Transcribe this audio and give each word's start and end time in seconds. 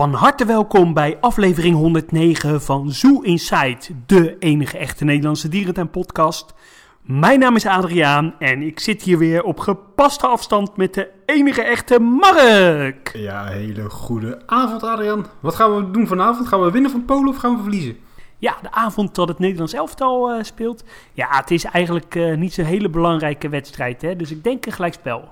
Van 0.00 0.14
harte 0.14 0.44
welkom 0.44 0.94
bij 0.94 1.18
aflevering 1.20 1.74
109 1.74 2.62
van 2.62 2.90
Zoo 2.90 3.20
Inside, 3.20 3.78
de 4.06 4.38
enige 4.38 4.78
echte 4.78 5.04
Nederlandse 5.04 5.48
dierentuin-podcast. 5.48 6.54
Mijn 7.02 7.38
naam 7.38 7.56
is 7.56 7.66
Adriaan 7.66 8.34
en 8.38 8.62
ik 8.62 8.80
zit 8.80 9.02
hier 9.02 9.18
weer 9.18 9.42
op 9.42 9.58
gepaste 9.58 10.26
afstand 10.26 10.76
met 10.76 10.94
de 10.94 11.10
enige 11.26 11.62
echte 11.62 11.98
Mark. 11.98 13.10
Ja, 13.12 13.44
hele 13.44 13.90
goede 13.90 14.42
avond 14.46 14.82
Adriaan. 14.82 15.26
Wat 15.40 15.54
gaan 15.54 15.76
we 15.76 15.90
doen 15.90 16.06
vanavond? 16.06 16.48
Gaan 16.48 16.62
we 16.62 16.70
winnen 16.70 16.90
van 16.90 17.04
Polen 17.04 17.28
of 17.28 17.36
gaan 17.36 17.56
we 17.56 17.62
verliezen? 17.62 17.96
Ja, 18.38 18.56
de 18.62 18.72
avond 18.72 19.14
dat 19.14 19.28
het 19.28 19.38
Nederlands 19.38 19.72
elftal 19.72 20.30
eh, 20.30 20.42
speelt. 20.42 20.84
Ja, 21.12 21.28
het 21.30 21.50
is 21.50 21.64
eigenlijk 21.64 22.14
eh, 22.14 22.36
niet 22.36 22.54
zo'n 22.54 22.64
hele 22.64 22.88
belangrijke 22.88 23.48
wedstrijd, 23.48 24.02
hè? 24.02 24.16
dus 24.16 24.30
ik 24.30 24.44
denk 24.44 24.66
een 24.66 24.72
gelijkspel. 24.72 25.28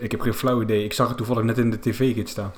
Ik 0.00 0.10
heb 0.10 0.20
geen 0.20 0.34
flauw 0.34 0.62
idee. 0.62 0.84
Ik 0.84 0.92
zag 0.92 1.08
het 1.08 1.16
toevallig 1.16 1.42
net 1.42 1.58
in 1.58 1.70
de 1.70 1.78
tv-gids 1.78 2.30
staan. 2.30 2.52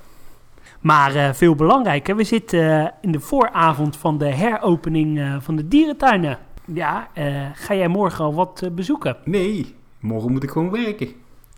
Maar 0.82 1.14
eh, 1.14 1.32
veel 1.32 1.54
belangrijker, 1.54 2.16
we 2.16 2.24
zitten 2.24 2.80
eh, 2.80 2.92
in 3.00 3.12
de 3.12 3.20
vooravond 3.20 3.96
van 3.96 4.18
de 4.18 4.34
heropening 4.34 5.18
eh, 5.18 5.36
van 5.40 5.56
de 5.56 5.68
dierentuinen. 5.68 6.38
Ja, 6.64 7.08
ga 7.54 7.74
jij 7.74 7.88
morgen 7.88 8.24
al 8.24 8.34
wat 8.34 8.70
bezoeken? 8.72 9.16
Nee, 9.24 9.74
morgen 10.00 10.32
moet 10.32 10.42
ik 10.42 10.50
gewoon 10.50 10.70
werken. 10.70 11.08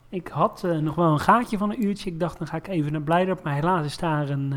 Ik 0.09 0.29
had 0.29 0.67
nog 0.81 0.95
wel 0.95 1.13
een 1.13 1.21
gaatje 1.21 1.59
van 1.59 1.71
een 1.71 1.85
uurtje. 1.85 2.11
Ik 2.11 2.21
dacht, 2.21 2.39
dan 2.39 2.47
ga 2.47 2.57
ik 2.57 2.69
even 2.69 2.93
naar 2.93 3.01
Blijdorp. 3.01 3.43
Maar 3.43 3.55
helaas 3.55 3.87
is 3.87 3.97
daar 3.97 4.29
een, 4.29 4.53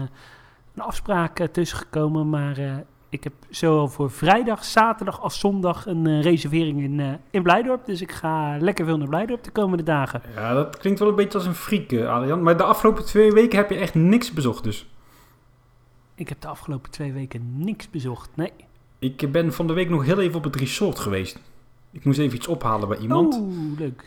een 0.75 0.81
afspraak 0.81 1.47
tussen 1.51 1.77
gekomen. 1.77 2.29
Maar 2.29 2.83
ik 3.09 3.23
heb 3.23 3.33
zowel 3.49 3.87
voor 3.87 4.11
vrijdag, 4.11 4.63
zaterdag 4.65 5.21
als 5.21 5.39
zondag 5.39 5.85
een 5.85 6.07
eh, 6.07 6.21
reservering 6.21 6.81
in, 6.81 6.99
eh, 6.99 7.13
in 7.29 7.43
Blijdorp. 7.43 7.85
Dus 7.85 8.01
ik 8.01 8.11
ga 8.11 8.57
lekker 8.59 8.85
veel 8.85 8.97
naar 8.97 9.07
Blijdorp 9.07 9.43
de 9.43 9.51
komende 9.51 9.83
dagen. 9.83 10.21
Ja, 10.35 10.53
dat 10.53 10.77
klinkt 10.77 10.99
wel 10.99 11.09
een 11.09 11.15
beetje 11.15 11.37
als 11.37 11.47
een 11.47 11.55
freak, 11.55 11.91
eh, 11.91 12.09
Adriaan. 12.09 12.43
Maar 12.43 12.57
de 12.57 12.63
afgelopen 12.63 13.05
twee 13.05 13.31
weken 13.31 13.57
heb 13.57 13.69
je 13.69 13.75
echt 13.75 13.95
niks 13.95 14.31
bezocht 14.31 14.63
dus. 14.63 14.89
Ik 16.15 16.29
heb 16.29 16.41
de 16.41 16.47
afgelopen 16.47 16.91
twee 16.91 17.13
weken 17.13 17.63
niks 17.63 17.89
bezocht. 17.89 18.29
Nee. 18.33 18.51
Ik 18.99 19.31
ben 19.31 19.53
van 19.53 19.67
de 19.67 19.73
week 19.73 19.89
nog 19.89 20.05
heel 20.05 20.19
even 20.19 20.37
op 20.37 20.43
het 20.43 20.55
resort 20.55 20.99
geweest. 20.99 21.39
Ik 21.91 22.05
moest 22.05 22.19
even 22.19 22.35
iets 22.35 22.47
ophalen 22.47 22.87
bij 22.87 22.97
iemand. 22.97 23.35
Oeh, 23.35 23.77
leuk. 23.77 24.03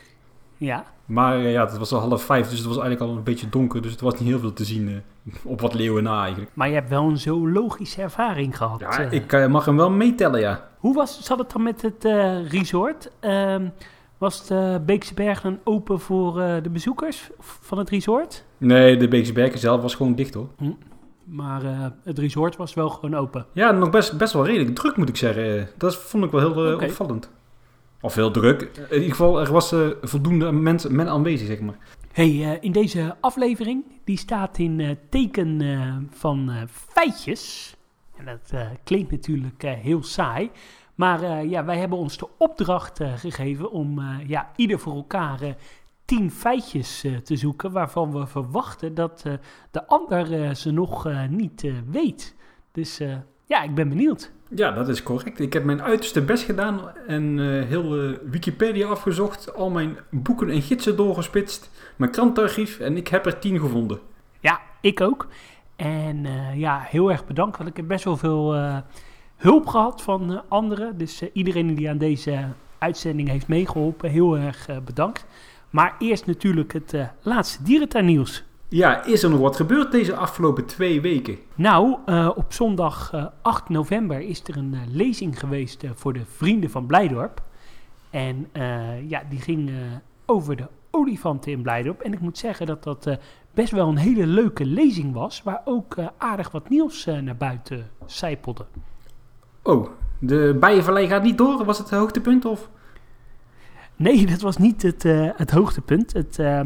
Ja. 0.57 0.85
Maar 1.11 1.39
eh, 1.39 1.51
ja, 1.51 1.65
het 1.65 1.77
was 1.77 1.91
al 1.91 1.99
half 1.99 2.23
vijf, 2.23 2.49
dus 2.49 2.57
het 2.57 2.67
was 2.67 2.77
eigenlijk 2.77 3.11
al 3.11 3.17
een 3.17 3.23
beetje 3.23 3.49
donker. 3.49 3.81
Dus 3.81 3.91
het 3.91 4.01
was 4.01 4.19
niet 4.19 4.29
heel 4.29 4.39
veel 4.39 4.53
te 4.53 4.65
zien 4.65 4.87
eh, 4.87 5.33
op 5.43 5.61
wat 5.61 5.73
leeuwen 5.73 6.03
na 6.03 6.21
eigenlijk. 6.21 6.51
Maar 6.53 6.67
je 6.67 6.73
hebt 6.73 6.89
wel 6.89 7.03
een 7.03 7.17
zoologische 7.17 8.01
ervaring 8.01 8.57
gehad. 8.57 8.79
Ja, 8.79 8.99
eh. 8.99 9.11
ik 9.11 9.49
mag 9.49 9.65
hem 9.65 9.77
wel 9.77 9.89
meetellen, 9.89 10.39
ja. 10.39 10.69
Hoe 10.77 10.93
was, 10.93 11.23
zat 11.23 11.37
het 11.37 11.51
dan 11.51 11.63
met 11.63 11.81
het 11.81 12.03
resort? 12.51 13.11
Ehm, 13.19 13.67
was 14.17 14.47
de 14.47 14.81
Beekse 14.85 15.13
Berg 15.13 15.41
dan 15.41 15.59
open 15.63 15.99
voor 15.99 16.33
de 16.33 16.69
bezoekers 16.71 17.29
van 17.39 17.77
het 17.77 17.89
resort? 17.89 18.45
Nee, 18.57 18.97
de 18.97 19.07
Beekse 19.07 19.33
Berken 19.33 19.59
zelf 19.59 19.81
was 19.81 19.95
gewoon 19.95 20.15
dicht 20.15 20.33
hoor. 20.33 20.47
Maar 21.31 21.63
eh, 21.63 21.85
het 22.03 22.19
resort 22.19 22.55
was 22.55 22.73
wel 22.73 22.89
gewoon 22.89 23.15
open. 23.15 23.45
Ja, 23.53 23.71
nog 23.71 23.89
best, 23.89 24.17
best 24.17 24.33
wel 24.33 24.45
redelijk 24.45 24.75
druk 24.75 24.95
moet 24.97 25.09
ik 25.09 25.17
zeggen. 25.17 25.69
Dat 25.77 25.95
vond 25.95 26.23
ik 26.23 26.31
wel 26.31 26.53
heel 26.53 26.75
opvallend. 26.75 27.29
Of 28.01 28.15
heel 28.15 28.31
druk. 28.31 28.61
In 28.89 28.95
ieder 28.95 29.09
geval, 29.09 29.39
er 29.39 29.51
was 29.51 29.71
eh, 29.71 29.87
voldoende 30.01 30.51
mensen 30.51 30.95
men 30.95 31.07
aanwezig, 31.07 31.47
zeg 31.47 31.59
maar. 31.59 31.77
Hey, 32.11 32.27
eh, 32.27 32.57
in 32.61 32.71
deze 32.71 33.15
aflevering, 33.19 33.83
die 34.03 34.17
staat 34.17 34.57
in 34.57 34.79
eh, 34.79 34.89
teken 35.09 35.61
eh, 35.61 35.95
van 36.09 36.49
eh, 36.49 36.61
feitjes. 36.67 37.75
En 38.17 38.25
dat 38.25 38.49
eh, 38.51 38.67
klinkt 38.83 39.11
natuurlijk 39.11 39.63
eh, 39.63 39.73
heel 39.73 40.03
saai. 40.03 40.51
Maar 40.95 41.23
eh, 41.23 41.49
ja, 41.49 41.65
wij 41.65 41.77
hebben 41.77 41.97
ons 41.97 42.17
de 42.17 42.27
opdracht 42.37 42.99
eh, 42.99 43.13
gegeven 43.13 43.71
om 43.71 43.99
eh, 43.99 44.27
ja, 44.27 44.51
ieder 44.55 44.79
voor 44.79 44.95
elkaar 44.95 45.41
eh, 45.41 45.53
tien 46.05 46.31
feitjes 46.31 47.03
eh, 47.03 47.15
te 47.17 47.35
zoeken. 47.35 47.71
Waarvan 47.71 48.11
we 48.11 48.27
verwachten 48.27 48.93
dat 48.93 49.23
eh, 49.25 49.33
de 49.71 49.87
ander 49.87 50.43
eh, 50.43 50.53
ze 50.53 50.71
nog 50.71 51.07
eh, 51.07 51.27
niet 51.27 51.63
eh, 51.63 51.73
weet. 51.85 52.35
Dus 52.71 52.99
eh, 52.99 53.15
ja, 53.51 53.61
ik 53.63 53.75
ben 53.75 53.89
benieuwd. 53.89 54.31
Ja, 54.55 54.71
dat 54.71 54.89
is 54.89 55.03
correct. 55.03 55.39
Ik 55.39 55.53
heb 55.53 55.63
mijn 55.63 55.81
uiterste 55.81 56.21
best 56.21 56.43
gedaan 56.43 56.79
en 57.07 57.39
eh, 57.39 57.67
heel 57.67 57.97
eh, 57.97 58.17
Wikipedia 58.29 58.87
afgezocht. 58.87 59.55
Al 59.55 59.69
mijn 59.69 59.97
boeken 60.09 60.49
en 60.49 60.61
gidsen 60.61 60.95
doorgespitst. 60.95 61.69
Mijn 61.95 62.11
krantarchief 62.11 62.79
en 62.79 62.97
ik 62.97 63.07
heb 63.07 63.25
er 63.25 63.39
tien 63.39 63.59
gevonden. 63.59 63.99
Ja, 64.39 64.59
ik 64.81 65.01
ook. 65.01 65.27
En 65.75 66.25
eh, 66.25 66.59
ja, 66.59 66.79
heel 66.79 67.11
erg 67.11 67.25
bedankt, 67.25 67.57
want 67.57 67.69
ik 67.69 67.77
heb 67.77 67.87
best 67.87 68.03
wel 68.03 68.17
veel 68.17 68.55
hulp 69.37 69.67
gehad 69.67 70.01
van 70.01 70.41
anderen. 70.47 70.97
Dus 70.97 71.23
iedereen 71.33 71.75
die 71.75 71.89
aan 71.89 71.97
deze 71.97 72.47
uitzending 72.77 73.29
heeft 73.29 73.47
meegeholpen, 73.47 74.09
heel 74.09 74.37
erg 74.37 74.67
bedankt. 74.85 75.25
Maar 75.69 75.95
eerst 75.99 76.25
natuurlijk 76.25 76.73
het 76.73 76.95
laatste 77.21 77.63
dierentuinnieuws. 77.63 78.43
Ja, 78.73 79.03
is 79.03 79.23
er 79.23 79.29
nog 79.29 79.39
wat 79.39 79.55
gebeurd 79.55 79.91
deze 79.91 80.15
afgelopen 80.15 80.65
twee 80.65 81.01
weken? 81.01 81.37
Nou, 81.55 81.97
eh, 82.05 82.29
op 82.35 82.53
zondag 82.53 83.13
eh, 83.13 83.25
8 83.41 83.69
november 83.69 84.19
is 84.21 84.43
er 84.45 84.57
een 84.57 84.73
eh, 84.73 84.79
lezing 84.87 85.39
geweest 85.39 85.83
eh, 85.83 85.89
voor 85.95 86.13
de 86.13 86.25
Vrienden 86.35 86.69
van 86.69 86.85
Blijdorp. 86.85 87.41
En 88.09 88.47
eh, 88.51 89.09
ja, 89.09 89.23
die 89.29 89.39
ging 89.41 89.69
eh, 89.69 89.75
over 90.25 90.55
de 90.55 90.67
olifanten 90.91 91.51
in 91.51 91.61
Blijdorp. 91.61 92.01
En 92.01 92.13
ik 92.13 92.19
moet 92.19 92.37
zeggen 92.37 92.65
dat 92.65 92.83
dat 92.83 93.05
eh, 93.05 93.15
best 93.53 93.71
wel 93.71 93.87
een 93.87 93.97
hele 93.97 94.25
leuke 94.27 94.65
lezing 94.65 95.13
was, 95.13 95.43
waar 95.43 95.61
ook 95.65 95.95
eh, 95.95 96.07
aardig 96.17 96.51
wat 96.51 96.69
nieuws 96.69 97.05
eh, 97.05 97.17
naar 97.17 97.37
buiten 97.37 97.89
zijpelde. 98.05 98.65
Oh, 99.63 99.87
de 100.19 100.57
Bijenvallei 100.59 101.07
gaat 101.07 101.23
niet 101.23 101.37
door. 101.37 101.65
Was 101.65 101.77
het 101.77 101.89
het 101.89 101.99
hoogtepunt 101.99 102.45
of? 102.45 102.69
Nee, 103.95 104.25
dat 104.31 104.41
was 104.41 104.57
niet 104.57 104.81
het, 104.81 105.05
eh, 105.05 105.29
het 105.35 105.51
hoogtepunt. 105.51 106.13
Het, 106.13 106.39
eh, 106.39 106.61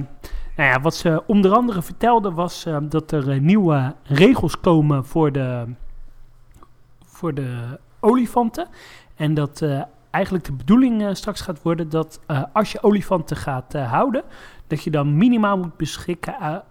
nou 0.56 0.70
ja, 0.70 0.82
wat 0.82 0.96
ze 0.96 1.24
onder 1.28 1.52
andere 1.52 1.82
vertelde 1.82 2.32
was 2.32 2.66
eh, 2.66 2.78
dat 2.82 3.12
er 3.12 3.30
eh, 3.32 3.40
nieuwe 3.40 3.96
regels 4.04 4.60
komen 4.60 5.06
voor 5.06 5.32
de, 5.32 5.66
voor 7.06 7.34
de 7.34 7.80
olifanten. 8.00 8.68
En 9.16 9.34
dat 9.34 9.62
eh, 9.62 9.82
eigenlijk 10.10 10.46
de 10.46 10.54
bedoeling 10.54 11.18
straks 11.18 11.42
gaat 11.42 11.62
worden 11.62 11.90
dat 11.90 12.20
als 12.54 12.72
je 12.72 12.84
olifanten 12.84 13.38
gaat 13.38 13.74
houden, 13.74 14.24
dat 14.68 14.84
je 14.84 14.92
dan 14.92 15.18
minimaal 15.18 15.58
moet 15.58 15.78
beschikken 15.78 16.64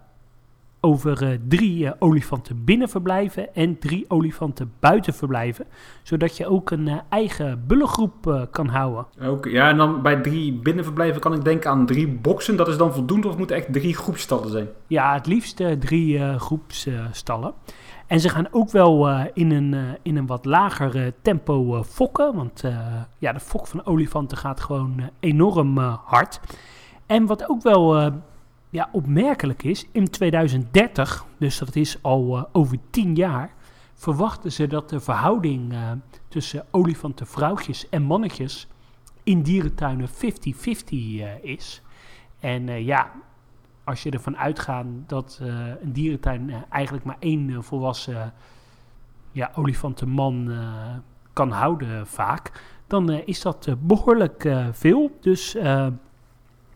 over 0.85 1.23
eh, 1.23 1.37
drie 1.47 1.85
eh, 1.85 1.91
olifanten 1.99 2.63
binnenverblijven 2.63 3.55
en 3.55 3.79
drie 3.79 4.05
olifanten 4.07 4.73
buitenverblijven. 4.79 5.65
Zodat 6.03 6.37
je 6.37 6.47
ook 6.47 6.71
een 6.71 6.87
eh, 6.87 6.97
eigen 7.09 7.63
bullengroep 7.67 8.47
kan 8.51 8.67
houden. 8.67 9.05
Oké, 9.21 9.49
ja, 9.49 9.69
en 9.69 9.77
dan 9.77 10.01
bij 10.01 10.21
drie 10.21 10.53
binnenverblijven 10.53 11.21
kan 11.21 11.33
ik 11.33 11.43
denken 11.43 11.69
aan 11.69 11.85
drie 11.85 12.07
boksen. 12.07 12.55
Dat 12.55 12.67
is 12.67 12.77
dan 12.77 12.93
voldoende 12.93 13.27
of 13.27 13.37
moeten 13.37 13.55
echt 13.55 13.73
drie 13.73 13.95
groepstallen 13.95 14.49
zijn? 14.49 14.67
Ja, 14.87 15.13
het 15.13 15.25
liefst 15.25 15.63
drie 15.79 16.39
groepsstallen. 16.39 17.53
En 18.07 18.19
ze 18.19 18.29
gaan 18.29 18.47
ook 18.51 18.71
wel 18.71 19.09
in, 19.33 19.51
een, 19.51 19.75
in 20.01 20.17
een 20.17 20.25
wat 20.25 20.45
lager 20.45 21.13
tempo 21.21 21.83
fokken. 21.83 22.35
Want 22.35 22.63
ja, 23.17 23.33
de 23.33 23.39
fok 23.39 23.67
van 23.67 23.85
olifanten 23.85 24.37
gaat 24.37 24.59
gewoon 24.59 25.09
enorm 25.19 25.77
hard. 26.05 26.39
En 27.05 27.25
wat 27.25 27.49
ook 27.49 27.61
wel 27.61 28.11
ja, 28.75 28.89
opmerkelijk 28.91 29.63
is, 29.63 29.87
in 29.91 30.09
2030, 30.09 31.25
dus 31.37 31.57
dat 31.57 31.75
is 31.75 31.97
al 32.01 32.37
eh, 32.37 32.43
over 32.51 32.77
tien 32.89 33.15
jaar, 33.15 33.53
verwachten 33.93 34.51
ze 34.51 34.67
dat 34.67 34.89
de 34.89 34.99
verhouding 34.99 35.73
eh, 35.73 35.91
tussen 36.27 36.65
olifantenvrouwtjes 36.71 37.89
en 37.89 38.03
mannetjes 38.03 38.67
in 39.23 39.41
dierentuinen 39.41 40.09
50-50 40.09 40.11
eh, 40.89 41.43
is. 41.43 41.81
En 42.39 42.83
ja, 42.83 43.11
als 43.83 44.03
je 44.03 44.11
ervan 44.11 44.37
uitgaat 44.37 44.85
dat 45.07 45.39
een 45.81 45.93
dierentuin 45.93 46.65
eigenlijk 46.69 47.05
maar 47.05 47.17
één 47.19 47.63
volwassen 47.63 48.33
ja, 49.31 49.51
olifantenman 49.55 50.51
kan 51.33 51.51
houden 51.51 52.07
vaak, 52.07 52.51
dan 52.87 53.09
is 53.09 53.41
dat 53.41 53.67
eh, 53.67 53.73
behoorlijk 53.79 54.45
eh, 54.45 54.67
veel. 54.71 55.17
Dus 55.21 55.57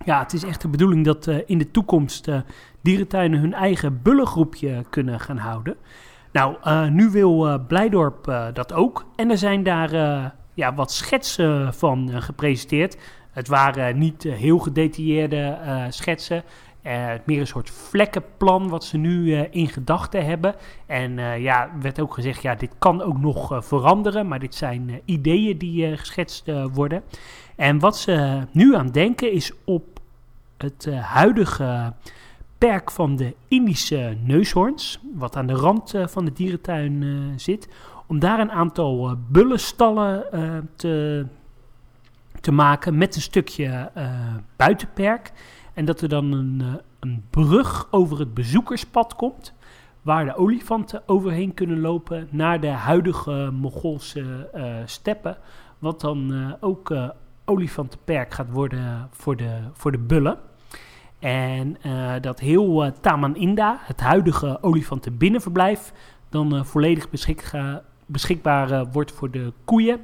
ja, 0.05 0.19
het 0.19 0.33
is 0.33 0.43
echt 0.43 0.61
de 0.61 0.67
bedoeling 0.67 1.05
dat 1.05 1.27
eh, 1.27 1.37
in 1.45 1.57
de 1.57 1.71
toekomst 1.71 2.27
eh, 2.27 2.39
dierentuinen 2.81 3.39
hun 3.39 3.53
eigen 3.53 4.01
bullengroepje 4.01 4.83
kunnen 4.89 5.19
gaan 5.19 5.37
houden. 5.37 5.75
Nou, 6.31 6.55
eh, 6.63 6.87
nu 6.87 7.09
wil 7.09 7.59
Blijdorp 7.67 8.49
dat 8.53 8.73
ook. 8.73 9.05
En 9.15 9.29
er 9.29 9.37
zijn 9.37 9.63
daar 9.63 9.91
ja, 10.53 10.73
wat 10.73 10.91
schetsen 10.91 11.73
van 11.73 12.21
gepresenteerd. 12.21 12.97
Het 13.31 13.47
waren 13.47 13.97
niet 13.97 14.23
heel 14.23 14.59
gedetailleerde 14.59 15.57
schetsen. 15.89 16.43
Eh, 16.81 17.09
meer 17.25 17.39
een 17.39 17.47
soort 17.47 17.69
vlekkenplan 17.69 18.69
wat 18.69 18.83
ze 18.83 18.97
nu 18.97 19.35
in 19.35 19.67
gedachten 19.67 20.25
hebben. 20.25 20.55
En 20.85 21.19
eh, 21.19 21.41
ja, 21.41 21.69
werd 21.81 21.99
ook 21.99 22.13
gezegd, 22.13 22.41
ja, 22.41 22.55
dit 22.55 22.71
kan 22.77 23.01
ook 23.01 23.19
nog 23.19 23.65
veranderen. 23.65 24.27
Maar 24.27 24.39
dit 24.39 24.55
zijn 24.55 25.01
ideeën 25.05 25.57
die 25.57 25.97
geschetst 25.97 26.51
worden. 26.73 27.03
En 27.55 27.79
wat 27.79 27.97
ze 27.97 28.41
nu 28.51 28.75
aan 28.75 28.87
denken 28.87 29.31
is 29.31 29.51
op 29.65 29.88
het 30.61 30.87
eh, 30.87 31.01
huidige 31.01 31.93
perk 32.57 32.91
van 32.91 33.15
de 33.15 33.35
Indische 33.47 34.17
neushoorns, 34.23 34.99
wat 35.15 35.35
aan 35.35 35.47
de 35.47 35.53
rand 35.53 35.93
eh, 35.93 36.07
van 36.07 36.25
de 36.25 36.33
dierentuin 36.33 37.03
eh, 37.03 37.09
zit, 37.35 37.69
om 38.07 38.19
daar 38.19 38.39
een 38.39 38.51
aantal 38.51 39.15
bullenstallen 39.27 40.25
te, 40.75 41.25
te 42.41 42.51
maken 42.51 42.97
met 42.97 43.15
een 43.15 43.21
stukje 43.21 43.91
buitenperk. 44.55 45.31
En 45.73 45.85
dat 45.85 46.01
er 46.01 46.09
dan 46.09 46.31
een, 46.31 46.63
een 46.99 47.23
brug 47.29 47.87
over 47.91 48.19
het 48.19 48.33
bezoekerspad 48.33 49.15
komt, 49.15 49.53
waar 50.01 50.25
de 50.25 50.35
olifanten 50.35 51.01
overheen 51.05 51.53
kunnen 51.53 51.79
lopen 51.79 52.27
naar 52.31 52.59
de 52.59 52.67
huidige 52.67 53.49
Mongoolse 53.53 54.49
steppen. 54.85 55.37
Wat 55.79 56.01
dan 56.01 56.55
ook 56.59 56.89
uh, 56.89 57.09
olifantenperk 57.49 58.33
gaat 58.33 58.49
worden 58.49 59.09
voor 59.11 59.35
de, 59.35 59.59
voor 59.73 59.91
de 59.91 59.97
bullen. 59.97 60.37
En 61.19 61.77
dat 62.21 62.39
heel 62.39 62.91
Taman-Inda, 63.01 63.77
het 63.79 63.99
huidige 63.99 64.57
olifantenbinnenverblijf, 64.61 65.93
dan 66.29 66.65
volledig 66.65 67.09
beschik 67.09 67.51
beschikbaar 68.05 68.91
wordt 68.91 69.11
voor 69.11 69.31
de 69.31 69.53
koeien. 69.65 69.99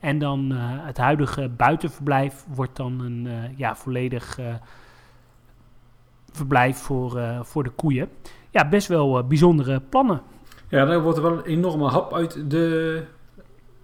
En 0.00 0.18
dan 0.18 0.50
het 0.60 0.98
huidige 0.98 1.48
buitenverblijf 1.48 2.44
wordt 2.54 2.76
dan 2.76 3.00
een 3.00 3.28
ja, 3.56 3.76
volledig 3.76 4.38
verblijf 6.32 6.76
voor, 6.78 7.20
voor 7.42 7.62
de 7.62 7.70
koeien 7.70 8.08
ja, 8.50 8.68
best 8.68 8.88
wel 8.88 9.26
bijzondere 9.26 9.80
plannen. 9.80 10.22
Ja, 10.68 10.84
daar 10.84 11.02
wordt 11.02 11.20
wel 11.20 11.32
een 11.32 11.44
enorme 11.44 11.88
hap 11.88 12.14
uit, 12.14 12.50
de, 12.50 13.02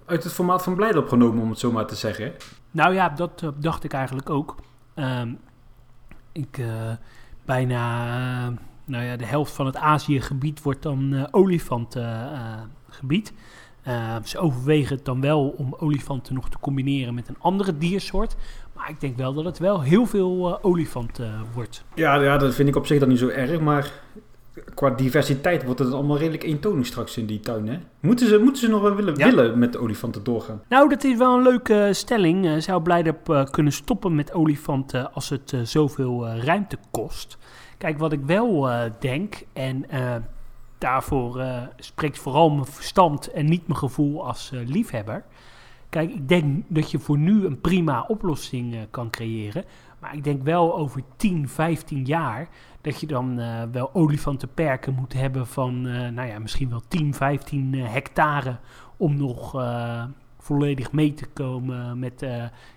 uit 0.04 0.24
het 0.24 0.32
formaat 0.32 0.62
van 0.62 0.74
Blijdorp 0.74 1.08
genomen, 1.08 1.42
om 1.42 1.50
het 1.50 1.58
zo 1.58 1.72
maar 1.72 1.86
te 1.86 1.94
zeggen. 1.94 2.32
Nou 2.70 2.94
ja, 2.94 3.08
dat 3.08 3.52
dacht 3.56 3.84
ik 3.84 3.92
eigenlijk 3.92 4.30
ook. 4.30 4.54
Um, 4.94 5.38
ik, 6.36 6.58
uh, 6.58 6.66
bijna 7.44 8.52
nou 8.84 9.04
ja, 9.04 9.16
de 9.16 9.24
helft 9.24 9.52
van 9.52 9.66
het 9.66 9.76
Aziëgebied 9.76 10.62
wordt 10.62 10.82
dan 10.82 11.28
olifantengebied. 11.30 13.32
ze 14.24 14.38
overwegen 14.38 14.96
het 14.96 15.04
dan 15.04 15.20
wel 15.20 15.48
om 15.48 15.74
olifanten 15.78 16.34
nog 16.34 16.50
te 16.50 16.58
combineren 16.60 17.14
met 17.14 17.28
een 17.28 17.38
andere 17.38 17.78
diersoort. 17.78 18.36
Maar 18.72 18.90
ik 18.90 19.00
denk 19.00 19.16
wel 19.16 19.34
dat 19.34 19.44
het 19.44 19.58
wel 19.58 19.82
heel 19.82 20.06
veel 20.06 20.62
olifanten 20.62 21.44
wordt. 21.54 21.84
Ja, 21.94 22.14
ja, 22.14 22.38
dat 22.38 22.54
vind 22.54 22.68
ik 22.68 22.76
op 22.76 22.86
zich 22.86 22.98
dan 22.98 23.08
niet 23.08 23.18
zo 23.18 23.28
erg. 23.28 23.60
Maar 23.60 23.92
qua 24.74 24.90
diversiteit 24.90 25.64
wordt 25.64 25.78
het 25.80 25.92
allemaal 25.92 26.18
redelijk 26.18 26.42
eentonig 26.42 26.86
straks 26.86 27.16
in 27.16 27.26
die 27.26 27.40
tuin. 27.40 27.68
Hè? 27.68 27.78
Moeten, 28.00 28.28
ze, 28.28 28.38
moeten 28.38 28.62
ze 28.62 28.68
nog 28.68 28.82
wel 28.82 28.94
willen, 28.94 29.14
willen 29.14 29.58
met 29.58 29.72
de 29.72 29.78
olifanten 29.78 30.24
doorgaan? 30.24 30.62
Nou, 30.68 30.88
dat 30.88 31.04
is 31.04 31.16
wel 31.16 31.36
een 31.36 31.42
leuke 31.42 31.88
stelling. 31.92 32.44
Uh, 32.44 32.58
zou 32.58 32.82
Blijdorp 32.82 33.28
uh, 33.28 33.44
kunnen 33.44 33.72
stoppen 33.72 34.14
met 34.14 34.32
olifanten 34.32 35.12
als 35.12 35.28
het 35.28 35.52
uh, 35.52 35.60
zoveel 35.60 36.28
ruimte 36.28 36.78
kost? 36.90 37.38
Kijk, 37.78 37.98
wat 37.98 38.12
ik 38.12 38.20
wel 38.26 38.68
denk, 39.00 39.42
en 39.52 39.84
daarvoor 40.78 41.44
spreekt 41.76 42.18
vooral 42.18 42.50
mijn 42.50 42.66
verstand 42.66 43.30
en 43.30 43.46
niet 43.46 43.66
mijn 43.66 43.78
gevoel 43.78 44.26
als 44.26 44.50
liefhebber. 44.66 45.24
Kijk, 45.88 46.10
ik 46.10 46.28
denk 46.28 46.64
dat 46.68 46.90
je 46.90 46.98
voor 46.98 47.18
nu 47.18 47.44
een 47.44 47.60
prima 47.60 48.04
oplossing 48.08 48.76
kan 48.90 49.10
creëren. 49.10 49.64
Maar 50.06 50.14
ik 50.14 50.24
denk 50.24 50.42
wel 50.42 50.76
over 50.76 51.02
10, 51.16 51.48
15 51.48 52.04
jaar 52.04 52.48
dat 52.80 53.00
je 53.00 53.06
dan 53.06 53.40
uh, 53.40 53.62
wel 53.72 53.90
olifantenperken 53.92 54.94
moet 54.94 55.12
hebben 55.12 55.46
van, 55.46 55.86
uh, 55.86 56.08
nou 56.08 56.28
ja, 56.28 56.38
misschien 56.38 56.70
wel 56.70 56.82
10, 56.88 57.14
15 57.14 57.72
uh, 57.72 57.92
hectare 57.92 58.56
om 58.96 59.16
nog 59.16 59.64
volledig 60.38 60.92
mee 60.92 61.14
te 61.14 61.26
komen 61.26 61.98
met 61.98 62.26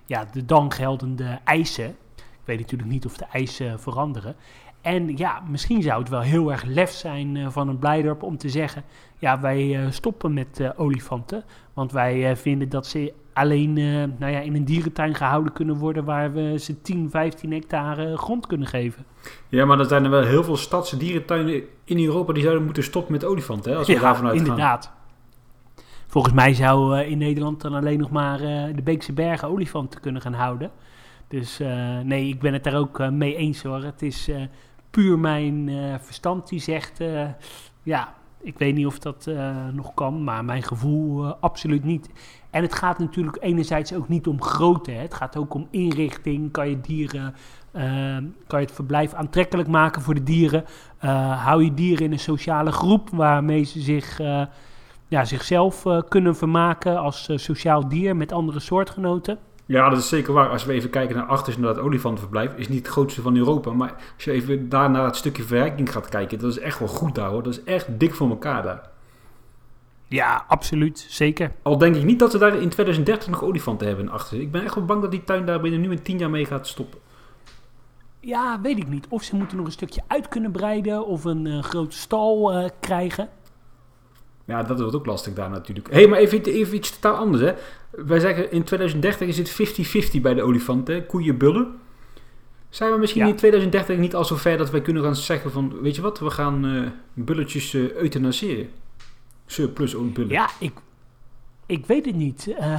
ja, 0.06 0.26
de 0.32 0.46
dan 0.46 0.72
geldende 0.72 1.40
eisen. 1.44 1.90
Ik 2.16 2.46
weet 2.46 2.60
natuurlijk 2.60 2.90
niet 2.90 3.06
of 3.06 3.18
de 3.18 3.26
eisen 3.26 3.80
veranderen. 3.80 4.36
En 4.82 5.18
ja, 5.18 5.44
misschien 5.48 5.82
zou 5.82 6.00
het 6.00 6.10
wel 6.10 6.22
heel 6.22 6.52
erg 6.52 6.64
lef 6.64 6.92
zijn 6.92 7.52
van 7.52 7.68
een 7.68 7.80
Blijdorp 7.80 8.24
om 8.24 8.38
te 8.38 8.50
zeggen: 8.50 8.84
ja, 9.18 9.40
wij 9.40 9.92
stoppen 9.92 10.34
met 10.34 10.74
olifanten, 10.76 11.44
want 11.74 11.92
wij 11.92 12.36
vinden 12.36 12.70
dat 12.70 12.88
ze 12.88 13.14
alleen 13.34 13.78
uh, 13.78 14.04
nou 14.18 14.32
ja, 14.32 14.40
in 14.40 14.56
een 14.56 14.66
dierentuin 14.66 15.16
gehouden 15.16 15.54
kunnen 15.54 15.76
worden 15.76 16.06
waar 16.06 16.34
we 16.34 16.58
ze 16.60 16.82
10, 16.82 17.10
15 17.10 17.52
hectare 17.52 18.18
grond 18.18 18.48
kunnen 18.48 18.68
geven. 18.68 19.06
Ja, 19.48 19.66
maar 19.66 19.80
er 19.80 19.86
zijn 19.86 20.04
er 20.04 20.10
wel 20.10 20.24
heel 20.24 20.44
veel 20.44 20.58
stadse 20.58 20.98
dierentuinen 20.98 21.64
in 21.84 22.06
Europa 22.06 22.34
die 22.34 22.44
zouden 22.44 22.66
moeten 22.66 22.84
stoppen 22.84 23.12
met 23.12 23.26
olifanten, 23.26 23.72
hè, 23.72 23.78
als 23.78 23.88
we 23.88 23.94
ja, 23.94 24.00
daarvan 24.00 24.26
uitgaan. 24.26 24.46
inderdaad. 24.46 24.92
Volgens 26.08 26.34
mij 26.34 26.54
zou 26.54 27.00
uh, 27.00 27.10
in 27.10 27.18
Nederland 27.18 27.62
dan 27.62 27.74
alleen 27.74 28.00
nog 28.00 28.10
maar 28.10 28.42
uh, 28.42 28.76
de 28.76 28.82
Beekse 28.82 29.14
Bergen 29.14 29.48
olifanten 29.48 30.02
kunnen 30.02 30.22
gaan 30.22 30.34
houden. 30.34 30.72
Dus 31.28 31.58
nee, 32.04 32.28
ik 32.28 32.40
ben 32.40 32.54
het 32.54 32.64
daar 32.64 32.78
ook 32.78 33.10
mee 33.10 33.36
eens 33.36 33.64
hoor. 33.64 33.84
Het 33.84 34.02
is 34.02 34.30
puur 34.90 35.20
mijn 35.20 35.70
verstand 36.02 36.50
die 36.50 36.60
zegt, 36.60 37.04
ja, 37.84 38.14
ik 38.42 38.58
weet 38.58 38.76
niet 38.76 38.86
of 38.86 39.00
dat 39.00 39.30
nog 39.74 39.94
kan, 39.94 40.24
maar 40.24 40.46
mijn 40.46 40.64
gevoel 40.64 41.36
absoluut 41.36 41.84
niet. 41.84 42.10
En 42.50 42.62
het 42.62 42.76
gaat 42.76 43.00
natuurlijk 43.00 43.38
enerzijds 43.40 43.94
ook 43.94 44.08
niet 44.08 44.28
om 44.28 44.42
grootte. 44.42 44.92
Hè. 44.92 45.02
Het 45.02 45.14
gaat 45.14 45.38
ook 45.38 45.54
om 45.54 45.68
inrichting. 45.72 46.52
Kan 46.52 46.70
je 46.70 46.82
dieren, 46.82 47.36
uh, 47.76 47.84
kan 48.48 48.60
je 48.60 48.66
het 48.66 48.76
verblijf 48.76 49.14
aantrekkelijk 49.14 49.68
maken 49.68 50.02
voor 50.02 50.14
de 50.14 50.24
dieren? 50.24 50.66
Uh, 51.06 51.46
hou 51.46 51.64
je 51.64 51.74
dieren 51.74 52.06
in 52.06 52.12
een 52.12 52.20
sociale 52.20 52.72
groep 52.72 53.10
waarmee 53.10 53.64
ze 53.64 53.80
zich, 53.80 54.20
uh, 54.20 54.42
ja, 55.08 55.26
zichzelf 55.26 55.86
eh, 55.86 56.02
kunnen 56.08 56.36
vermaken 56.36 57.00
als 57.00 57.30
sociaal 57.36 57.88
dier 57.88 58.16
met 58.16 58.32
andere 58.32 58.60
soortgenoten? 58.60 59.38
Ja, 59.66 59.90
dat 59.90 60.00
is 60.00 60.10
zeker 60.10 60.34
waar. 60.34 60.50
Als 60.50 60.66
we 60.66 60.74
even 60.74 60.90
kijken 60.90 61.16
naar 61.16 61.26
achter 61.26 61.60
naar 61.60 61.70
het 61.70 61.80
olifantenverblijf, 61.80 62.56
is 62.56 62.68
niet 62.68 62.78
het 62.78 62.88
grootste 62.88 63.22
van 63.22 63.36
Europa. 63.36 63.72
Maar 63.72 63.94
als 64.16 64.24
je 64.24 64.32
even 64.32 64.70
daar 64.70 64.90
naar 64.90 65.06
het 65.06 65.16
stukje 65.16 65.44
verrijking 65.44 65.92
gaat 65.92 66.10
kijken, 66.10 66.40
dat 66.40 66.52
is 66.52 66.60
echt 66.60 66.80
wel 66.80 66.88
goed 66.88 67.16
daar 67.16 67.30
hoor. 67.30 67.44
Dat 67.44 67.54
is 67.54 67.64
echt 67.64 68.00
dik 68.00 68.14
voor 68.14 68.30
elkaar 68.30 68.64
daar. 68.64 68.90
Ja, 70.10 70.46
absoluut. 70.48 71.06
Zeker. 71.10 71.52
Al 71.62 71.78
denk 71.78 71.96
ik 71.96 72.04
niet 72.04 72.20
dat 72.20 72.32
ze 72.32 72.38
daar 72.38 72.62
in 72.62 72.70
2030 72.70 73.30
nog 73.30 73.44
olifanten 73.44 73.88
hebben 73.88 74.10
achter. 74.10 74.42
Ik 74.42 74.52
ben 74.52 74.64
echt 74.64 74.76
wel 74.76 74.86
bang 74.86 75.02
dat 75.02 75.12
die 75.12 75.24
tuin 75.24 75.46
daar 75.46 75.62
binnen 75.62 75.82
nu 75.82 75.92
in 75.92 76.02
10 76.02 76.18
jaar 76.18 76.30
mee 76.30 76.46
gaat 76.46 76.68
stoppen. 76.68 77.00
Ja, 78.20 78.62
weet 78.62 78.78
ik 78.78 78.88
niet. 78.88 79.06
Of 79.10 79.24
ze 79.24 79.36
moeten 79.36 79.58
nog 79.58 79.66
een 79.66 79.72
stukje 79.72 80.02
uit 80.08 80.28
kunnen 80.28 80.52
breiden 80.52 81.06
of 81.06 81.24
een 81.24 81.46
uh, 81.46 81.64
grote 81.64 81.98
stal 81.98 82.58
uh, 82.58 82.70
krijgen. 82.80 83.30
Ja, 84.46 84.64
dat 84.64 84.80
wordt 84.80 84.96
ook 84.96 85.06
lastig 85.06 85.34
daar 85.34 85.50
natuurlijk. 85.50 85.88
Hé, 85.88 85.96
hey, 85.96 86.08
maar 86.08 86.20
even, 86.20 86.44
even, 86.44 86.76
iets 86.76 87.00
totaal 87.00 87.16
anders 87.16 87.44
hè. 87.44 87.54
Wij 87.92 88.20
zeggen 88.20 88.52
in 88.52 88.64
2030 88.64 89.28
is 89.28 89.38
het 89.38 90.18
50-50 90.18 90.22
bij 90.22 90.34
de 90.34 90.42
olifanten, 90.42 91.06
koeien, 91.06 91.38
bullen. 91.38 91.80
Zijn 92.70 92.92
we 92.92 92.98
misschien 92.98 93.22
ja. 93.22 93.28
in 93.28 93.36
2030 93.36 93.98
niet 93.98 94.16
al 94.16 94.26
zo 94.26 94.36
ver 94.36 94.58
dat 94.58 94.70
wij 94.70 94.82
kunnen 94.82 95.04
gaan 95.04 95.16
zeggen 95.16 95.52
van... 95.52 95.82
Weet 95.82 95.96
je 95.96 96.02
wat, 96.02 96.20
we 96.20 96.30
gaan 96.30 96.66
uh, 96.66 96.88
bulletjes 97.14 97.74
euthanaseren 97.74 98.70
surplus 99.52 99.96
bullen? 100.14 100.30
Ja, 100.30 100.50
ik, 100.60 100.74
ik 101.66 101.86
weet 101.86 102.06
het 102.06 102.16
niet. 102.16 102.48
Uh, 102.48 102.74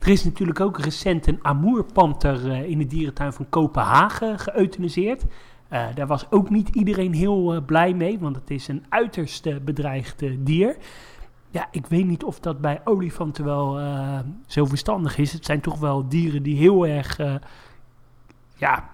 er 0.00 0.08
is 0.08 0.24
natuurlijk 0.24 0.60
ook 0.60 0.78
recent 0.78 1.26
een 1.26 1.38
amoerpanter 1.42 2.46
uh, 2.46 2.68
in 2.68 2.78
de 2.78 2.86
dierentuin 2.86 3.32
van 3.32 3.48
Kopenhagen 3.48 4.38
geëuthaniseerd. 4.38 5.24
Uh, 5.72 5.86
daar 5.94 6.06
was 6.06 6.30
ook 6.30 6.50
niet 6.50 6.68
iedereen 6.68 7.12
heel 7.12 7.62
blij 7.66 7.94
mee, 7.94 8.18
want 8.18 8.36
het 8.36 8.50
is 8.50 8.68
een 8.68 8.84
uiterst 8.88 9.64
bedreigd 9.64 10.22
dier. 10.38 10.76
Ja, 11.50 11.68
ik 11.70 11.86
weet 11.86 12.06
niet 12.06 12.24
of 12.24 12.40
dat 12.40 12.60
bij 12.60 12.80
olifanten 12.84 13.44
wel 13.44 13.80
zo 14.46 14.64
verstandig 14.64 15.18
is. 15.18 15.32
Het 15.32 15.44
zijn 15.44 15.60
toch 15.60 15.78
wel 15.78 16.08
dieren 16.08 16.42
die 16.42 16.56
heel 16.56 16.86
erg 16.86 17.20
ja, 18.56 18.90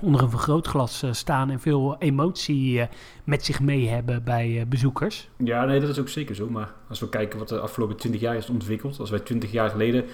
onder 0.00 0.22
een 0.22 0.30
vergrootglas 0.30 1.02
uh, 1.02 1.12
staan 1.12 1.50
en 1.50 1.60
veel 1.60 1.96
emotie 1.98 2.78
uh, 2.78 2.84
met 3.24 3.44
zich 3.44 3.60
mee 3.60 3.88
hebben 3.88 4.24
bij 4.24 4.48
uh, 4.48 4.62
bezoekers. 4.66 5.28
Ja, 5.36 5.64
nee, 5.64 5.80
dat 5.80 5.88
is 5.88 5.98
ook 5.98 6.08
zeker 6.08 6.34
zo. 6.34 6.50
Maar 6.50 6.72
als 6.88 7.00
we 7.00 7.08
kijken 7.08 7.38
wat 7.38 7.48
de 7.48 7.58
afgelopen 7.58 7.96
20 7.96 8.20
jaar 8.20 8.36
is 8.36 8.48
ontwikkeld, 8.48 9.00
als 9.00 9.10
wij 9.10 9.18
20 9.18 9.52
jaar 9.52 9.70
geleden 9.70 10.04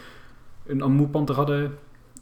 een 0.66 0.82
amoerpanter 0.82 1.34
hadden 1.34 1.78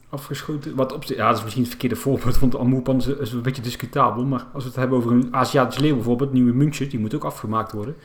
afgeschoten, 0.08 0.74
wat 0.74 0.92
op 0.92 1.04
ja, 1.04 1.26
dat 1.26 1.36
is 1.36 1.42
misschien 1.42 1.62
het 1.62 1.72
verkeerde 1.72 1.96
voorbeeld, 1.96 2.38
want 2.38 2.52
de 2.52 2.58
amoerpanter 2.58 3.20
is 3.20 3.32
een 3.32 3.42
beetje 3.42 3.62
discutabel. 3.62 4.24
Maar 4.24 4.44
als 4.52 4.62
we 4.62 4.68
het 4.68 4.78
hebben 4.78 4.98
over 4.98 5.12
een 5.12 5.28
Aziatisch 5.30 5.78
leeuw 5.78 5.94
bijvoorbeeld, 5.94 6.32
nieuwe 6.32 6.52
München, 6.52 6.88
die 6.88 6.98
moet 6.98 7.14
ook 7.14 7.24
afgemaakt 7.24 7.72
worden. 7.72 7.96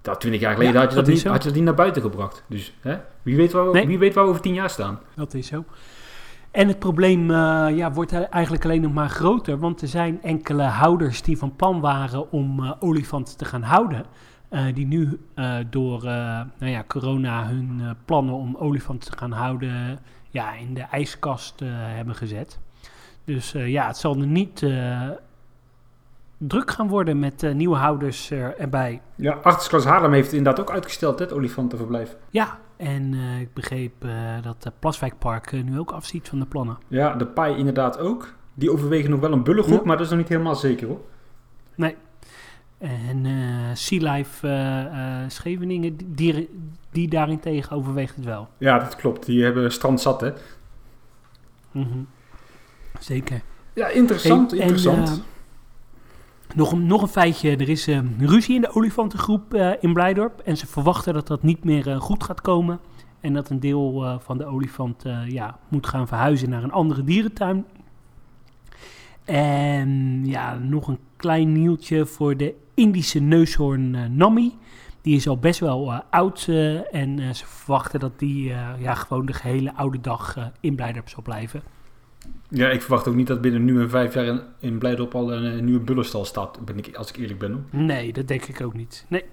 Dat 0.00 0.20
20 0.20 0.40
jaar 0.40 0.52
geleden 0.52 0.74
ja, 0.74 0.80
had, 0.80 0.90
je 0.90 0.96
dat, 0.96 1.04
dat 1.04 1.14
niet, 1.14 1.24
had 1.24 1.42
je 1.42 1.48
dat 1.48 1.56
niet 1.56 1.64
naar 1.64 1.74
buiten 1.74 2.02
gebracht. 2.02 2.44
Dus 2.46 2.74
hè? 2.80 2.96
Wie, 3.22 3.36
weet 3.36 3.52
waar 3.52 3.66
we, 3.66 3.72
nee. 3.72 3.86
wie 3.86 3.98
weet 3.98 4.14
waar 4.14 4.24
we 4.24 4.30
over 4.30 4.42
10 4.42 4.54
jaar 4.54 4.70
staan. 4.70 5.00
Dat 5.14 5.34
is 5.34 5.46
zo. 5.46 5.64
En 6.50 6.68
het 6.68 6.78
probleem 6.78 7.30
uh, 7.30 7.66
ja, 7.70 7.92
wordt 7.92 8.12
eigenlijk 8.12 8.64
alleen 8.64 8.80
nog 8.80 8.92
maar 8.92 9.08
groter, 9.08 9.58
want 9.58 9.82
er 9.82 9.88
zijn 9.88 10.22
enkele 10.22 10.62
houders 10.62 11.22
die 11.22 11.38
van 11.38 11.56
plan 11.56 11.80
waren 11.80 12.32
om 12.32 12.60
uh, 12.60 12.72
olifanten 12.80 13.36
te 13.36 13.44
gaan 13.44 13.62
houden. 13.62 14.04
Uh, 14.50 14.74
die 14.74 14.86
nu 14.86 15.20
door 15.70 16.02
nou 16.02 16.70
ja, 16.72 16.84
corona 16.86 17.46
hun 17.46 17.96
plannen 18.04 18.34
om 18.34 18.56
olifanten 18.56 19.10
te 19.10 19.18
gaan 19.18 19.32
houden 19.32 19.98
ja, 20.30 20.54
in 20.54 20.74
de 20.74 20.80
ijskast 20.80 21.60
hebben 21.64 22.14
gezet. 22.14 22.58
Dus 23.24 23.52
ja, 23.52 23.86
het 23.86 23.96
zal 23.96 24.16
er 24.16 24.26
niet 24.26 24.66
druk 26.38 26.70
gaan 26.70 26.88
worden 26.88 27.18
met 27.18 27.54
nieuwe 27.54 27.76
houders 27.76 28.30
erbij. 28.30 29.00
Ja, 29.14 29.32
Achtersklas 29.32 29.84
Haarlem 29.84 30.12
heeft 30.12 30.32
inderdaad 30.32 30.60
ook 30.60 30.70
uitgesteld, 30.74 31.18
het 31.18 31.32
olifantenverblijf. 31.32 32.16
Ja, 32.30 32.58
en 32.78 33.12
uh, 33.12 33.40
ik 33.40 33.54
begreep 33.54 34.04
uh, 34.04 34.42
dat 34.42 34.62
de 34.62 34.72
Plaswijkpark 34.78 35.52
uh, 35.52 35.62
nu 35.62 35.78
ook 35.78 35.90
afziet 35.90 36.28
van 36.28 36.38
de 36.38 36.46
plannen. 36.46 36.78
Ja, 36.88 37.14
de 37.14 37.26
paai 37.26 37.56
inderdaad 37.56 37.98
ook. 37.98 38.34
Die 38.54 38.72
overwegen 38.72 39.10
nog 39.10 39.20
wel 39.20 39.32
een 39.32 39.42
bullengroep, 39.42 39.80
ja. 39.80 39.86
maar 39.86 39.96
dat 39.96 40.04
is 40.06 40.12
nog 40.12 40.20
niet 40.20 40.28
helemaal 40.28 40.54
zeker 40.54 40.86
hoor. 40.86 41.00
Nee. 41.74 41.96
En 42.78 43.26
Sea 43.76 44.12
Life 44.12 45.26
Scheveningen, 45.28 45.96
die, 46.04 46.50
die 46.90 47.08
daarentegen 47.08 47.76
overweegt 47.76 48.16
het 48.16 48.24
wel. 48.24 48.48
Ja, 48.58 48.78
dat 48.78 48.96
klopt. 48.96 49.26
Die 49.26 49.44
hebben 49.44 49.72
strand 49.72 50.00
zat 50.00 50.20
hè. 50.20 50.32
Mm 51.72 51.82
-hmm. 51.82 52.06
Zeker. 52.98 53.42
Ja, 53.74 53.88
interessant, 53.88 54.52
interessant. 54.52 55.08
En, 55.08 55.22
Nog 56.58 56.72
een, 56.72 56.86
nog 56.86 57.02
een 57.02 57.08
feitje, 57.08 57.50
er 57.50 57.68
is 57.68 57.88
eh, 57.88 57.98
ruzie 58.18 58.54
in 58.54 58.60
de 58.60 58.74
olifantengroep 58.74 59.54
eh, 59.54 59.70
in 59.80 59.92
Blijdorp. 59.92 60.40
En 60.40 60.56
ze 60.56 60.66
verwachten 60.66 61.14
dat 61.14 61.26
dat 61.26 61.42
niet 61.42 61.64
meer 61.64 61.88
eh, 61.88 62.00
goed 62.00 62.24
gaat 62.24 62.40
komen. 62.40 62.80
En 63.20 63.32
dat 63.32 63.50
een 63.50 63.60
deel 63.60 64.04
eh, 64.04 64.18
van 64.18 64.38
de 64.38 64.44
olifant 64.44 65.02
ja, 65.26 65.58
moet 65.68 65.86
gaan 65.86 66.08
verhuizen 66.08 66.50
naar 66.50 66.62
een 66.62 66.72
andere 66.72 67.04
dierentuin. 67.04 67.64
En 69.24 70.20
ja, 70.26 70.54
nog 70.54 70.88
een 70.88 70.98
klein 71.16 71.52
nieuwtje 71.52 72.06
voor 72.06 72.36
de 72.36 72.54
Indische 72.74 73.20
neushoorn 73.20 74.16
Nami. 74.16 74.56
Die 75.00 75.16
is 75.16 75.28
al 75.28 75.38
best 75.38 75.60
wel 75.60 75.92
oud 75.92 76.48
en 76.90 77.34
ze 77.34 77.46
verwachten 77.46 78.00
dat 78.00 78.18
die 78.18 78.44
ja, 78.78 78.94
gewoon 78.94 79.26
de 79.26 79.32
gehele 79.32 79.74
oude 79.74 80.00
dag 80.00 80.36
in 80.60 80.74
Blijdorp 80.74 81.08
zal 81.08 81.22
blijven. 81.22 81.62
Ja, 82.48 82.68
ik 82.68 82.80
verwacht 82.80 83.08
ook 83.08 83.14
niet 83.14 83.26
dat 83.26 83.40
binnen 83.40 83.64
nu 83.64 83.80
en 83.80 83.90
vijf 83.90 84.14
jaar 84.14 84.24
in, 84.24 84.40
in 84.60 84.78
Blijdorp 84.78 85.14
al 85.14 85.32
een, 85.32 85.52
eh, 85.56 85.62
nieuwe 85.62 85.80
bullenstal 85.80 86.24
staat, 86.24 86.64
ben 86.64 86.78
ik, 86.78 86.96
als 86.96 87.08
ik 87.08 87.16
eerlijk 87.16 87.38
ben. 87.38 87.66
Nee, 87.70 88.12
dat 88.12 88.28
denk 88.28 88.44
ik 88.44 88.60
ook 88.60 88.74
niet. 88.74 89.04
Nee, 89.08 89.24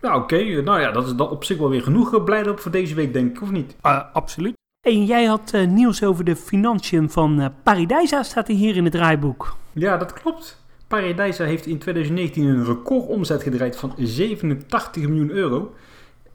Ja, 0.00 0.16
oké. 0.16 0.62
Nou 0.62 0.80
ja, 0.80 0.90
dat 0.90 1.06
is 1.06 1.14
dan 1.14 1.30
op 1.30 1.44
zich 1.44 1.58
wel 1.58 1.68
weer 1.68 1.82
genoeg 1.82 2.14
eh, 2.14 2.24
Blijdorp 2.24 2.58
voor 2.58 2.70
deze 2.70 2.94
week, 2.94 3.12
denk 3.12 3.36
ik, 3.36 3.42
of 3.42 3.50
niet? 3.50 3.76
Uh, 3.86 4.00
absoluut. 4.12 4.54
En 4.86 5.04
jij 5.04 5.24
had 5.24 5.52
eh, 5.52 5.66
nieuws 5.66 6.04
over 6.04 6.24
de 6.24 6.36
financiën 6.36 7.10
van 7.10 7.40
eh 7.40 7.46
Paradijsa, 7.62 8.22
staat 8.22 8.48
er 8.48 8.54
hier 8.54 8.76
in 8.76 8.84
het 8.84 8.92
draaiboek. 8.92 9.56
Ja, 9.72 9.96
dat 9.96 10.12
klopt. 10.12 10.64
Paradijsa 10.88 11.44
heeft 11.44 11.66
in 11.66 11.78
2019 11.78 12.44
een 12.44 12.64
recordomzet 12.64 13.42
gedraaid 13.42 13.76
van 13.76 13.94
87 13.96 15.08
miljoen 15.08 15.30
euro. 15.30 15.74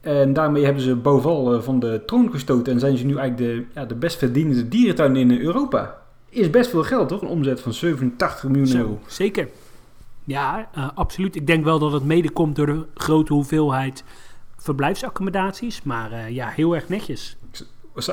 En 0.00 0.32
daarmee 0.32 0.64
hebben 0.64 0.82
ze 0.82 0.96
Boval 0.96 1.54
eh, 1.54 1.62
van 1.62 1.80
de 1.80 2.02
troon 2.06 2.30
gestoten 2.30 2.72
en 2.72 2.80
zijn 2.80 2.96
ze 2.96 3.04
nu 3.04 3.16
eigenlijk 3.16 3.52
de, 3.52 3.80
ja, 3.80 3.86
de 3.86 3.94
best 3.94 4.18
verdienende 4.18 4.68
dierentuin 4.68 5.16
in 5.16 5.30
eh, 5.30 5.40
Europa. 5.40 5.98
Is 6.28 6.50
best 6.50 6.70
veel 6.70 6.82
geld, 6.82 7.08
toch? 7.08 7.22
Een 7.22 7.28
omzet 7.28 7.60
van 7.60 7.72
87 7.72 8.48
miljoen 8.48 8.76
euro. 8.76 8.98
Zeker. 9.06 9.48
Ja, 10.24 10.68
eh, 10.74 10.88
absoluut. 10.94 11.36
Ik 11.36 11.46
denk 11.46 11.64
wel 11.64 11.78
dat 11.78 11.92
het 11.92 12.04
mede 12.04 12.30
komt 12.30 12.56
door 12.56 12.66
de 12.66 12.86
grote 12.94 13.32
hoeveelheid 13.32 14.04
verblijfsaccommodaties. 14.56 15.82
Maar 15.82 16.32
ja, 16.32 16.48
heel 16.48 16.74
erg 16.74 16.88
netjes. 16.88 17.36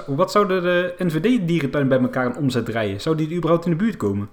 Wat 0.07 0.31
zou 0.31 0.47
de, 0.47 0.61
de 0.61 0.95
NVD-dierentuin 0.97 1.87
bij 1.87 1.99
elkaar 1.99 2.25
een 2.25 2.37
omzet 2.37 2.65
draaien? 2.65 3.01
Zou 3.01 3.15
die 3.15 3.35
überhaupt 3.35 3.65
in 3.65 3.71
de 3.71 3.77
buurt 3.77 3.97
komen? 3.97 4.29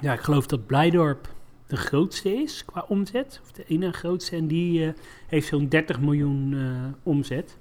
Ja, 0.00 0.12
ik 0.12 0.20
geloof 0.20 0.46
dat 0.46 0.66
Blijdorp 0.66 1.28
de 1.68 1.76
grootste 1.76 2.32
is 2.42 2.64
qua 2.64 2.84
omzet. 2.88 3.40
Of 3.44 3.52
de 3.52 3.64
ene 3.68 3.92
grootste. 3.92 4.36
En 4.36 4.46
die 4.46 4.84
eh, 4.84 4.92
heeft 5.26 5.48
zo'n 5.48 5.68
30 5.68 6.00
miljoen 6.00 6.54
eh, 6.54 6.60
omzet. 7.02 7.56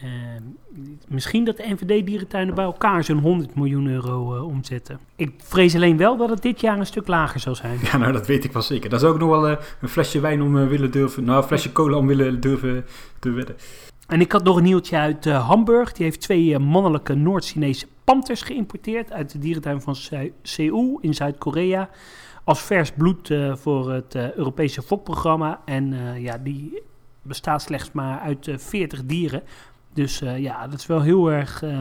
Ehm, 0.00 0.42
misschien 1.08 1.44
dat 1.44 1.56
de 1.56 1.74
NVD-dierentuinen 1.80 2.54
bij 2.54 2.64
elkaar 2.64 3.04
zo'n 3.04 3.18
100 3.18 3.54
miljoen 3.54 3.86
euro 3.86 4.34
eh, 4.36 4.44
omzetten. 4.46 4.98
Ik 5.16 5.32
vrees 5.38 5.74
alleen 5.74 5.96
wel 5.96 6.16
dat 6.16 6.30
het 6.30 6.42
dit 6.42 6.60
jaar 6.60 6.78
een 6.78 6.86
stuk 6.86 7.06
lager 7.06 7.40
zal 7.40 7.54
zijn. 7.54 7.78
Ja, 7.82 7.96
nou 7.96 8.12
dat 8.12 8.26
weet 8.26 8.44
ik 8.44 8.52
wel 8.52 8.62
zeker. 8.62 8.90
Daar 8.90 8.98
zou 8.98 9.14
ik 9.14 9.20
nog 9.20 9.28
wel 9.30 9.48
eh, 9.48 9.56
een 9.80 9.88
flesje 9.88 10.20
wijn 10.20 10.42
om 10.42 10.58
eh, 10.58 10.68
willen 10.68 10.90
durven... 10.90 11.24
Nou, 11.24 11.36
een 11.42 11.48
flesje 11.48 11.72
cola 11.72 11.96
om 11.96 12.06
willen 12.06 12.40
durven 12.40 12.84
te 13.18 13.30
wedden. 13.30 13.56
En 14.06 14.20
ik 14.20 14.32
had 14.32 14.44
nog 14.44 14.56
een 14.56 14.62
nieuwtje 14.62 14.96
uit 14.96 15.26
eh, 15.26 15.46
Hamburg. 15.48 15.92
Die 15.92 16.04
heeft 16.04 16.20
twee 16.20 16.54
eh, 16.54 16.60
mannelijke 16.60 17.14
Noord-Chinese 17.14 17.86
panters 18.04 18.42
geïmporteerd 18.42 19.12
uit 19.12 19.32
de 19.32 19.38
dierentuin 19.38 19.80
van 19.80 19.96
Se- 19.96 20.32
Seoul 20.42 20.98
in 21.00 21.14
Zuid-Korea. 21.14 21.90
Als 22.44 22.62
vers 22.62 22.92
bloed 22.92 23.30
eh, 23.30 23.56
voor 23.56 23.92
het 23.92 24.14
eh, 24.14 24.32
Europese 24.32 24.82
fokprogramma. 24.82 25.60
En 25.64 25.92
eh, 25.92 26.22
ja, 26.22 26.38
die 26.38 26.82
bestaat 27.22 27.62
slechts 27.62 27.92
maar 27.92 28.18
uit 28.20 28.48
eh 28.48 28.58
40 28.58 29.04
dieren. 29.04 29.42
Dus 29.94 30.18
ja, 30.36 30.66
dat 30.66 30.78
is 30.78 30.86
wel 30.86 31.00
heel 31.02 31.32
erg 31.32 31.62
eh, 31.62 31.80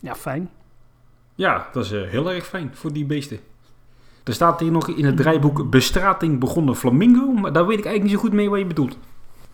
ja, 0.00 0.14
fijn. 0.14 0.50
Ja, 1.34 1.68
dat 1.72 1.84
is 1.84 1.90
heel 1.90 2.32
erg 2.32 2.46
fijn 2.46 2.70
voor 2.74 2.92
die 2.92 3.04
beesten. 3.04 3.38
Er 4.24 4.32
staat 4.34 4.60
hier 4.60 4.70
nog 4.70 4.88
in 4.88 5.04
het 5.04 5.16
draaiboek 5.16 5.70
bestrating 5.70 6.40
begonnen 6.40 6.76
flamingo, 6.76 7.32
maar 7.32 7.52
daar 7.52 7.66
weet 7.66 7.78
ik 7.78 7.84
eigenlijk 7.84 8.02
niet 8.02 8.12
zo 8.22 8.28
goed 8.28 8.36
mee 8.36 8.50
wat 8.50 8.58
je 8.58 8.66
bedoelt. 8.66 8.98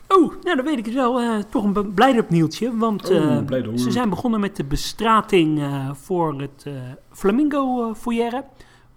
Oh, 0.08 0.32
nou 0.42 0.56
dan 0.56 0.64
weet 0.64 0.78
ik 0.78 0.84
het 0.84 0.94
wel. 0.94 1.42
toch 1.50 1.64
een 1.64 2.24
nieuwtje. 2.28 2.76
Want 2.76 3.10
Oh, 3.10 3.44
Blijdorp. 3.44 3.78
ze 3.78 3.90
zijn 3.90 4.08
begonnen 4.08 4.40
met 4.40 4.56
de 4.56 4.64
bestrating 4.64 5.62
voor 5.92 6.40
het 6.40 6.66
flamingo 7.12 7.94
foyer. 7.94 8.42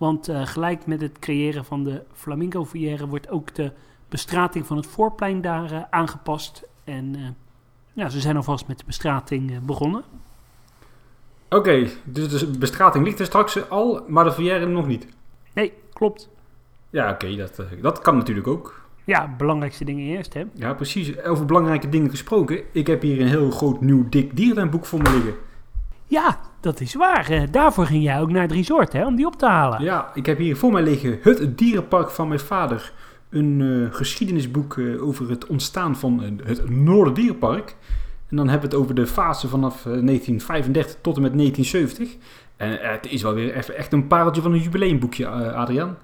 Want 0.02 0.28
eh, 0.28 0.46
gelijk 0.46 0.86
met 0.86 1.02
het 1.02 1.20
creëren 1.20 1.66
van 1.66 1.84
de 1.84 2.04
flamingo 2.14 2.66
foyer 2.66 3.08
wordt 3.08 3.30
ook 3.30 3.56
de 3.56 3.72
bestrating 4.10 4.66
van 4.66 4.78
het 4.78 4.86
voorplein 4.86 5.42
daar 5.42 5.72
eh, 5.72 5.82
aangepast. 5.90 6.64
En 6.84 7.16
eh, 7.16 7.22
ja, 7.94 8.10
ze 8.10 8.20
zijn 8.20 8.36
alvast 8.36 8.68
met 8.68 8.78
de 8.78 8.84
bestrating 8.86 9.66
begonnen. 9.66 10.04
Oké, 11.50 11.88
dus 12.04 12.40
de 12.40 12.58
bestrating 12.58 13.06
ligt 13.06 13.20
er 13.20 13.26
straks 13.26 13.70
al, 13.70 14.04
maar 14.08 14.24
de 14.24 14.32
verjaren 14.32 14.72
nog 14.72 14.88
niet. 14.88 15.08
Nee, 15.54 15.74
klopt. 15.94 16.30
Ja, 16.90 17.12
oké, 17.12 17.36
dat, 17.36 17.62
dat 17.82 18.02
kan 18.02 18.18
natuurlijk 18.18 18.48
ook. 18.48 18.82
Ja, 19.04 19.36
belangrijkste 19.38 19.86
dingen 19.86 20.06
eerst, 20.06 20.34
hè. 20.34 20.44
Ja, 20.54 20.74
precies. 20.74 21.24
Over 21.24 21.46
belangrijke 21.46 21.90
dingen 21.90 22.10
gesproken. 22.10 22.62
Ik 22.72 22.88
heb 22.88 23.02
hier 23.02 23.22
een 23.22 23.28
heel 23.28 23.52
groot 23.52 23.82
nieuw 23.82 24.10
dik 24.10 24.36
dierentuinboek 24.36 24.86
voor 24.86 25.02
me 25.02 25.12
liggen. 25.12 25.34
Ja, 26.08 26.40
dat 26.62 26.80
is 26.80 26.94
waar. 26.94 27.52
Daarvoor 27.52 27.86
ging 27.86 28.04
jij 28.04 28.20
ook 28.20 28.30
naar 28.30 28.42
het 28.42 28.52
resort, 28.52 28.94
hè, 28.94 29.06
om 29.06 29.16
die 29.16 29.26
op 29.26 29.36
te 29.36 29.46
halen. 29.46 29.84
Ja, 29.84 30.12
ik 30.14 30.26
heb 30.26 30.38
hier 30.38 30.58
voor 30.58 30.72
mij 30.72 30.82
liggen 30.82 31.20
Het 31.22 31.58
Dierenpark 31.58 32.10
van 32.10 32.28
mijn 32.28 32.40
vader. 32.40 32.94
Een 33.30 33.62
eh, 33.90 33.96
geschiedenisboek 33.98 34.78
eh, 34.78 35.04
over 35.04 35.30
het 35.30 35.48
ontstaan 35.48 35.96
van 35.96 36.24
eh, 36.24 36.48
het 36.48 36.70
Noorderdierenpark. 36.70 37.76
En 38.30 38.38
dan 38.38 38.50
hebben 38.50 38.70
we 38.70 38.76
het 38.76 38.84
over 38.84 38.96
de 38.96 39.08
fase 39.08 39.48
vanaf 39.48 39.76
eh, 39.76 39.84
1935 39.84 40.96
tot 41.02 41.16
en 41.16 41.22
met 41.22 41.34
1970. 41.34 42.18
En 42.58 42.92
het 42.92 43.08
is 43.12 43.22
wel 43.22 43.34
weer 43.34 43.56
even 43.56 43.76
echt 43.76 43.94
een 43.94 44.08
pareltje 44.08 44.42
van 44.42 44.54
een 44.54 44.60
jubileumboekje, 44.60 45.28
Adriaan. 45.28 45.98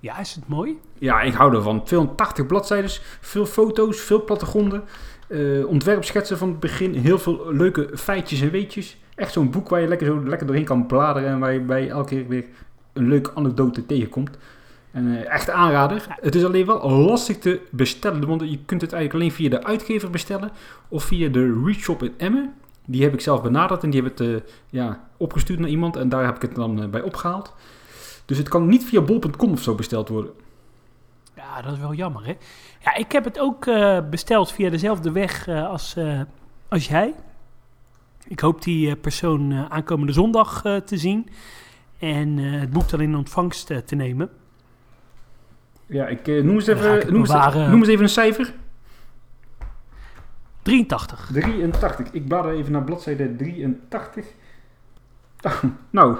Ja, 0.00 0.18
is 0.18 0.34
het 0.34 0.48
mooi? 0.48 0.78
Ja, 0.98 1.20
ik 1.20 1.32
hou 1.32 1.54
ervan. 1.54 1.82
280 1.84 2.46
bladzijden, 2.46 2.90
veel 3.20 3.46
foto's, 3.46 4.00
veel 4.00 4.24
plattegronden, 4.24 4.82
eh, 5.28 5.66
ontwerpschetsen 5.66 6.38
van 6.38 6.48
het 6.48 6.60
begin, 6.60 6.94
heel 6.94 7.18
veel 7.18 7.52
leuke 7.52 7.90
feitjes 7.94 8.40
en 8.40 8.50
weetjes. 8.50 8.98
Echt 9.20 9.32
zo'n 9.32 9.50
boek 9.50 9.68
waar 9.68 9.80
je 9.80 9.88
lekker, 9.88 10.06
zo, 10.06 10.22
lekker 10.24 10.46
doorheen 10.46 10.64
kan 10.64 10.86
bladeren 10.86 11.28
en 11.28 11.38
waar 11.38 11.52
je 11.52 11.60
bij 11.60 11.88
elke 11.88 12.08
keer 12.08 12.28
weer 12.28 12.44
een 12.92 13.08
leuke 13.08 13.34
anekdote 13.34 13.86
tegenkomt. 13.86 14.38
En 14.90 15.16
eh, 15.16 15.32
echt 15.32 15.50
aanrader. 15.50 16.06
Het 16.20 16.34
is 16.34 16.44
alleen 16.44 16.66
wel 16.66 16.90
lastig 16.90 17.38
te 17.38 17.60
bestellen, 17.70 18.26
want 18.26 18.40
je 18.40 18.58
kunt 18.64 18.80
het 18.80 18.92
eigenlijk 18.92 19.14
alleen 19.14 19.36
via 19.36 19.58
de 19.58 19.64
uitgever 19.64 20.10
bestellen 20.10 20.50
of 20.88 21.04
via 21.04 21.28
de 21.28 21.62
Readshop 21.64 22.02
in 22.02 22.14
Emmen. 22.16 22.54
Die 22.86 23.02
heb 23.02 23.12
ik 23.12 23.20
zelf 23.20 23.42
benaderd 23.42 23.82
en 23.82 23.90
die 23.90 24.02
heb 24.02 24.10
het 24.10 24.28
eh, 24.28 24.52
ja, 24.70 25.08
opgestuurd 25.16 25.58
naar 25.58 25.68
iemand 25.68 25.96
en 25.96 26.08
daar 26.08 26.24
heb 26.24 26.36
ik 26.36 26.42
het 26.42 26.54
dan 26.54 26.82
eh, 26.82 26.88
bij 26.88 27.02
opgehaald. 27.02 27.54
Dus 28.24 28.38
het 28.38 28.48
kan 28.48 28.66
niet 28.66 28.84
via 28.84 29.00
bol.com 29.00 29.52
of 29.52 29.62
zo 29.62 29.74
besteld 29.74 30.08
worden. 30.08 30.32
Ja, 31.36 31.62
dat 31.62 31.72
is 31.72 31.78
wel 31.78 31.94
jammer, 31.94 32.26
hè? 32.26 32.36
Ja, 32.84 32.94
ik 32.94 33.12
heb 33.12 33.24
het 33.24 33.38
ook 33.38 33.68
besteld 34.10 34.52
via 34.52 34.70
dezelfde 34.70 35.12
weg 35.12 35.48
als, 35.48 35.96
als 36.68 36.88
jij. 36.88 37.14
Ik 38.30 38.40
hoop 38.40 38.62
die 38.62 38.90
eh, 38.90 39.00
persoon 39.00 39.52
eh, 39.52 39.64
aankomende 39.68 40.12
zondag 40.12 40.64
eh, 40.64 40.76
te 40.76 40.96
zien. 40.96 41.28
En 41.98 42.36
het 42.38 42.70
boek 42.70 42.88
dan 42.88 43.00
in 43.00 43.16
ontvangst 43.16 43.66
te 43.86 43.94
nemen. 43.94 44.30
Ja, 45.86 46.06
ik 46.06 46.26
noem, 46.26 46.54
eens 46.54 46.66
even, 46.66 47.12
noem, 47.12 47.20
eens, 47.20 47.54
noem 47.54 47.78
eens 47.78 47.88
even 47.88 48.02
een 48.02 48.08
cijfer. 48.08 48.54
83. 50.62 51.30
83. 51.32 52.12
Ik 52.12 52.28
blader 52.28 52.52
even 52.52 52.72
naar 52.72 52.84
bladzijde 52.84 53.36
83. 53.36 54.26
Ah, 55.40 55.62
nou, 55.90 56.18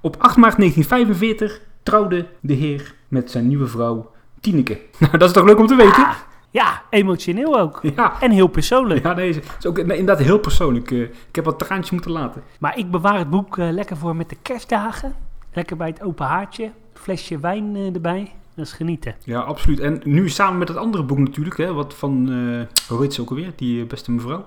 op 0.00 0.16
8 0.18 0.36
maart 0.36 0.56
1945 0.56 1.60
trouwde 1.82 2.26
de 2.40 2.54
heer 2.54 2.94
met 3.08 3.30
zijn 3.30 3.46
nieuwe 3.46 3.66
vrouw 3.66 4.10
Tineke. 4.40 4.80
Nou, 4.98 5.18
dat 5.18 5.28
is 5.28 5.34
toch 5.34 5.44
leuk 5.44 5.58
om 5.58 5.66
te 5.66 5.76
weten? 5.76 6.06
Ja, 6.54 6.82
emotioneel 6.90 7.60
ook. 7.60 7.80
Ja, 7.96 8.20
En 8.20 8.30
heel 8.30 8.46
persoonlijk. 8.46 9.02
ja 9.02 9.14
deze 9.14 9.40
is 9.58 9.66
ook 9.66 9.78
inderdaad 9.78 10.18
heel 10.18 10.38
persoonlijk. 10.38 10.90
Eh, 10.90 11.00
ik 11.00 11.34
heb 11.34 11.44
wat 11.44 11.58
traantjes 11.58 11.90
moeten 11.90 12.10
laten. 12.10 12.42
Maar 12.58 12.78
ik 12.78 12.90
bewaar 12.90 13.18
het 13.18 13.30
boek 13.30 13.58
eh, 13.58 13.70
lekker 13.70 13.96
voor 13.96 14.16
met 14.16 14.28
de 14.28 14.36
kerstdagen. 14.42 15.14
Lekker 15.52 15.76
bij 15.76 15.88
het 15.88 16.02
open 16.02 16.26
haartje. 16.26 16.70
Flesje 16.92 17.38
wijn 17.38 17.76
eh, 17.76 17.94
erbij. 17.94 18.32
Dat 18.54 18.66
is 18.66 18.72
genieten. 18.72 19.14
Ja, 19.24 19.40
absoluut. 19.40 19.80
En 19.80 20.00
nu 20.04 20.28
samen 20.28 20.58
met 20.58 20.68
het 20.68 20.76
andere 20.76 21.02
boek 21.04 21.18
natuurlijk, 21.18 21.56
hè, 21.56 21.72
wat 21.72 21.94
van, 21.94 22.28
eh 22.28 22.88
hoe 22.88 23.02
heet 23.02 23.14
ze 23.14 23.20
ook 23.20 23.30
alweer, 23.30 23.52
die 23.56 23.84
beste 23.84 24.12
mevrouw. 24.12 24.46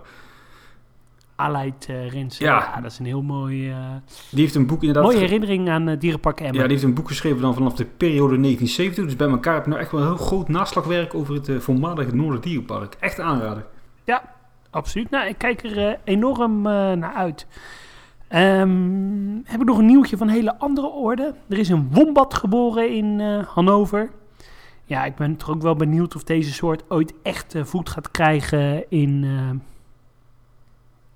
Aleid 1.38 1.88
uh, 1.90 2.10
Rensen. 2.10 2.46
Ja. 2.46 2.58
Ja. 2.76 2.82
dat 2.82 2.92
is 2.92 3.00
een 3.00 3.06
heel 3.06 3.22
mooi, 3.22 3.70
eh, 3.70 3.78
Die 4.30 4.42
heeft 4.42 4.56
een 4.56 4.68
boek 4.68 4.80
inderdaad... 4.80 5.04
mooie 5.04 5.18
herinnering 5.18 5.70
aan 5.70 5.90
uh, 5.90 6.00
Dierenpark 6.00 6.40
Emmen. 6.40 6.56
Ja, 6.56 6.62
die 6.62 6.72
heeft 6.72 6.84
een 6.84 6.94
boek 6.94 7.08
geschreven 7.08 7.42
dan 7.42 7.54
vanaf 7.54 7.74
de 7.74 7.86
periode 7.86 8.40
1970. 8.40 9.06
Dus 9.06 9.16
bij 9.16 9.28
elkaar 9.28 9.54
heb 9.54 9.64
ik 9.64 9.70
nou 9.70 9.82
echt 9.82 9.92
wel 9.92 10.02
een 10.02 10.08
heel 10.08 10.18
groot 10.18 10.48
naslagwerk 10.48 11.14
over 11.14 11.34
het 11.34 11.52
voormalige 11.64 12.16
Noorderdierenpark. 12.16 12.96
Echt 13.00 13.20
aanraden. 13.20 13.66
Absoluut. 14.70 15.10
Nou, 15.10 15.28
ik 15.28 15.38
kijk 15.38 15.64
er 15.64 16.00
enorm 16.04 16.62
naar 16.62 17.14
uit. 17.14 17.48
Um, 18.30 19.42
heb 19.46 19.62
ik 19.62 19.68
nog 19.68 19.78
een 19.78 19.86
nieuwtje 19.86 20.18
van 20.18 20.28
een 20.28 20.34
hele 20.34 20.58
andere 20.60 20.88
orde. 20.88 21.34
Er 21.50 21.58
is 21.58 21.70
een 21.70 21.88
wombat 21.92 22.34
geboren 22.34 22.90
in 22.96 23.20
Hannover. 23.48 24.10
Ja, 24.86 25.06
ik 25.06 25.16
ben 25.16 25.38
toch 25.38 25.50
ook 25.50 25.62
wel 25.62 25.76
benieuwd 25.76 26.16
of 26.16 26.24
deze 26.24 26.54
soort 26.54 26.84
ooit 26.88 27.14
echt 27.24 27.56
voet 27.64 27.90
gaat 27.90 28.12
krijgen 28.12 28.90
in, 28.90 29.26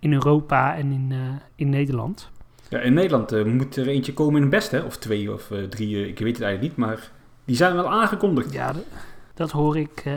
in 0.01 0.13
Europa 0.13 0.75
en 0.75 0.91
in, 0.91 1.07
uh, 1.11 1.17
in 1.55 1.69
Nederland. 1.69 2.29
Ja, 2.69 2.79
in 2.79 2.93
Nederland 2.93 3.31
eh, 3.31 3.43
moet 3.45 3.75
er 3.75 3.87
eentje 3.87 4.13
komen 4.13 4.35
in 4.35 4.41
het 4.41 4.49
best, 4.49 4.71
hè? 4.71 4.79
Of 4.79 4.97
twee 4.97 5.33
of 5.33 5.51
eh, 5.51 5.63
drie, 5.63 5.95
eh, 5.95 6.07
ik 6.07 6.19
weet 6.19 6.33
het 6.37 6.41
eigenlijk 6.43 6.61
niet. 6.61 6.87
Maar 6.87 7.11
die 7.45 7.55
zijn 7.55 7.73
wel 7.73 7.91
aangekondigd. 7.91 8.53
Ja, 8.53 8.71
dat, 8.73 8.83
dat 9.33 9.51
hoor 9.51 9.77
ik 9.77 10.01
eh, 10.05 10.13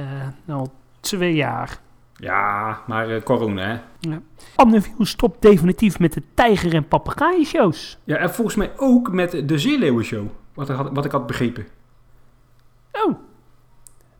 al 0.54 0.72
twee 1.00 1.34
jaar. 1.34 1.78
Ja, 2.16 2.78
maar 2.86 3.08
eh, 3.10 3.22
corona, 3.22 3.82
hè? 4.00 4.16
Amneview 4.56 5.04
stopt 5.04 5.42
definitief 5.42 5.98
met 5.98 6.12
de 6.12 6.22
tijger- 6.34 6.74
en 6.74 6.88
papegaaien-shows. 6.88 7.98
Ja, 8.04 8.16
en 8.16 8.30
volgens 8.34 8.56
mij 8.56 8.70
ook 8.76 9.12
met 9.12 9.48
de 9.48 9.58
Zeeleeuwen-show. 9.58 10.26
Wat, 10.54 10.68
ik 10.70 10.76
had- 10.76 10.90
wat 10.92 11.04
ik 11.04 11.10
had 11.12 11.26
begrepen. 11.26 11.66
Oh, 12.92 13.14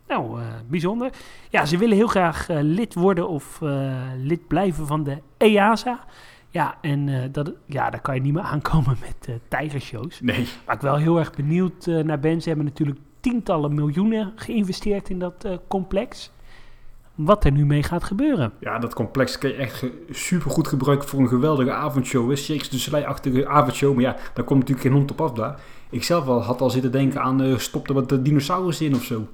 nou, 0.08 0.40
eh, 0.40 0.46
bijzonder. 0.68 1.11
Ja, 1.50 1.64
ze 1.64 1.78
willen 1.78 1.96
heel 1.96 2.06
graag 2.06 2.49
eh, 2.49 2.58
lid 2.61 2.94
worden 2.94 3.28
of 3.28 3.62
eh, 3.62 3.92
lid 4.16 4.46
blijven 4.46 4.87
van 4.87 5.04
de 5.04 5.18
EASA. 5.37 6.04
Ja, 6.50 6.78
en 6.80 7.32
dat, 7.32 7.52
ja, 7.66 7.90
daar 7.90 8.00
kan 8.00 8.14
je 8.14 8.20
niet 8.20 8.32
meer 8.32 8.42
aankomen 8.42 8.96
met 9.00 9.38
tijgershows. 9.49 10.20
Nee. 10.20 10.49
Waar 10.64 10.75
ik 10.75 10.80
wel 10.80 10.96
heel 10.96 11.18
erg 11.18 11.34
benieuwd 11.34 11.87
naar 11.87 12.20
ben. 12.20 12.42
Ze 12.42 12.49
hebben 12.49 12.66
natuurlijk 12.66 12.99
tientallen 13.20 13.75
miljoenen 13.75 14.32
geïnvesteerd 14.37 15.08
in 15.08 15.18
dat 15.18 15.49
complex. 15.68 16.32
Wat 17.14 17.44
er 17.44 17.52
nu 17.52 17.66
mee 17.66 17.82
gaat 17.82 18.04
gebeuren. 18.04 18.52
Ja, 18.61 18.78
dat 18.78 18.94
complex 18.94 19.38
kan 19.38 19.50
je 19.50 19.56
echt 19.56 19.84
super 20.11 20.50
goed 20.50 20.68
gebruiken 20.68 21.08
voor 21.08 21.20
een 21.20 21.28
geweldige 21.28 21.73
avondshow. 21.73 22.28
hè. 22.28 22.37
Shakes 22.37 22.68
de 22.68 22.78
Soleil-achtige 22.78 23.49
avondshow. 23.49 23.94
Maar 23.94 24.02
ja, 24.02 24.16
daar 24.34 24.44
komt 24.44 24.61
natuurlijk 24.61 24.87
geen 24.87 24.96
hond 24.96 25.11
op 25.11 25.20
af 25.20 25.32
daar. 25.32 25.61
Ik 25.90 26.02
zelf 26.02 26.25
wel 26.25 26.42
had 26.42 26.61
al 26.61 26.70
zitten 26.70 26.92
denken 26.92 27.23
aan 27.23 27.61
stop 27.61 27.88
er 27.88 27.94
wat 27.94 28.08
de 28.08 28.23
dinosaurussen 28.23 28.87
in 28.87 28.94
of 28.94 29.02
zo. 29.02 29.26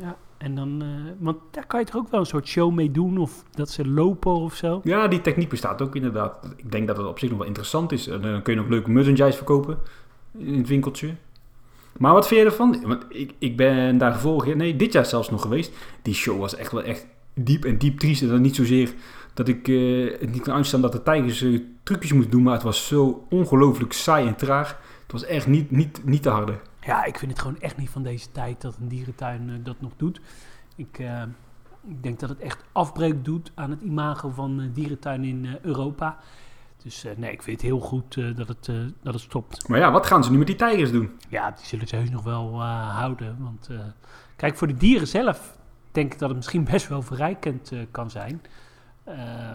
Ja, 0.00 0.16
en 0.38 0.54
dan, 0.54 0.82
eh, 0.82 0.88
want 1.18 1.36
daar 1.50 1.66
kan 1.66 1.80
je 1.80 1.86
toch 1.86 1.96
ook 1.96 2.10
wel 2.10 2.20
een 2.20 2.26
soort 2.26 2.48
show 2.48 2.72
mee 2.72 2.90
doen. 2.90 3.18
Of 3.18 3.44
dat 3.50 3.70
ze 3.70 3.88
lopen 3.88 4.32
of 4.32 4.54
zo. 4.54 4.80
Ja, 4.84 5.08
die 5.08 5.20
techniek 5.20 5.48
bestaat 5.48 5.82
ook 5.82 5.96
inderdaad. 5.96 6.54
Ik 6.56 6.72
denk 6.72 6.86
dat 6.86 6.96
het 6.96 7.06
op 7.06 7.18
zich 7.18 7.28
nog 7.28 7.38
wel 7.38 7.46
interessant 7.46 7.92
is. 7.92 8.06
En 8.06 8.22
dan 8.22 8.42
kun 8.42 8.54
je 8.54 8.60
nog 8.60 8.68
leuke 8.68 8.90
merchandise 8.90 9.36
verkopen 9.36 9.78
in 10.38 10.58
het 10.58 10.68
winkeltje. 10.68 11.14
Maar 11.98 12.12
wat 12.12 12.26
vind 12.26 12.40
je 12.40 12.46
ervan? 12.46 12.82
Want 12.86 13.04
ik, 13.08 13.34
ik 13.38 13.56
ben 13.56 13.98
daar 13.98 14.18
vorig 14.18 14.46
jaar, 14.46 14.56
nee, 14.56 14.76
dit 14.76 14.92
jaar 14.92 15.06
zelfs 15.06 15.30
nog 15.30 15.42
geweest. 15.42 15.72
Die 16.02 16.14
show 16.14 16.38
was 16.40 16.56
echt 16.56 16.72
wel 16.72 16.82
echt 16.82 17.06
diep 17.34 17.64
en 17.64 17.78
diep 17.78 17.98
triest. 17.98 18.22
En 18.22 18.28
dan 18.28 18.40
niet 18.40 18.56
zozeer 18.56 18.94
dat 19.34 19.48
ik 19.48 19.68
eh, 19.68 20.20
het 20.20 20.32
niet 20.32 20.42
kan 20.42 20.54
uitstaan 20.54 20.80
dat 20.80 20.92
de 20.92 21.02
tijgers 21.02 21.42
eh, 21.42 21.60
trucjes 21.82 22.12
moeten 22.12 22.30
doen. 22.30 22.42
Maar 22.42 22.54
het 22.54 22.62
was 22.62 22.86
zo 22.86 23.26
ongelooflijk 23.30 23.92
saai 23.92 24.26
en 24.26 24.36
traag. 24.36 24.68
Het 25.02 25.12
was 25.12 25.24
echt 25.24 25.46
niet, 25.46 25.70
niet, 25.70 26.00
niet 26.04 26.22
te 26.22 26.28
harde. 26.28 26.58
Ja, 26.84 27.04
ik 27.04 27.18
vind 27.18 27.30
het 27.30 27.40
gewoon 27.40 27.60
echt 27.60 27.76
niet 27.76 27.90
van 27.90 28.02
deze 28.02 28.30
tijd 28.32 28.60
dat 28.60 28.76
een 28.76 28.88
dierentuin 28.88 29.50
eh, 29.50 29.54
dat 29.62 29.80
nog 29.80 29.92
doet. 29.96 30.20
Ik, 30.76 30.98
eh, 30.98 31.22
ik 31.88 32.02
denk 32.02 32.20
dat 32.20 32.28
het 32.28 32.38
echt 32.38 32.64
afbreuk 32.72 33.24
doet 33.24 33.52
aan 33.54 33.70
het 33.70 33.80
imago 33.80 34.30
van 34.30 34.60
uh, 34.60 34.68
dierentuin 34.72 35.24
in 35.24 35.58
Europa. 35.62 36.18
Dus 36.82 37.06
nee, 37.16 37.32
ik 37.32 37.42
vind 37.42 37.56
het 37.56 37.70
heel 37.70 37.80
goed 37.80 38.36
dat, 38.36 38.48
het, 38.48 38.70
dat 39.02 39.14
het 39.14 39.22
stopt. 39.22 39.68
Maar 39.68 39.78
ja, 39.78 39.90
wat 39.90 40.06
gaan 40.06 40.24
ze 40.24 40.30
nu 40.30 40.38
met 40.38 40.46
die 40.46 40.56
tijgers 40.56 40.90
doen? 40.90 41.10
Ja, 41.28 41.50
die 41.50 41.64
zullen 41.64 41.88
ze 41.88 41.96
heus 41.96 42.10
nog 42.10 42.22
wel 42.22 42.62
houden. 42.62 43.36
Want 43.38 43.70
kijk, 44.36 44.56
voor 44.56 44.66
de 44.66 44.74
dieren 44.74 45.06
zelf 45.06 45.58
denk 45.92 46.12
ik 46.12 46.18
dat 46.18 46.28
het 46.28 46.36
misschien 46.36 46.64
best 46.72 46.88
wel 46.88 47.02
verrijkend 47.02 47.72
kan 47.90 48.10
zijn. 48.10 48.42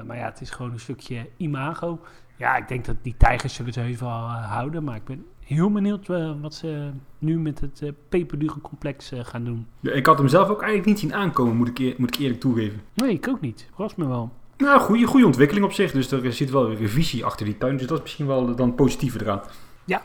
Maar 0.06 0.18
ja, 0.18 0.26
het 0.26 0.42
is 0.42 0.50
gewoon 0.50 0.72
een 0.72 0.80
stukje 0.80 1.30
imago. 1.38 2.00
Ja, 2.36 2.56
ik 2.56 2.68
denk 2.68 2.86
dat 2.86 2.96
die 3.02 3.18
tijgers 3.18 3.54
zullen 3.54 3.74
ze 3.74 3.80
heus 3.80 4.00
wel 4.00 4.30
houden. 4.30 4.84
Maar 4.84 4.96
ik 4.96 5.06
ben 5.06 5.26
heel 5.50 5.72
benieuwd 5.72 6.08
uh, 6.08 6.32
wat 6.42 6.54
ze 6.54 6.90
nu 7.18 7.40
met 7.40 7.60
het 7.60 7.82
uh, 7.84 7.90
peperdure 8.10 8.62
complex 8.62 9.14
uh, 9.14 9.20
gaan 9.24 9.44
doen. 9.44 9.68
Ja, 9.80 9.92
ik 9.92 10.06
had 10.06 10.18
hem 10.18 10.28
zelf 10.28 10.50
ook 10.50 10.62
eigenlijk 10.62 10.90
niet 10.90 11.00
zien 11.00 11.14
aankomen, 11.14 11.56
moet 11.56 11.68
ik, 11.68 11.80
eer, 11.80 11.96
moet 11.98 12.16
ik 12.16 12.22
eerlijk 12.22 12.40
toegeven. 12.40 12.82
Nee, 12.94 13.14
ik 13.14 13.28
ook 13.28 13.42
niet. 13.42 13.68
Verrast 13.74 13.98
me 13.98 14.08
wel. 14.08 14.32
Nou, 14.58 14.80
goede, 14.80 15.06
goede 15.06 15.26
ontwikkeling 15.26 15.66
op 15.66 15.72
zich. 15.72 15.92
Dus 15.92 16.12
er 16.12 16.34
zit 16.34 16.50
wel 16.50 16.70
een 16.70 16.76
revisie 16.76 17.26
achter 17.26 17.46
die 17.46 17.58
tuin. 17.58 17.78
Dus 17.78 17.88
dat 17.88 17.98
is 17.98 18.04
misschien 18.04 18.28
wel 18.28 18.56
dan 18.56 18.76
positiever 18.76 19.22
eraan. 19.22 19.42
Ja. 19.86 20.02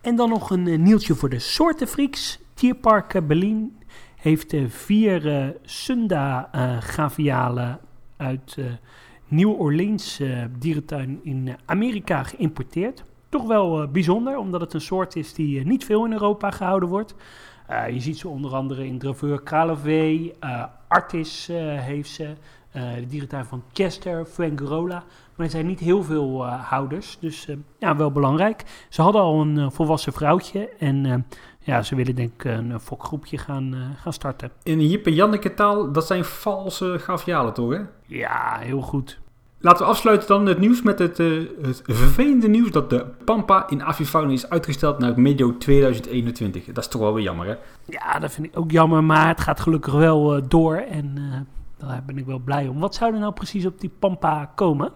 En 0.00 0.16
dan 0.16 0.28
nog 0.28 0.50
een 0.50 0.82
nieuwtje 0.82 1.14
voor 1.14 1.28
de 1.28 1.38
soortenfreaks. 1.38 2.38
Tierpark 2.54 3.26
Berlin 3.26 3.76
heeft 4.16 4.54
vier 4.68 5.26
uh, 5.26 5.46
Sunda-gavialen 5.62 7.80
uit 8.16 8.56
uh, 8.58 8.66
New 9.28 9.60
Orleans 9.60 10.20
dierentuin 10.58 11.20
in 11.22 11.56
Amerika 11.64 12.22
geïmporteerd. 12.22 13.04
Toch 13.34 13.46
wel 13.46 13.82
uh, 13.82 13.88
bijzonder, 13.88 14.38
omdat 14.38 14.60
het 14.60 14.74
een 14.74 14.80
soort 14.80 15.16
is 15.16 15.34
die 15.34 15.58
uh, 15.58 15.64
niet 15.64 15.84
veel 15.84 16.04
in 16.04 16.12
Europa 16.12 16.50
gehouden 16.50 16.88
wordt. 16.88 17.14
Uh, 17.70 17.88
je 17.88 18.00
ziet 18.00 18.18
ze 18.18 18.28
onder 18.28 18.54
andere 18.54 18.86
in 18.86 18.98
Draveur 18.98 19.42
Kralevee, 19.42 20.34
Artis 20.88 21.46
heeft 21.76 22.10
ze, 22.10 22.34
de 22.72 23.06
dierentuin 23.08 23.44
van 23.44 23.62
Chester, 23.72 24.24
Fuengirola. 24.24 25.04
Maar 25.36 25.46
er 25.46 25.52
zijn 25.52 25.66
niet 25.66 25.80
heel 25.80 26.02
veel 26.02 26.46
houders, 26.46 27.18
dus 27.20 27.48
ja, 27.78 27.96
wel 27.96 28.12
belangrijk. 28.12 28.86
Ze 28.88 29.02
hadden 29.02 29.22
al 29.22 29.40
een 29.40 29.72
volwassen 29.72 30.12
vrouwtje 30.12 30.68
en 30.68 31.26
ja, 31.58 31.82
ze 31.82 31.94
willen 31.94 32.14
denk 32.14 32.32
ik 32.32 32.44
een 32.44 32.80
fokgroepje 32.80 33.38
gaan, 33.38 33.94
gaan 33.96 34.12
starten. 34.12 34.50
In 34.62 34.88
Jip 34.88 35.06
en 35.06 35.14
Janneke 35.14 35.54
taal, 35.54 35.92
dat 35.92 36.06
zijn 36.06 36.24
valse 36.24 36.98
gavialen 36.98 37.52
toch 37.52 37.70
hè? 37.70 37.80
Ja, 38.06 38.58
heel 38.58 38.80
goed. 38.80 39.22
Laten 39.64 39.84
we 39.84 39.90
afsluiten 39.90 40.28
dan 40.28 40.46
het 40.46 40.58
nieuws 40.58 40.82
met 40.82 40.98
het, 40.98 41.18
uh, 41.18 41.48
het 41.62 41.82
vervelende 41.84 42.48
nieuws 42.48 42.70
dat 42.70 42.90
de 42.90 43.04
Pampa 43.24 43.68
in 43.68 43.82
Avifauna 43.82 44.32
is 44.32 44.48
uitgesteld 44.48 44.98
naar 44.98 45.20
medio 45.20 45.56
2021. 45.58 46.64
Dat 46.64 46.84
is 46.84 46.90
toch 46.90 47.00
wel 47.00 47.14
weer 47.14 47.24
jammer, 47.24 47.46
hè? 47.46 47.54
Ja, 47.84 48.18
dat 48.18 48.32
vind 48.32 48.46
ik 48.46 48.58
ook 48.58 48.70
jammer, 48.70 49.04
maar 49.04 49.28
het 49.28 49.40
gaat 49.40 49.60
gelukkig 49.60 49.92
wel 49.92 50.36
uh, 50.36 50.42
door 50.48 50.76
en 50.76 51.14
uh, 51.18 51.88
daar 51.88 52.02
ben 52.06 52.18
ik 52.18 52.26
wel 52.26 52.38
blij 52.38 52.68
om. 52.68 52.78
Wat 52.80 52.94
zou 52.94 53.12
er 53.12 53.20
nou 53.20 53.32
precies 53.32 53.66
op 53.66 53.80
die 53.80 53.90
Pampa 53.98 54.52
komen? 54.54 54.92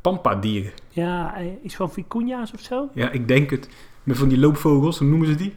Pampa-dieren. 0.00 0.72
Ja, 0.88 1.34
iets 1.62 1.76
van 1.76 1.90
vicuña's 1.90 2.52
of 2.54 2.60
zo? 2.60 2.88
Ja, 2.94 3.10
ik 3.10 3.28
denk 3.28 3.50
het. 3.50 3.68
Met 4.02 4.18
van 4.18 4.28
die 4.28 4.38
loopvogels, 4.38 4.98
hoe 4.98 5.08
noemen 5.08 5.26
ze 5.26 5.34
die? 5.34 5.56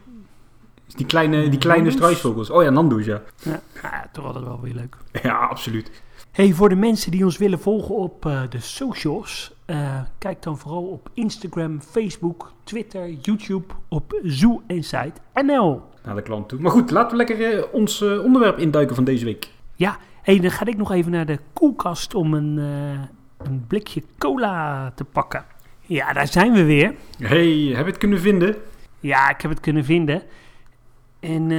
Die 0.96 1.06
kleine, 1.06 1.48
die 1.48 1.58
kleine 1.58 1.90
struisvogels. 1.90 2.50
Oh 2.50 2.62
ja, 2.62 2.70
nandoes, 2.70 3.04
ja. 3.04 3.22
ja. 3.42 3.60
Ja, 3.82 4.08
toch 4.12 4.24
altijd 4.24 4.44
wel 4.44 4.60
weer 4.60 4.74
leuk. 4.74 4.96
Ja, 5.22 5.36
absoluut. 5.36 5.90
Hey, 6.38 6.52
voor 6.52 6.68
de 6.68 6.76
mensen 6.76 7.10
die 7.10 7.24
ons 7.24 7.38
willen 7.38 7.58
volgen 7.58 7.94
op 7.94 8.26
uh, 8.26 8.42
de 8.48 8.60
socials, 8.60 9.52
uh, 9.66 10.00
kijk 10.18 10.42
dan 10.42 10.58
vooral 10.58 10.82
op 10.82 11.10
Instagram, 11.14 11.80
Facebook, 11.80 12.52
Twitter, 12.64 13.10
YouTube, 13.10 13.74
op 13.88 14.20
Zoo 14.22 14.62
Insight 14.66 15.20
NL. 15.34 15.82
Naar 16.04 16.14
de 16.14 16.22
klant 16.22 16.48
toe. 16.48 16.60
Maar 16.60 16.70
goed, 16.70 16.90
laten 16.90 17.10
we 17.10 17.16
lekker 17.16 17.54
uh, 17.54 17.64
ons 17.72 18.02
onderwerp 18.02 18.58
induiken 18.58 18.94
van 18.94 19.04
deze 19.04 19.24
week. 19.24 19.48
Ja, 19.74 19.98
hey, 20.22 20.40
dan 20.40 20.50
ga 20.50 20.66
ik 20.66 20.76
nog 20.76 20.92
even 20.92 21.10
naar 21.10 21.26
de 21.26 21.38
koelkast 21.52 22.14
om 22.14 22.34
een, 22.34 22.56
een 23.36 23.64
blikje 23.66 24.02
cola 24.18 24.92
te 24.94 25.04
pakken. 25.04 25.44
Ja, 25.80 26.12
daar 26.12 26.28
zijn 26.28 26.52
we 26.52 26.64
weer. 26.64 26.94
Hey, 27.18 27.72
heb 27.74 27.84
je 27.84 27.90
het 27.90 27.98
kunnen 27.98 28.20
vinden? 28.20 28.56
Ja, 29.00 29.30
ik 29.30 29.40
heb 29.40 29.50
het 29.50 29.60
kunnen 29.60 29.84
vinden. 29.84 30.22
En 31.20 31.50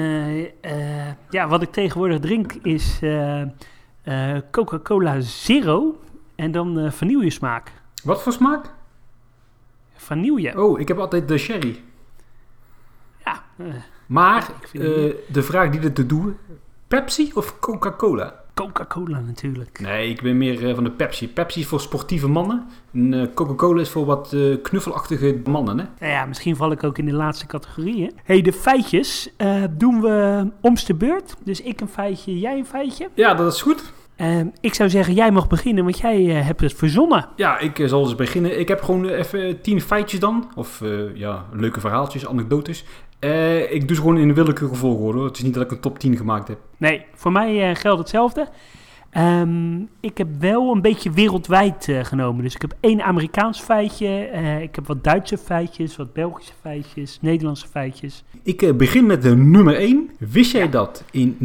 ja, 1.30 1.48
wat 1.48 1.62
ik 1.62 1.72
tegenwoordig 1.72 2.20
drink 2.20 2.54
is 2.54 3.00
uh, 4.10 4.38
Coca-Cola 4.52 5.22
Zero 5.22 6.00
en 6.36 6.52
dan 6.52 6.80
uh, 6.80 6.92
vanille 6.92 7.30
smaak. 7.30 7.72
Wat 8.04 8.24
voor 8.24 8.34
smaak? 8.34 8.74
Vanille. 9.94 10.62
Oh, 10.62 10.80
ik 10.80 10.88
heb 10.88 10.98
altijd 10.98 11.28
de 11.28 11.38
sherry. 11.38 11.82
Ja. 13.26 13.44
Uh, 13.58 13.74
maar 14.06 14.52
de 15.28 15.44
vraag 15.44 15.70
die 15.70 15.82
er 15.82 15.94
te 15.94 16.06
doen, 16.06 16.38
Pepsi 16.88 17.32
of 17.34 17.60
Coca-Cola? 17.60 18.44
Coca-Cola 18.54 19.20
natuurlijk. 19.20 19.80
Nee, 19.80 20.10
ik 20.10 20.22
ben 20.22 20.38
meer 20.38 20.76
van 20.76 20.84
de 20.84 20.92
Pepsi. 20.92 21.30
Pepsi 21.30 21.60
is 21.60 21.68
voor 21.68 21.82
sportieve 21.82 22.28
mannen. 22.28 22.68
En 22.94 23.32
Coca-Cola 23.34 23.82
is 23.82 23.90
voor 23.90 24.06
wat 24.06 24.36
knuffelachtige 24.62 25.42
mannen, 25.46 25.80
hè? 25.80 25.86
Nou 26.00 26.12
ja, 26.12 26.26
misschien 26.26 26.56
val 26.56 26.72
ik 26.72 26.84
ook 26.84 26.98
in 26.98 27.06
de 27.06 27.14
laatste 27.14 27.46
categorie, 27.46 28.04
hè? 28.04 28.10
hey, 28.24 28.42
de 28.42 28.54
feitjes 28.54 29.30
uh, 29.38 29.64
doen 29.72 30.02
we 30.02 30.48
om's 30.62 30.86
de 30.86 30.96
beurt. 30.96 31.36
Dus 31.44 31.62
ik 31.62 31.82
een 31.82 31.88
feitje, 31.88 32.40
jij 32.40 32.58
een 32.58 32.66
feitje. 32.66 33.10
Ja, 33.14 33.34
dat 33.34 33.54
is 33.54 33.62
goed. 33.62 33.94
Uh, 34.22 34.40
ik 34.62 34.74
zou 34.74 34.90
zeggen, 34.90 35.14
jij 35.14 35.32
mag 35.32 35.48
beginnen, 35.48 35.84
want 35.84 36.00
jij 36.00 36.22
uh, 36.22 36.46
hebt 36.46 36.62
het 36.62 36.74
verzonnen. 36.74 37.28
Ja, 37.36 37.60
ik 37.60 37.84
zal 37.86 38.04
eens 38.04 38.16
beginnen. 38.16 38.60
Ik 38.60 38.68
heb 38.68 38.82
gewoon 38.82 39.06
even 39.06 39.62
tien 39.62 39.82
feitjes 39.82 40.20
dan. 40.20 40.52
Of 40.56 40.84
ja, 41.14 41.46
leuke 41.52 41.80
verhaaltjes, 41.80 42.28
anekdotes. 42.28 42.86
Ik 43.70 43.88
doe 43.88 43.96
ze 43.96 44.02
gewoon 44.02 44.18
in 44.18 44.30
een 44.30 44.36
willekeurige 44.36 44.80
volgorde. 44.80 45.24
Het 45.24 45.38
is 45.38 45.44
niet 45.44 45.54
dat 45.54 45.64
ik 45.64 45.72
een 45.72 45.80
top 45.80 46.00
10 46.00 46.18
gemaakt 46.18 46.48
heb. 46.48 46.58
Nee, 46.78 47.06
voor 47.14 47.32
mij 47.32 47.76
geldt 47.76 48.00
hetzelfde. 48.00 48.48
Um, 49.18 49.90
ik 50.00 50.18
heb 50.18 50.28
wel 50.40 50.72
een 50.72 50.82
beetje 50.82 51.12
wereldwijd 51.12 51.88
genomen. 52.02 52.44
Dus 52.44 52.56
ik 52.56 52.62
heb 52.62 52.74
één 52.80 53.04
Amerikaans 53.04 53.60
feitje. 53.60 54.30
ik 54.62 54.76
heb 54.76 54.88
wat 54.88 55.04
Duitse 55.04 55.38
feitjes, 55.38 55.96
wat 55.96 56.14
Belgische 56.14 56.54
feitjes, 56.62 57.18
Nederlandse 57.22 57.68
feitjes. 57.68 58.24
Ik 58.44 58.78
begin 58.78 59.06
met 59.06 59.22
de 59.22 59.36
nummer 59.36 59.76
1. 59.76 60.10
Wist 60.20 60.52
jij 60.52 60.64
ja. 60.64 60.68
dat 60.68 61.04
in 61.12 61.36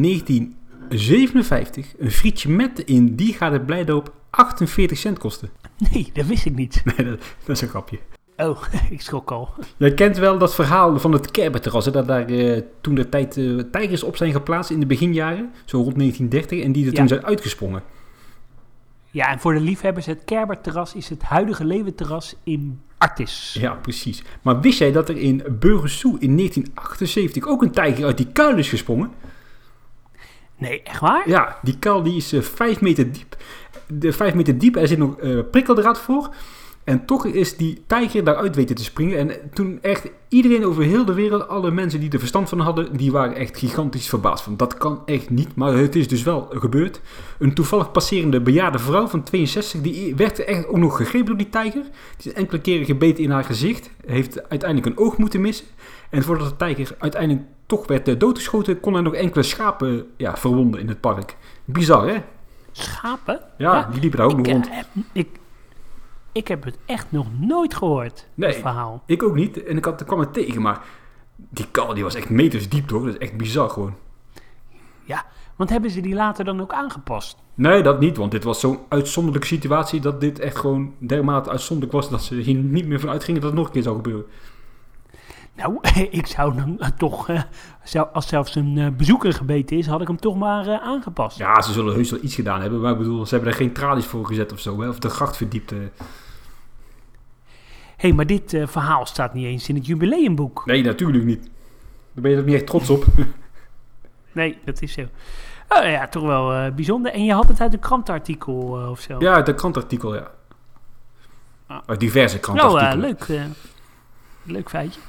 1957 0.88 1.94
een 1.98 2.10
frietje 2.10 2.48
met 2.48 2.78
in 2.78 3.14
die 3.14 3.32
gaat 3.32 3.52
het 3.52 3.66
Blijdorp 3.66 4.12
48 4.30 4.98
cent 4.98 5.18
kostte? 5.18 5.48
Nee, 5.92 6.10
dat 6.12 6.26
wist 6.26 6.46
ik 6.46 6.54
niet. 6.54 6.82
Nee, 6.96 7.06
dat, 7.06 7.18
dat 7.44 7.56
is 7.56 7.60
een 7.60 7.68
grapje. 7.68 7.98
Oh, 8.36 8.62
ik 8.90 9.00
schrok 9.00 9.30
al. 9.30 9.48
Jij 9.76 9.94
kent 9.94 10.16
wel 10.16 10.38
dat 10.38 10.54
verhaal 10.54 10.98
van 10.98 11.12
het 11.12 11.30
Kerberterras, 11.30 11.84
dat 11.84 12.06
daar 12.06 12.30
uh, 12.30 12.60
toen 12.80 12.94
de 12.94 13.08
tijd 13.08 13.36
uh, 13.36 13.62
tijgers 13.70 14.02
op 14.02 14.16
zijn 14.16 14.32
geplaatst 14.32 14.70
in 14.70 14.80
de 14.80 14.86
beginjaren, 14.86 15.52
zo 15.64 15.76
rond 15.76 15.96
1930, 15.98 16.64
en 16.64 16.72
die 16.72 16.84
er 16.86 16.92
ja. 16.92 16.98
toen 16.98 17.08
zijn 17.08 17.24
uitgesprongen. 17.24 17.82
Ja, 19.10 19.30
en 19.30 19.40
voor 19.40 19.54
de 19.54 19.60
liefhebbers, 19.60 20.06
het 20.06 20.24
Kerberterras 20.24 20.94
is 20.94 21.08
het 21.08 21.22
huidige 21.22 21.64
Leeuwenterras 21.64 22.36
in 22.42 22.80
Artis. 22.98 23.56
Ja, 23.60 23.74
precies. 23.74 24.22
Maar 24.42 24.60
wist 24.60 24.78
jij 24.78 24.92
dat 24.92 25.08
er 25.08 25.16
in 25.16 25.42
Burgersoe 25.58 26.16
in 26.20 26.36
1978 26.36 27.46
ook 27.46 27.62
een 27.62 27.70
tijger 27.70 28.04
uit 28.04 28.16
die 28.16 28.32
kuil 28.32 28.58
is 28.58 28.68
gesprongen? 28.68 29.10
Nee, 30.58 30.82
echt 30.82 31.00
waar? 31.00 31.28
Ja, 31.28 31.58
die 31.62 31.78
kuil 31.78 32.02
die 32.02 32.16
is 32.16 32.32
eh 32.32 32.40
5 32.40 32.80
meter 32.80 33.12
diep. 33.12 33.36
De 33.86 34.12
5 34.12 34.34
meter 34.34 34.58
diep, 34.58 34.76
er 34.76 34.88
zit 34.88 34.98
nog 34.98 35.18
eh 35.18 35.38
prikkeldraad 35.50 35.98
voor. 35.98 36.34
En 36.84 37.04
toch 37.04 37.26
is 37.26 37.56
die 37.56 37.82
tijger 37.86 38.24
daaruit 38.24 38.56
weten 38.56 38.76
te 38.76 38.84
springen. 38.84 39.18
En 39.18 39.50
toen 39.54 39.78
echt 39.82 40.10
iedereen 40.28 40.64
over 40.64 40.82
heel 40.82 41.04
de 41.04 41.14
wereld, 41.14 41.48
alle 41.48 41.70
mensen 41.70 42.00
die 42.00 42.10
er 42.10 42.18
verstand 42.18 42.48
van 42.48 42.60
hadden, 42.60 42.96
die 42.96 43.12
waren 43.12 43.36
echt 43.36 43.58
gigantisch 43.58 44.08
verbaasd. 44.08 44.44
Van 44.44 44.56
dat 44.56 44.76
kan 44.76 45.02
echt 45.06 45.30
niet, 45.30 45.54
maar 45.54 45.72
het 45.72 45.96
is 45.96 46.08
dus 46.08 46.22
wel 46.22 46.48
gebeurd. 46.50 47.00
Een 47.38 47.54
toevallig 47.54 47.90
passerende 47.90 48.40
bejaarde 48.40 48.78
vrouw 48.78 49.06
van 49.06 49.22
62, 49.22 49.80
die 49.80 50.16
werd 50.16 50.44
echt 50.44 50.66
ook 50.66 50.76
nog 50.76 50.96
gegrepen 50.96 51.26
door 51.26 51.36
die 51.36 51.48
tijger. 51.48 51.82
Die 52.16 52.32
is 52.32 52.32
enkele 52.32 52.60
keren 52.60 52.84
gebeten 52.86 53.24
in 53.24 53.30
haar 53.30 53.44
gezicht. 53.44 53.90
Heeft 54.06 54.48
uiteindelijk 54.48 54.86
een 54.90 55.04
oog 55.04 55.16
moeten 55.18 55.40
missen. 55.40 55.66
En 56.10 56.22
voordat 56.22 56.48
de 56.48 56.56
tijger 56.56 56.94
uiteindelijk 56.98 57.46
toch 57.66 57.86
werd 57.86 58.08
eh, 58.08 58.18
doodgeschoten, 58.18 58.80
kon 58.80 58.92
hij 58.92 59.02
nog 59.02 59.14
enkele 59.14 59.42
schapen 59.42 60.06
ja, 60.16 60.36
verwonden 60.36 60.80
in 60.80 60.88
het 60.88 61.00
park. 61.00 61.36
Bizar, 61.64 62.08
hè? 62.08 62.16
Schapen? 62.72 63.40
Ja, 63.58 63.88
die 63.92 64.00
liepen 64.00 64.18
daar 64.18 64.26
ook 64.26 64.36
nog 64.36 64.46
ik, 64.46 64.52
rond. 64.52 64.68
eh, 64.68 64.74
heb, 64.76 64.86
ik, 65.12 65.28
ik 66.32 66.48
heb 66.48 66.64
het 66.64 66.78
echt 66.86 67.06
nog 67.12 67.26
nooit 67.38 67.74
gehoord, 67.74 68.28
Nee. 68.34 68.50
het 68.50 68.58
verhaal. 68.60 69.02
Ik 69.06 69.22
ook 69.22 69.34
niet. 69.34 69.62
En 69.64 69.76
ik 69.76 69.84
had, 69.84 70.04
kwam 70.04 70.18
het 70.20 70.32
tegen, 70.32 70.62
maar 70.62 70.80
die 71.36 71.66
kal 71.70 71.94
die 71.94 72.02
was 72.02 72.14
echt 72.14 72.30
meters 72.30 72.68
diep, 72.68 72.86
toch? 72.88 73.04
Dat 73.04 73.12
is 73.14 73.18
echt 73.18 73.36
bizar 73.36 73.70
gewoon. 73.70 73.94
Ja, 75.04 75.24
want 75.56 75.70
hebben 75.70 75.90
ze 75.90 76.00
die 76.00 76.14
later 76.14 76.44
dan 76.44 76.60
ook 76.60 76.72
aangepast? 76.72 77.36
Nee, 77.54 77.82
dat 77.82 78.00
niet, 78.00 78.16
want 78.16 78.30
dit 78.30 78.44
was 78.44 78.60
zo'n 78.60 78.78
uitzonderlijke 78.88 79.46
situatie 79.46 80.00
dat 80.00 80.20
dit 80.20 80.38
echt 80.38 80.56
gewoon 80.56 80.94
dermate 80.98 81.50
uitzonderlijk 81.50 81.96
was 81.96 82.10
dat 82.10 82.22
ze 82.22 82.34
hier 82.34 82.54
niet 82.54 82.86
meer 82.86 83.00
van 83.00 83.08
uitgingen 83.10 83.40
dat 83.40 83.50
het 83.50 83.58
nog 83.58 83.66
een 83.68 83.72
keer 83.74 83.82
zou 83.82 83.96
gebeuren. 83.96 84.24
Nou, 85.56 85.78
ik 86.10 86.26
zou 86.26 86.54
dan 86.56 86.80
eh, 86.80 86.88
toch, 86.88 87.28
eh, 87.28 87.42
als 88.12 88.28
zelfs 88.28 88.54
een 88.54 88.78
eh, 88.78 88.88
bezoeker 88.88 89.32
gebeten 89.32 89.76
is, 89.76 89.86
had 89.86 90.00
ik 90.00 90.06
hem 90.06 90.16
toch 90.20 90.36
maar 90.36 90.80
aangepast. 90.80 91.38
Ja, 91.38 91.62
ze 91.62 91.72
zullen 91.72 91.94
heus 91.94 92.10
wel 92.10 92.20
iets 92.22 92.34
gedaan 92.34 92.60
hebben, 92.60 92.80
maar 92.80 92.92
ik 92.92 92.98
bedoel, 92.98 93.26
ze 93.26 93.34
hebben 93.34 93.52
er 93.52 93.58
geen 93.58 93.72
tralies 93.72 94.06
voor 94.06 94.26
gezet 94.26 94.52
of 94.52 94.60
zo, 94.60 94.80
hè? 94.80 94.88
of 94.88 94.98
de 94.98 95.08
gracht 95.08 95.36
verdiept. 95.36 95.72
Hé, 97.96 98.12
maar 98.12 98.26
dit 98.26 98.56
verhaal 98.64 99.06
staat 99.06 99.34
niet 99.34 99.44
eens 99.46 99.68
in 99.68 99.74
het 99.74 99.86
jubileumboek. 99.86 100.62
Nee, 100.66 100.82
natuurlijk 100.82 101.24
niet. 101.24 101.42
Daar 102.12 102.22
ben 102.22 102.30
je 102.30 102.38
ook 102.38 102.44
niet 102.44 102.54
echt 102.54 102.66
trots 102.66 102.90
op. 102.90 103.04
Nee, 104.32 104.58
dat 104.64 104.82
is 104.82 104.92
zo. 104.92 105.00
Oh 105.68 105.84
ja, 105.84 106.08
toch 106.08 106.22
wel 106.22 106.72
bijzonder. 106.72 107.12
En 107.12 107.24
je 107.24 107.32
had 107.32 107.48
het 107.48 107.60
uit 107.60 107.72
een 107.72 107.78
krantenartikel 107.78 108.80
eh, 108.80 108.90
of 108.90 109.00
zo. 109.00 109.16
ja, 109.18 109.34
uit 109.34 109.48
een 109.48 109.54
krantartikel, 109.54 110.14
ja. 110.14 110.30
Ah. 111.66 111.78
Uit 111.86 112.00
diverse 112.00 112.38
nou, 112.42 112.56
krantartikelen. 112.56 113.18
eh, 113.18 113.26
leuk. 113.28 113.38
eh, 113.38 113.50
leuk 114.42 114.68
feitje. 114.68 115.00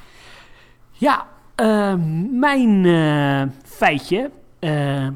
Ja, 0.97 1.27
eh, 1.55 1.95
mijn 2.31 2.85
eh, 2.85 3.53
feitje 3.65 4.31
eh, 4.59 5.07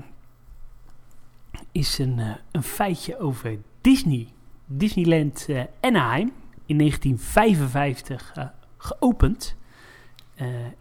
is 1.71 1.97
een, 1.97 2.21
een 2.51 2.63
feitje 2.63 3.19
over 3.19 3.57
Disney. 3.81 4.27
Disneyland 4.65 5.47
Anaheim 5.81 6.31
in 6.65 6.77
1955 6.77 8.31
eh, 8.35 8.45
geopend. 8.77 9.57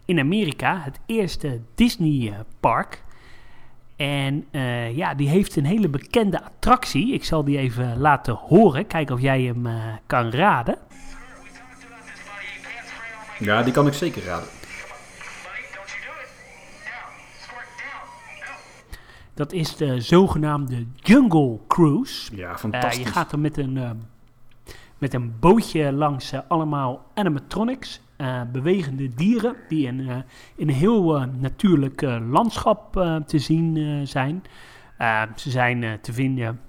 in 0.05 0.19
Amerika, 0.19 0.81
het 0.81 1.01
eerste 1.07 1.61
Disney 1.75 2.35
park. 2.61 3.03
En 3.97 4.47
ja, 4.95 5.15
die 5.15 5.29
heeft 5.29 5.57
een 5.57 5.65
hele 5.65 5.89
bekende 5.89 6.45
attractie. 6.45 7.13
Ik 7.13 7.25
zal 7.25 7.45
die 7.45 7.59
even 7.59 7.99
laten 7.99 8.35
horen. 8.35 8.87
Kijken 8.87 9.15
of 9.15 9.21
jij 9.21 9.43
hem 9.43 9.67
kan 10.07 10.31
raden. 10.31 10.79
Ja, 13.39 13.63
die 13.63 13.73
kan 13.73 13.87
ik 13.87 13.93
zeker 13.93 14.25
raden. 14.25 14.58
Dat 19.39 19.53
is 19.53 19.77
de 19.77 20.01
zogenaamde 20.01 20.87
Jungle 20.95 21.59
Cruise. 21.67 22.37
Ja, 22.37 22.51
Eh, 22.51 22.57
fantastisch. 22.57 23.03
je 23.03 23.07
gaat 23.07 23.33
er 23.33 23.39
met 23.39 23.57
een, 23.57 23.77
eh, 23.77 23.91
met 24.99 25.15
een 25.15 25.33
bootje 25.41 25.93
langs 25.93 26.33
eh, 26.33 26.41
allemaal 26.49 27.05
animatronics, 27.15 28.01
eh, 28.17 28.41
bewegende 28.53 29.15
dieren, 29.15 29.57
die 29.69 29.87
in, 29.87 30.01
in 30.57 30.69
een 30.69 30.75
heel 30.75 31.27
natuurlijk 31.41 32.01
landschap 32.31 32.93
te 33.27 33.39
zien 33.39 34.07
zijn. 34.07 34.43
Ze 35.37 35.51
zijn 35.51 35.99
te 36.01 36.13
vinden 36.13 36.61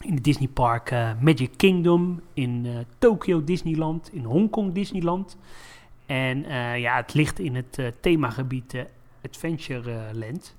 in 0.00 0.14
het 0.14 0.24
Disney 0.24 0.48
Park 0.48 0.90
eh, 0.90 1.10
Magic 1.20 1.50
Kingdom, 1.56 2.20
in 2.32 2.66
Tokyo 2.98 3.44
Disneyland, 3.44 4.10
in 4.12 4.24
Hongkong 4.24 4.72
Disneyland. 4.72 5.36
En 6.06 6.44
ja, 6.80 6.96
het 6.96 7.14
ligt 7.14 7.38
in 7.38 7.54
het 7.54 7.92
themagebied 8.00 8.84
Adventureland. 9.24 10.54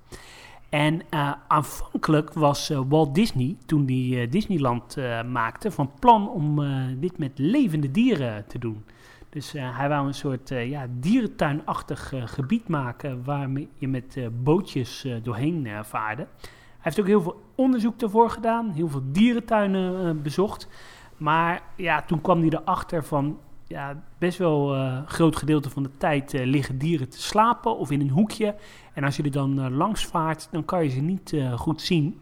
En 0.76 1.00
eh, 1.10 1.32
aanvankelijk 1.48 2.32
was 2.32 2.70
eh, 2.70 2.80
Walt 2.88 3.14
Disney, 3.14 3.56
toen 3.66 3.86
hij 3.86 4.22
eh, 4.22 4.30
Disneyland 4.30 4.96
maakte, 5.30 5.70
van 5.70 5.90
plan 5.98 6.28
om 6.28 6.60
dit 7.00 7.18
met 7.18 7.32
levende 7.34 7.90
dieren 7.90 8.46
te 8.46 8.58
doen. 8.58 8.84
Dus 9.28 9.52
hij 9.52 9.88
wou 9.88 10.06
een 10.06 10.14
soort 10.14 10.48
ja, 10.48 10.86
dierentuinachtig 10.90 12.12
gebied 12.24 12.68
maken 12.68 13.24
waar 13.24 13.50
je 13.78 13.88
met 13.88 14.18
bootjes 14.42 15.06
doorheen 15.22 15.68
vaarde. 15.82 16.26
Hij 16.40 16.50
heeft 16.78 17.00
ook 17.00 17.06
heel 17.06 17.22
veel 17.22 17.42
onderzoek 17.54 18.00
ervoor 18.00 18.30
gedaan, 18.30 18.70
heel 18.70 18.88
veel 18.88 19.02
dierentuinen 19.04 20.22
bezocht. 20.22 20.68
Maar 21.16 21.62
ja, 21.76 22.02
toen 22.02 22.20
kwam 22.20 22.40
hij 22.40 22.48
erachter 22.48 23.04
van, 23.04 23.38
ja, 23.66 24.02
best 24.18 24.38
wel 24.38 24.76
een 24.76 25.08
groot 25.08 25.36
gedeelte 25.36 25.70
van 25.70 25.82
de 25.82 25.96
tijd 25.96 26.34
eh, 26.34 26.46
liggen 26.46 26.78
dieren 26.78 27.08
te 27.08 27.22
slapen 27.22 27.76
of 27.76 27.90
in 27.90 28.00
een 28.00 28.10
hoekje. 28.10 28.54
En 28.92 29.04
als 29.04 29.16
je 29.16 29.22
er 29.22 29.30
dan 29.30 29.60
eh, 29.60 29.70
langs 29.70 30.04
vaart, 30.04 30.48
dan 30.50 30.64
kan 30.64 30.84
je 30.84 30.90
ze 30.90 31.00
niet 31.00 31.36
goed 31.54 31.80
zien. 31.80 32.20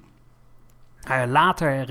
Later 1.28 1.86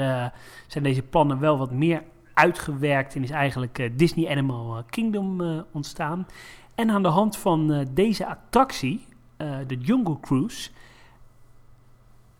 zijn 0.67 0.83
deze 0.83 1.01
plannen 1.01 1.39
wel 1.39 1.57
wat 1.57 1.71
meer 1.71 2.03
uitgewerkt 2.33 3.15
en 3.15 3.23
is 3.23 3.29
eigenlijk 3.29 3.89
Disney 3.97 4.29
Animal 4.29 4.83
Kingdom 4.89 5.41
ontstaan. 5.71 6.27
En 6.75 6.89
aan 6.89 7.03
de 7.03 7.09
hand 7.09 7.37
van 7.37 7.87
deze 7.91 8.27
attractie, 8.27 9.05
de 9.67 9.77
Jungle 9.79 10.19
Cruise, 10.19 10.69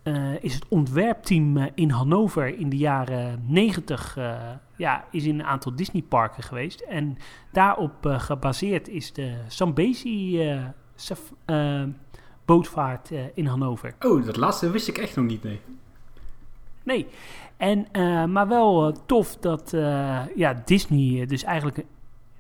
eh, 0.03 0.43
is 0.43 0.53
het 0.53 0.65
ontwerpteam 0.67 1.57
eh, 1.57 1.65
in 1.75 1.89
Hannover 1.89 2.59
in 2.59 2.69
de 2.69 2.77
jaren 2.77 3.43
90 3.47 4.17
eh, 4.17 4.39
ja, 4.75 5.05
is 5.11 5.25
in 5.25 5.39
een 5.39 5.45
aantal 5.45 5.75
Disneyparken 5.75 6.43
geweest. 6.43 6.79
En 6.79 7.17
daarop 7.51 7.95
gebaseerd 8.01 8.87
is 8.87 9.13
de 9.13 9.37
Zambezi 9.47 10.41
bootvaart 12.45 13.11
in 13.33 13.45
Hannover. 13.45 13.95
Oh, 13.99 14.25
dat 14.25 14.37
laatste 14.37 14.69
wist 14.69 14.87
ik 14.87 14.97
echt 14.97 15.15
nog 15.15 15.25
niet, 15.25 15.43
nee. 15.43 15.59
Nee, 16.83 17.07
en, 17.57 17.87
maar 18.31 18.47
wel 18.47 18.95
tof 19.05 19.37
dat 19.37 19.71
ja, 20.35 20.61
Disney 20.65 21.25
dus 21.25 21.43
eigenlijk 21.43 21.85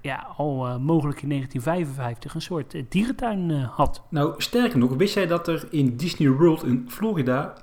ja, 0.03 0.27
al 0.37 0.67
eh, 0.67 0.77
mogelijk 0.77 1.21
in 1.21 1.29
1955 1.29 2.35
een 2.35 2.41
soort 2.41 2.73
eh, 2.73 2.83
dierentuin 2.89 3.51
eh, 3.51 3.69
had. 3.69 4.01
Nou, 4.09 4.33
sterker 4.37 4.77
nog, 4.77 4.95
wist 4.95 5.13
jij 5.13 5.27
dat 5.27 5.47
er 5.47 5.67
in 5.69 5.95
Disney 5.97 6.29
World 6.29 6.63
in 6.63 6.85
Florida, 6.87 7.53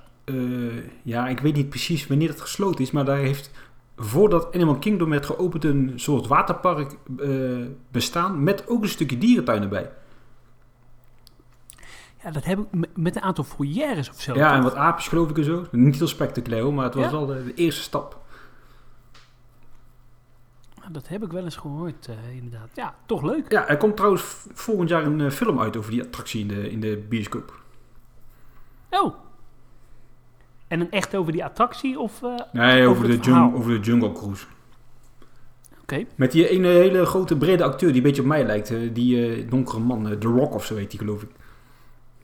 ja, 1.02 1.28
ik 1.28 1.40
weet 1.40 1.54
niet 1.54 1.68
precies 1.68 2.06
wanneer 2.06 2.28
het 2.28 2.40
gesloten 2.40 2.84
is, 2.84 2.90
maar 2.90 3.04
daar 3.04 3.18
heeft 3.18 3.50
voordat 3.96 4.54
Animal 4.54 4.78
Kingdom 4.78 5.10
werd 5.10 5.26
geopend 5.26 5.64
een 5.64 5.92
soort 5.96 6.26
waterpark 6.26 6.96
bestaan 7.90 8.42
met 8.42 8.68
ook 8.68 8.82
een 8.82 8.88
stukje 8.88 9.18
dierentuin 9.18 9.62
erbij. 9.62 9.90
Ja, 12.22 12.30
dat 12.30 12.44
heb 12.44 12.58
ik 12.58 12.88
met 12.94 13.16
een 13.16 13.22
aantal 13.22 13.44
foyeres 13.44 14.10
of 14.10 14.20
zo. 14.20 14.34
Ja, 14.34 14.54
en 14.54 14.62
wat 14.62 14.74
aapjes 14.74 15.08
geloof 15.08 15.30
ik 15.30 15.38
en 15.38 15.44
zo. 15.44 15.66
Niet 15.70 15.96
heel 15.98 16.06
spectaculair, 16.06 16.62
hoor, 16.62 16.74
maar 16.74 16.84
het 16.84 16.94
was 16.94 17.04
Ja? 17.04 17.10
wel 17.10 17.26
de, 17.26 17.44
de 17.44 17.54
eerste 17.54 17.82
stap. 17.82 18.19
Dat 20.92 21.08
heb 21.08 21.22
ik 21.24 21.32
wel 21.32 21.44
eens 21.44 21.56
gehoord, 21.56 22.06
eh, 22.08 22.36
inderdaad. 22.36 22.68
Ja, 22.74 22.94
toch 23.06 23.22
leuk. 23.22 23.52
Ja, 23.52 23.68
er 23.68 23.76
komt 23.76 23.96
trouwens 23.96 24.24
volgend 24.52 24.88
jaar 24.88 25.04
een 25.06 25.20
eh, 25.20 25.30
film 25.30 25.60
uit 25.60 25.76
over 25.76 25.90
die 25.90 26.02
attractie 26.02 26.40
in 26.40 26.48
de, 26.48 26.70
in 26.70 26.80
de 26.80 27.04
bioscoop. 27.08 27.60
Oh. 28.90 29.14
En 30.68 30.78
dan 30.78 30.90
echt 30.90 31.14
over 31.14 31.32
die 31.32 31.44
attractie 31.44 31.98
of... 31.98 32.22
eh, 32.22 32.34
Nee, 32.52 32.80
over, 32.86 32.90
Over 32.90 33.06
de, 33.06 33.12
het 33.12 33.24
jung- 33.24 33.36
verhaal. 33.36 33.54
over 33.54 33.70
de 33.70 33.80
Jungle 33.80 34.12
Cruise. 34.12 34.46
Oké. 35.80 36.04
Met 36.14 36.32
die 36.32 36.48
ene 36.48 36.68
hele 36.68 37.06
grote 37.06 37.36
brede 37.36 37.64
acteur 37.64 37.88
die 37.88 37.96
een 37.96 38.02
beetje 38.06 38.22
op 38.22 38.28
mij 38.28 38.44
lijkt. 38.44 38.72
die 38.94 39.44
donkere 39.44 39.78
man, 39.80 40.18
The 40.18 40.28
Rock 40.28 40.54
of 40.54 40.64
zo 40.64 40.76
heet 40.76 40.90
die 40.90 40.98
geloof 40.98 41.22
ik. 41.22 41.28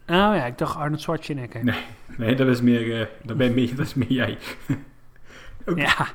Oh 0.08 0.14
ja, 0.14 0.44
ik 0.46 0.58
dacht 0.58 0.76
Arnold 0.76 1.00
Schwarzenegger. 1.00 1.64
Nee. 1.64 1.80
Nee, 2.16 2.34
dat 2.34 2.46
is 2.48 2.60
meer, 2.60 3.10
dat 3.22 3.36
ben 3.36 3.54
dat 3.76 3.86
is 3.86 3.94
meer 3.94 4.12
jij. 4.12 4.38
Ja. 5.74 6.06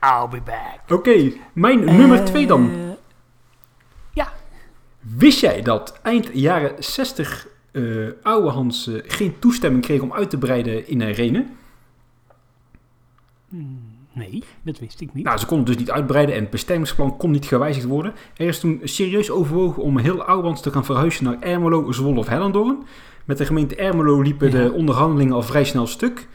I'll 0.00 0.28
be 0.30 0.40
back. 0.44 0.98
Oké, 0.98 1.32
mijn 1.52 1.84
nummer 1.84 2.24
twee 2.24 2.46
dan. 2.46 2.70
Eh, 2.70 2.88
Wist 5.16 5.40
jij 5.40 5.62
dat 5.62 5.98
eind 6.02 6.30
jaren 6.32 6.72
60 6.84 7.46
eh 7.72 7.82
oude 8.22 8.48
Hans 8.48 8.86
eh, 8.86 9.02
geen 9.06 9.38
toestemming 9.38 9.82
kreeg 9.84 10.00
om 10.00 10.12
uit 10.12 10.30
te 10.30 10.38
breiden 10.38 10.88
in 10.88 11.02
Renen? 11.02 11.56
hmm, 13.48 13.78
Nee, 14.12 14.42
dat 14.62 14.78
wist 14.78 15.00
ik 15.00 15.14
niet. 15.14 15.24
Nou, 15.24 15.38
ze 15.38 15.46
konden 15.46 15.66
dus 15.66 15.76
niet 15.76 15.90
uitbreiden 15.90 16.34
en 16.34 16.40
het 16.40 16.50
bestemmingsplan 16.50 17.16
kon 17.16 17.30
niet 17.30 17.44
gewijzigd 17.46 17.86
worden. 17.86 18.14
Er 18.36 18.46
is 18.46 18.60
toen 18.60 18.80
serieus 18.84 19.30
overwogen 19.30 19.82
om 19.82 19.98
heel 19.98 20.22
Ouwans 20.24 20.60
te 20.62 20.70
gaan 20.70 20.84
verhuizen 20.84 21.24
naar 21.24 21.40
Ermelo, 21.40 21.92
Zwolle 21.92 22.18
of 22.18 22.28
Hellendoorn. 22.28 22.78
Met 23.24 23.38
de 23.38 23.46
gemeente 23.46 23.76
Ermelo 23.76 24.20
liepen 24.20 24.50
Ja. 24.50 24.62
de 24.64 24.72
onderhandelingen 24.72 25.34
al 25.34 25.42
vrij 25.42 25.64
snel 25.64 25.86
stuk. 25.86 26.28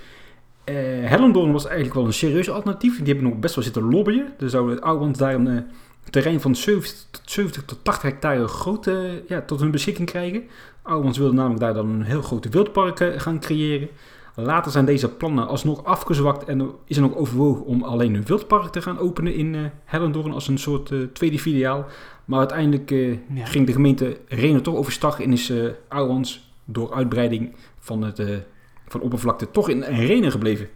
Eh 0.65 0.75
Hellendoorn 1.10 1.51
was 1.51 1.65
eigenlijk 1.65 1.95
wel 1.95 2.06
een 2.06 2.13
serieus 2.13 2.49
alternatief. 2.49 2.97
Die 2.97 3.13
hebben 3.13 3.23
nog 3.32 3.39
best 3.39 3.56
wel 3.56 3.63
zitten 3.63 3.89
lobbyen. 3.89 4.34
Er 4.39 4.49
zouden 4.49 4.82
Ouwans 4.82 5.17
daar 5.17 5.34
een 5.34 5.47
eh, 5.47 5.62
terrein 6.10 6.41
van 6.41 6.56
70 6.56 7.06
tot, 7.12 7.21
70 7.25 7.63
tot 7.65 7.84
80 7.84 8.04
hectare 8.04 8.47
groot 8.47 8.88
eh, 8.88 9.28
ja, 9.28 9.41
tot 9.41 9.60
hun 9.60 9.71
beschikking 9.71 10.08
krijgen. 10.10 10.43
Ouwans 10.82 11.17
wilde 11.17 11.34
namelijk 11.34 11.60
daar 11.62 11.73
dan 11.73 11.89
een 11.89 12.01
heel 12.01 12.21
grote 12.21 12.49
wildpark 12.49 13.13
gaan 13.17 13.39
creëren. 13.39 13.88
Later 14.36 14.71
zijn 14.71 14.86
deze 14.86 15.10
plannen 15.10 15.47
alsnog 15.47 15.84
afgezwakt 15.84 16.43
en 16.43 16.71
is 16.86 16.95
er 16.95 17.01
nog 17.01 17.15
overwogen 17.15 17.65
om 17.65 17.84
alleen 17.84 18.13
een 18.13 18.25
wildpark 18.25 18.71
te 18.71 18.82
gaan 18.82 18.99
openen 18.99 19.34
in 19.36 19.71
Hellendoorn 19.86 20.32
als 20.32 20.47
een 20.47 20.58
soort 20.58 20.93
tweede 21.13 21.39
filiaal. 21.39 21.86
Maar 22.25 22.39
uiteindelijk 22.39 22.89
Ja. 22.89 23.45
ging 23.45 23.65
de 23.65 23.71
gemeente 23.73 24.17
Renen 24.28 24.63
toch 24.63 24.75
overstag 24.75 25.21
en 25.21 25.32
is 25.32 25.54
Ouwans 25.88 26.54
door 26.65 26.93
uitbreiding 26.93 27.56
van, 27.80 28.01
het, 28.01 28.45
van 28.87 29.01
oppervlakte 29.01 29.51
toch 29.51 29.69
in 29.69 29.83
Renen 29.83 30.31
gebleven. 30.31 30.69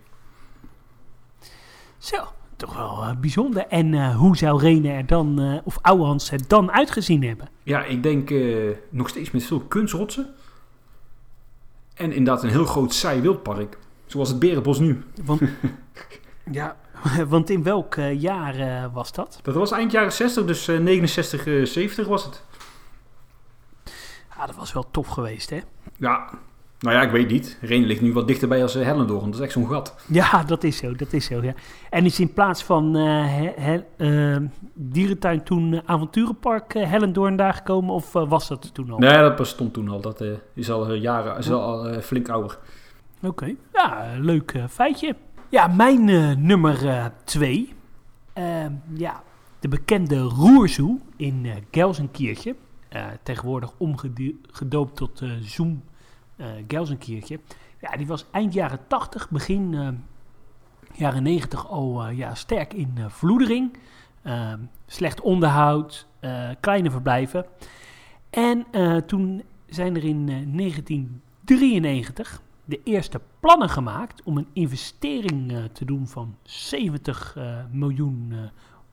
Zo, 1.97 2.17
toch 2.55 2.75
wel 2.75 3.03
eh, 3.03 3.15
bijzonder. 3.15 3.67
En 3.67 3.93
eh, 3.93 4.15
hoe 4.15 4.37
zou 4.37 4.61
Rene 4.61 4.89
er 4.91 5.05
dan, 5.05 5.39
eh, 5.39 5.57
of 5.63 5.77
Ouwehans 5.81 6.31
er 6.31 6.47
dan 6.47 6.71
uitgezien 6.71 7.23
hebben? 7.23 7.49
Ja, 7.63 7.83
ik 7.83 8.03
denk 8.03 8.29
nog 8.89 9.09
steeds 9.09 9.31
met 9.31 9.43
veel 9.43 9.59
kunstrotsen. 9.59 10.33
En 11.93 12.11
inderdaad 12.11 12.43
een 12.43 12.49
heel 12.49 12.65
groot 12.65 12.93
saai 12.93 13.21
wildpark. 13.21 13.77
Zoals 14.05 14.29
het 14.29 14.39
Berenbos 14.39 14.79
nu. 14.79 15.03
Want, 15.25 15.41
ja, 16.51 16.77
want 17.27 17.49
in 17.49 17.63
welk 17.63 17.95
jaar 17.95 18.89
was 18.91 19.11
dat? 19.11 19.39
Dat 19.41 19.55
was 19.55 19.71
eind 19.71 19.91
jaren 19.91 20.13
60, 20.13 20.45
dus 20.45 20.67
eh, 20.67 20.79
69, 20.79 21.47
eh, 21.47 21.65
70 21.65 22.07
was 22.07 22.23
het. 22.23 22.43
Ja, 24.35 24.45
dat 24.45 24.55
was 24.55 24.73
wel 24.73 24.91
tof 24.91 25.07
geweest, 25.07 25.49
hè? 25.49 25.59
Ja, 25.97 26.29
nou 26.79 26.95
ja, 26.95 27.01
ik 27.01 27.11
weet 27.11 27.29
niet. 27.29 27.57
Renen 27.61 27.87
ligt 27.87 28.01
nu 28.01 28.13
wat 28.13 28.27
dichterbij 28.27 28.61
als 28.61 28.75
uh, 28.75 28.83
Hellendoorn. 28.83 29.25
Dat 29.25 29.33
is 29.33 29.39
echt 29.39 29.51
zo'n 29.51 29.67
gat. 29.67 29.95
Ja, 30.07 30.43
dat 30.43 30.63
is 30.63 30.77
zo, 30.77 30.93
dat 30.95 31.13
is 31.13 31.25
zo, 31.25 31.43
ja. 31.43 31.53
En 31.89 32.05
is 32.05 32.19
in 32.19 32.33
plaats 32.33 32.63
van 32.63 32.95
eh, 32.95 33.03
he- 33.35 33.53
he- 33.55 33.83
eh, 34.35 34.41
dierentuin 34.73 35.43
toen 35.43 35.73
eh, 35.73 35.79
avonturenpark 35.85 36.73
eh, 36.73 36.89
Hellendoorn 36.89 37.35
daar 37.35 37.53
gekomen? 37.53 37.93
Of 37.93 38.15
eh, 38.15 38.29
was 38.29 38.47
dat 38.47 38.73
toen 38.73 38.91
al? 38.91 38.97
Nee, 38.97 39.13
dat 39.13 39.35
bestond 39.35 39.73
toen 39.73 39.89
al. 39.89 40.01
Dat 40.01 40.21
eh, 40.21 40.27
is 40.53 40.71
al 40.71 40.87
eh, 40.89 41.01
jaren, 41.01 41.37
is 41.37 41.51
al 41.51 41.87
eh, 41.87 42.01
flink 42.01 42.29
ouder. 42.29 42.57
Oké, 43.23 43.55
ja, 43.73 44.03
eh, 44.13 44.19
leuk 44.19 44.51
eh, 44.51 44.63
feitje. 44.69 45.15
Ja, 45.49 45.67
mijn 45.67 46.09
eh, 46.09 46.35
nummer 46.35 46.87
eh, 46.89 47.05
twee. 47.23 47.73
Ehm, 48.33 48.71
ja, 48.93 49.23
de 49.59 49.67
bekende 49.67 50.19
Roerzoe 50.19 50.99
in 51.15 51.45
eh 51.45 51.51
Gelsenkirchen. 51.71 52.55
Eh, 52.89 53.05
tegenwoordig 53.23 53.71
omgedoopt 53.77 54.95
tot 54.95 55.21
eh 55.21 55.29
Zoom 55.41 55.81
Gelsenkirchen. 56.67 57.41
Ja, 57.82 57.97
die 57.97 58.08
was 58.08 58.25
eind 58.32 58.54
jaren 58.54 58.80
80, 58.88 59.30
begin 59.30 59.73
eh, 59.73 59.88
jaren 60.93 61.23
90 61.23 61.67
al 61.67 62.04
eh, 62.04 62.17
ja, 62.17 62.36
sterk 62.36 62.73
in 62.73 62.97
vloedering. 63.08 63.78
Ehm, 64.21 64.60
slecht 64.86 65.21
onderhoud, 65.21 66.08
kleine 66.60 66.91
verblijven. 66.91 67.45
En 68.30 68.65
toen 69.06 69.43
zijn 69.69 69.95
er 69.95 70.04
in 70.04 70.30
eh, 70.30 70.36
1993 70.56 72.41
de 72.65 72.80
eerste 72.84 73.21
plannen 73.39 73.69
gemaakt 73.69 74.23
om 74.23 74.38
een 74.38 74.47
investering 74.54 75.69
te 75.71 75.86
doen 75.86 76.08
van 76.08 76.36
70 76.43 77.36
eh, 77.36 77.58
miljoen 77.71 78.34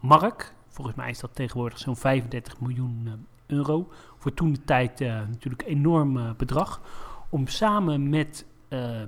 mark. 0.00 0.54
Volgens 0.68 0.96
mij 0.96 1.10
is 1.10 1.20
dat 1.20 1.34
tegenwoordig 1.34 1.78
zo'n 1.78 1.96
35 1.96 2.60
miljoen 2.60 3.26
euro. 3.46 3.88
Voor 4.18 4.34
toen 4.34 4.52
de 4.52 4.64
tijd 4.64 5.00
natuurlijk 5.00 5.62
een 5.62 5.68
enorm 5.68 6.34
bedrag. 6.36 6.80
Om 7.30 7.46
samen 7.46 8.08
met 8.08 8.46
eh, 8.68 9.02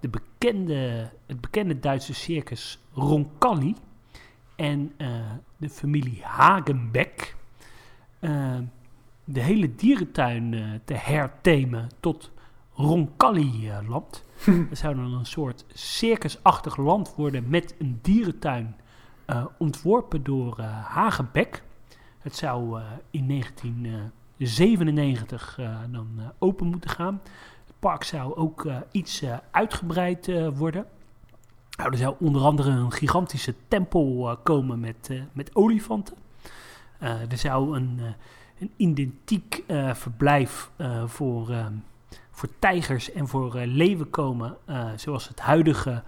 de 0.00 0.08
bekende, 0.08 1.10
het 1.26 1.40
bekende 1.40 1.78
Duitse 1.80 2.14
circus 2.14 2.78
Roncalli 2.92 3.76
en 4.56 4.92
eh, 4.96 5.08
de 5.56 5.70
familie 5.70 6.20
Hagenbeck 6.22 7.36
eh, 8.18 8.58
de 9.24 9.40
hele 9.40 9.74
dierentuin 9.74 10.54
eh, 10.54 10.64
te 10.84 10.94
herthemen 10.94 11.88
tot 12.00 12.30
Roncalli-land. 12.74 14.24
Het 14.44 14.78
zou 14.82 14.94
dan 14.94 15.14
een 15.14 15.26
soort 15.26 15.64
circusachtig 15.72 16.76
land 16.76 17.14
worden 17.14 17.48
met 17.48 17.74
een 17.78 17.98
dierentuin 18.02 18.76
eh, 19.24 19.44
ontworpen 19.58 20.22
door 20.22 20.58
eh, 20.58 20.84
Hagenbeck. 20.84 21.62
Het 22.18 22.36
zou 22.36 22.80
eh, 22.80 22.86
in 23.10 23.26
1997 24.42 25.58
eh, 25.58 25.76
dan 25.90 26.08
eh, 26.18 26.24
open 26.38 26.66
moeten 26.66 26.90
gaan. 26.90 27.20
Het 27.66 27.74
park 27.78 28.04
zou 28.04 28.36
ook 28.36 28.64
eh, 28.64 28.76
iets 28.90 29.24
uitgebreid 29.50 30.30
worden. 30.54 30.86
Nou, 31.76 31.90
er 31.90 31.98
zou 31.98 32.14
onder 32.18 32.42
andere 32.42 32.70
een 32.70 32.92
gigantische 32.92 33.54
tempel 33.68 34.38
komen 34.42 34.80
met, 34.80 35.10
met 35.32 35.56
olifanten. 35.56 36.16
Er 36.98 37.38
zou 37.38 37.76
een, 37.76 38.00
een 38.58 38.70
identiek 38.76 39.64
verblijf 39.92 40.70
voor, 41.06 41.50
eh, 41.50 41.66
voor 42.30 42.48
tijgers 42.58 43.12
en 43.12 43.28
voor 43.28 43.56
leeuwen 43.56 44.10
komen, 44.10 44.56
zoals 44.96 45.28
het 45.28 45.40
huidige 45.40 46.02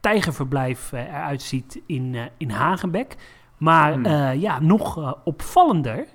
tijgerverblijf 0.00 0.92
eruit 0.92 1.42
ziet 1.42 1.80
in, 1.86 2.16
in 2.36 2.50
Hagenbeck. 2.50 3.16
Maar 3.56 3.92
Hmm. 3.92 4.40
ja, 4.40 4.60
nog 4.60 5.16
opvallender, 5.24 6.06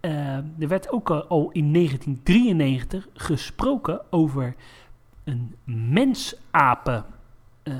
er 0.00 0.68
werd 0.68 0.90
ook 0.90 1.10
eh, 1.10 1.20
al 1.28 1.50
in 1.52 1.72
1993 1.72 3.08
gesproken 3.14 4.00
over 4.10 4.54
een 5.24 5.54
mensapen 5.64 7.04
eh 7.62 7.74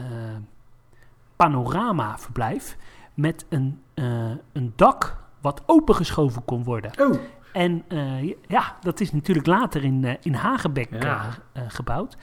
panoramaverblijf 1.36 2.76
met 3.14 3.46
een, 3.48 3.80
eh, 3.94 4.30
een 4.52 4.72
dak 4.76 5.16
wat 5.40 5.62
opengeschoven 5.66 6.44
kon 6.44 6.64
worden. 6.64 6.90
Oh, 7.00 7.18
En 7.52 7.84
eh, 7.88 8.28
ja, 8.48 8.76
dat 8.80 9.00
is 9.00 9.12
natuurlijk 9.12 9.46
later 9.46 9.84
in, 9.84 10.04
eh, 10.04 10.14
in 10.22 10.34
Hagenbeck 10.34 11.02
Ja. 11.02 11.28
eh, 11.52 11.62
eh, 11.62 11.70
gebouwd. 11.70 12.16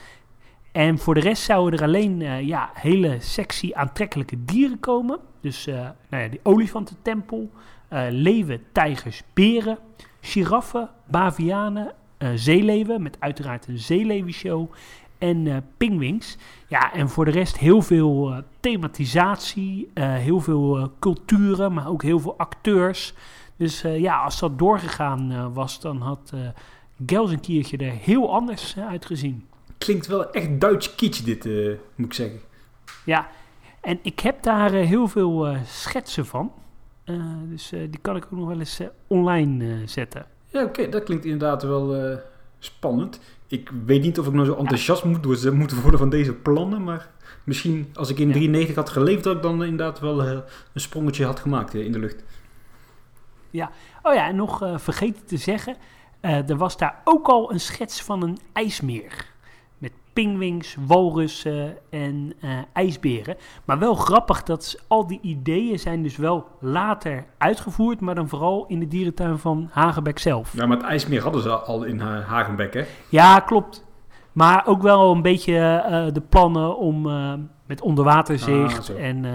En 0.72 0.98
voor 0.98 1.14
de 1.14 1.20
rest 1.20 1.42
zouden 1.42 1.78
er 1.78 1.84
alleen 1.84 2.22
eh, 2.22 2.40
ja, 2.46 2.70
hele 2.74 3.16
sexy 3.20 3.70
aantrekkelijke 3.74 4.44
dieren 4.44 4.80
komen. 4.80 5.18
Dus 5.40 5.66
eh, 5.66 5.74
nou 6.10 6.22
ja, 6.22 6.28
die 6.28 6.40
olifantentempel, 6.42 7.50
eh, 7.88 8.06
leeuwen, 8.10 8.62
tijgers, 8.72 9.22
beren, 9.32 9.78
giraffen, 10.20 10.90
bavianen, 11.06 11.92
eh, 12.18 12.28
zeeleeuwen 12.34 13.02
met 13.02 13.16
uiteraard 13.20 13.66
een 13.66 13.78
zeeleeuwenshow 13.78 14.70
en 15.18 15.46
eh 15.46 15.56
pingwings. 15.76 16.36
Ja, 16.66 16.92
en 16.92 17.08
voor 17.08 17.24
de 17.24 17.30
rest 17.30 17.58
heel 17.58 17.82
veel 17.82 18.42
thematisatie, 18.60 19.90
heel 19.94 20.40
veel 20.40 20.92
culturen, 20.98 21.72
maar 21.72 21.88
ook 21.88 22.02
heel 22.02 22.20
veel 22.20 22.38
acteurs. 22.38 23.14
Dus 23.56 23.80
ja, 23.80 24.16
als 24.16 24.38
dat 24.38 24.58
doorgegaan 24.58 25.52
was, 25.52 25.80
dan 25.80 26.00
had 26.00 26.30
eh 26.34 26.40
Gelsenkirchen 27.06 27.78
er 27.78 27.92
heel 27.92 28.32
anders 28.32 28.76
uitgezien. 28.78 29.46
klinkt 29.78 30.06
wel 30.06 30.30
echt 30.30 30.60
Duits 30.60 30.94
kitsch 30.94 31.22
dit, 31.24 31.44
moet 31.94 32.06
ik 32.06 32.12
zeggen. 32.12 32.40
Ja, 33.04 33.28
en 33.80 33.98
ik 34.02 34.20
heb 34.20 34.42
daar 34.42 34.70
heel 34.70 35.08
veel 35.08 35.56
schetsen 35.64 36.26
van. 36.26 36.52
Eh, 37.08 37.14
dus 37.48 37.72
eh, 37.72 37.80
die 37.90 37.98
kan 38.00 38.16
ik 38.16 38.24
ook 38.24 38.30
nog 38.38 38.48
wel 38.48 38.58
eens 38.58 38.78
eh, 38.80 38.86
online 39.06 39.82
zetten. 39.86 40.26
Ja, 40.46 40.64
oké, 40.64 40.88
dat 40.88 41.02
klinkt 41.02 41.24
inderdaad 41.24 41.62
wel 41.62 42.18
spannend. 42.58 43.20
Ik 43.46 43.70
weet 43.84 44.02
niet 44.02 44.18
of 44.18 44.26
ik 44.26 44.32
nou 44.32 44.46
zo 44.46 44.54
enthousiast 44.54 45.04
moet, 45.04 45.24
worden- 45.24 45.56
moet 45.56 45.80
worden 45.82 45.98
van 46.00 46.10
deze 46.10 46.34
plannen, 46.34 46.84
maar 46.84 47.10
misschien 47.44 47.90
als 47.94 48.10
ik 48.10 48.18
in 48.18 48.26
Ja. 48.28 48.32
93 48.34 48.74
had 48.74 48.88
geleefd, 48.90 49.24
dat 49.24 49.36
ik 49.36 49.42
dan 49.42 49.64
inderdaad 49.64 50.00
wel 50.00 50.22
een 50.22 50.42
sprongetje 50.74 51.24
had 51.24 51.40
gemaakt 51.40 51.74
in 51.74 51.92
de 51.92 51.98
lucht. 51.98 52.22
Oh 54.02 54.14
ja, 54.14 54.28
en 54.28 54.36
nog 54.36 54.70
vergeten 54.76 55.24
te 55.26 55.36
zeggen, 55.36 55.76
er 56.20 56.56
was 56.56 56.76
daar 56.76 57.00
ook 57.04 57.26
al 57.26 57.52
een 57.52 57.60
schets 57.60 58.02
van 58.02 58.22
een 58.22 58.38
ijsmeer. 58.52 59.26
Pingwings, 60.22 60.76
walrussen 60.86 61.76
en 61.90 62.32
eh, 62.40 62.50
ijsberen. 62.72 63.36
Maar 63.64 63.78
wel 63.78 63.94
grappig 63.94 64.42
dat 64.42 64.82
al 64.86 65.06
die 65.06 65.18
ideeën 65.22 65.78
zijn 65.78 66.02
dus 66.02 66.16
wel 66.16 66.46
later 66.60 67.24
uitgevoerd, 67.38 68.00
maar 68.00 68.14
dan 68.14 68.28
vooral 68.28 68.64
in 68.68 68.80
de 68.80 68.86
dierentuin 68.88 69.38
van 69.38 69.68
Hagenbeck 69.72 70.18
zelf. 70.18 70.52
Ja, 70.56 70.66
maar 70.66 70.76
het 70.76 70.86
ijsmeer 70.86 71.22
hadden 71.22 71.42
ze 71.42 71.50
al 71.50 71.84
in 71.84 71.98
Ha- 72.00 72.20
Hagenbeck, 72.20 72.74
hè? 72.74 72.84
Ja, 73.08 73.40
klopt. 73.40 73.84
Maar 74.32 74.66
ook 74.66 74.82
wel 74.82 75.12
een 75.14 75.22
beetje 75.22 75.56
eh, 75.56 76.06
de 76.12 76.20
plannen 76.28 76.76
om 76.76 77.06
eh, 77.08 77.32
met 77.66 77.80
onderwaterzicht 77.80 78.90
Ah, 78.90 79.04
en 79.04 79.24
eh, 79.24 79.32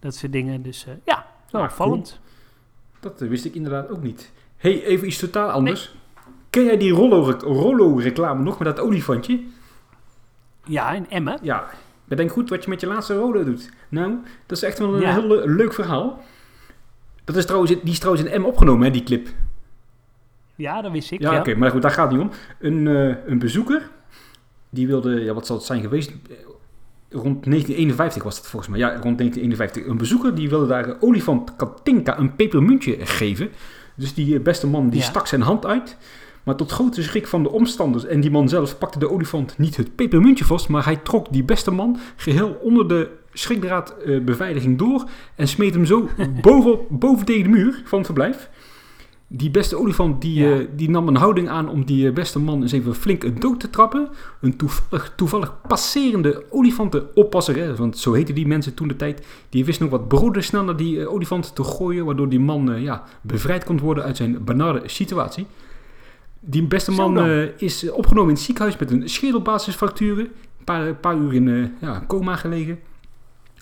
dat 0.00 0.14
soort 0.14 0.32
dingen. 0.32 0.62
Dus 0.62 0.86
eh, 0.86 0.92
ja, 1.04 1.26
wel 1.50 1.60
Ah, 1.62 1.68
opvallend. 1.68 2.20
Dat 3.00 3.20
eh, 3.20 3.28
wist 3.28 3.44
ik 3.44 3.54
inderdaad 3.54 3.88
ook 3.90 4.02
niet. 4.02 4.32
hey, 4.56 4.84
even 4.84 5.06
iets 5.06 5.18
totaal 5.18 5.50
anders. 5.50 5.94
Ken 6.50 6.64
jij 6.64 6.76
die 6.76 6.92
Rollo- 6.92 7.30
Rollo-reclame 7.40 8.42
nog 8.42 8.58
met 8.58 8.76
dat 8.76 8.84
olifantje? 8.84 9.40
Ja, 10.66 10.92
in 10.92 11.10
Emmen. 11.10 11.38
Ja, 11.42 11.66
Bedenk 12.04 12.30
goed 12.30 12.48
wat 12.50 12.64
je 12.64 12.70
met 12.70 12.80
je 12.80 12.86
laatste 12.86 13.14
rode 13.14 13.44
doet. 13.44 13.70
Nou, 13.88 14.14
dat 14.46 14.56
is 14.56 14.62
echt 14.62 14.78
wel 14.78 14.94
een 14.94 15.00
Ja. 15.00 15.12
heel 15.12 15.26
le- 15.26 15.44
leuk 15.46 15.72
verhaal. 15.72 16.22
Dat 17.24 17.36
is 17.36 17.44
trouwens, 17.46 17.70
die 17.82 17.92
is 17.92 17.98
trouwens 17.98 18.28
in 18.30 18.40
M 18.40 18.44
opgenomen, 18.44 18.84
hè, 18.86 18.90
die 18.92 19.02
clip. 19.02 19.28
Ja, 20.54 20.82
dat 20.82 20.92
wist 20.92 21.10
ik. 21.10 21.20
Ja, 21.20 21.32
Ja, 21.32 21.38
oké, 21.38 21.54
maar 21.54 21.70
goed, 21.70 21.82
daar 21.82 21.90
gaat 21.90 22.10
het 22.10 22.20
niet 22.20 22.28
om. 22.30 22.36
Een, 22.60 22.86
eh, 22.88 23.14
een 23.26 23.38
bezoeker, 23.38 23.90
die 24.70 24.86
wilde, 24.86 25.20
ja, 25.24 25.34
wat 25.34 25.46
zal 25.46 25.56
het 25.56 25.64
zijn 25.64 25.80
geweest? 25.80 26.10
Eh, 26.10 26.36
Rond 27.10 27.46
1951 27.46 28.22
was 28.22 28.36
dat 28.36 28.46
volgens 28.46 28.70
mij. 28.70 28.80
Ja, 28.80 28.88
rond 28.88 29.02
1951. 29.18 29.86
Een 29.86 29.96
bezoeker 29.98 30.34
die 30.34 30.48
wilde 30.48 30.66
daar 30.66 30.96
olifant 31.00 31.56
Katinka 31.56 32.18
een 32.18 32.36
pepermuntje 32.36 33.06
geven. 33.06 33.50
Dus 33.94 34.14
die 34.14 34.36
eh, 34.36 34.42
beste 34.42 34.66
man 34.66 34.88
die 34.90 35.00
Ja. 35.00 35.06
stak 35.06 35.26
zijn 35.26 35.40
hand 35.40 35.66
uit. 35.66 35.96
Maar 36.46 36.56
tot 36.56 36.70
grote 36.72 37.02
schrik 37.02 37.26
van 37.26 37.42
de 37.42 37.50
omstanders 37.50 38.04
en 38.04 38.20
die 38.20 38.30
man 38.30 38.48
zelf 38.48 38.78
pakte 38.78 38.98
de 38.98 39.10
olifant 39.10 39.58
niet 39.58 39.76
het 39.76 39.94
pepermuntje 39.96 40.44
vast, 40.44 40.68
maar 40.68 40.84
hij 40.84 40.96
trok 40.96 41.32
die 41.32 41.44
beste 41.44 41.70
man 41.70 41.98
geheel 42.16 42.58
onder 42.62 42.88
de 42.88 43.10
schrikdraadbeveiliging 43.32 44.78
door 44.78 45.04
en 45.34 45.48
smeet 45.48 45.74
hem 45.74 45.84
zo 45.86 46.08
boven, 46.42 46.78
boven 46.88 47.26
tegen 47.26 47.42
de 47.42 47.48
muur 47.48 47.82
van 47.84 47.98
het 47.98 48.06
verblijf. 48.06 48.50
Die 49.28 49.50
beste 49.50 49.76
olifant 49.78 50.20
die, 50.22 50.38
Ja. 50.38 50.58
eh, 50.58 50.66
die 50.76 50.90
nam 50.90 51.08
een 51.08 51.16
houding 51.16 51.48
aan 51.48 51.68
om 51.68 51.84
die 51.84 52.06
eh, 52.08 52.12
beste 52.14 52.38
man 52.38 52.62
eens 52.62 52.72
even 52.72 52.94
flink 52.94 53.24
een 53.24 53.40
dood 53.40 53.60
te 53.60 53.70
trappen. 53.70 54.08
Een 54.40 54.56
toevallig, 54.56 55.12
toevallig 55.16 55.54
passerende 55.68 56.44
olifantenoppasser, 56.50 57.56
hè, 57.56 57.74
want 57.76 57.98
zo 57.98 58.12
heten 58.12 58.34
die 58.34 58.46
mensen 58.46 58.74
toen 58.74 58.88
de 58.88 58.96
tijd, 58.96 59.26
die 59.48 59.64
wist 59.64 59.80
nog 59.80 59.90
wat 59.90 60.08
broden 60.08 60.44
snel 60.44 60.64
naar 60.64 60.76
die 60.76 61.00
eh, 61.00 61.12
olifant 61.12 61.54
te 61.54 61.64
gooien, 61.64 62.04
waardoor 62.04 62.28
die 62.28 62.40
man 62.40 62.80
ja, 62.82 63.02
bevrijd 63.20 63.64
kon 63.64 63.78
worden 63.78 64.04
uit 64.04 64.16
zijn 64.16 64.44
benarde 64.44 64.82
situatie. 64.84 65.46
Die 66.48 66.62
beste 66.62 66.90
man 66.90 67.18
eh, 67.18 67.42
is 67.56 67.90
opgenomen 67.90 68.28
in 68.28 68.34
het 68.34 68.44
ziekenhuis 68.44 68.76
met 68.76 68.90
een 68.90 69.08
schedelbasisfracturen. 69.08 70.24
Een 70.58 70.64
paar, 70.64 70.94
paar 70.94 71.16
uur 71.16 71.34
in 71.34 71.48
eh, 71.48 71.88
ja, 71.88 72.04
coma 72.06 72.36
gelegen. 72.36 72.78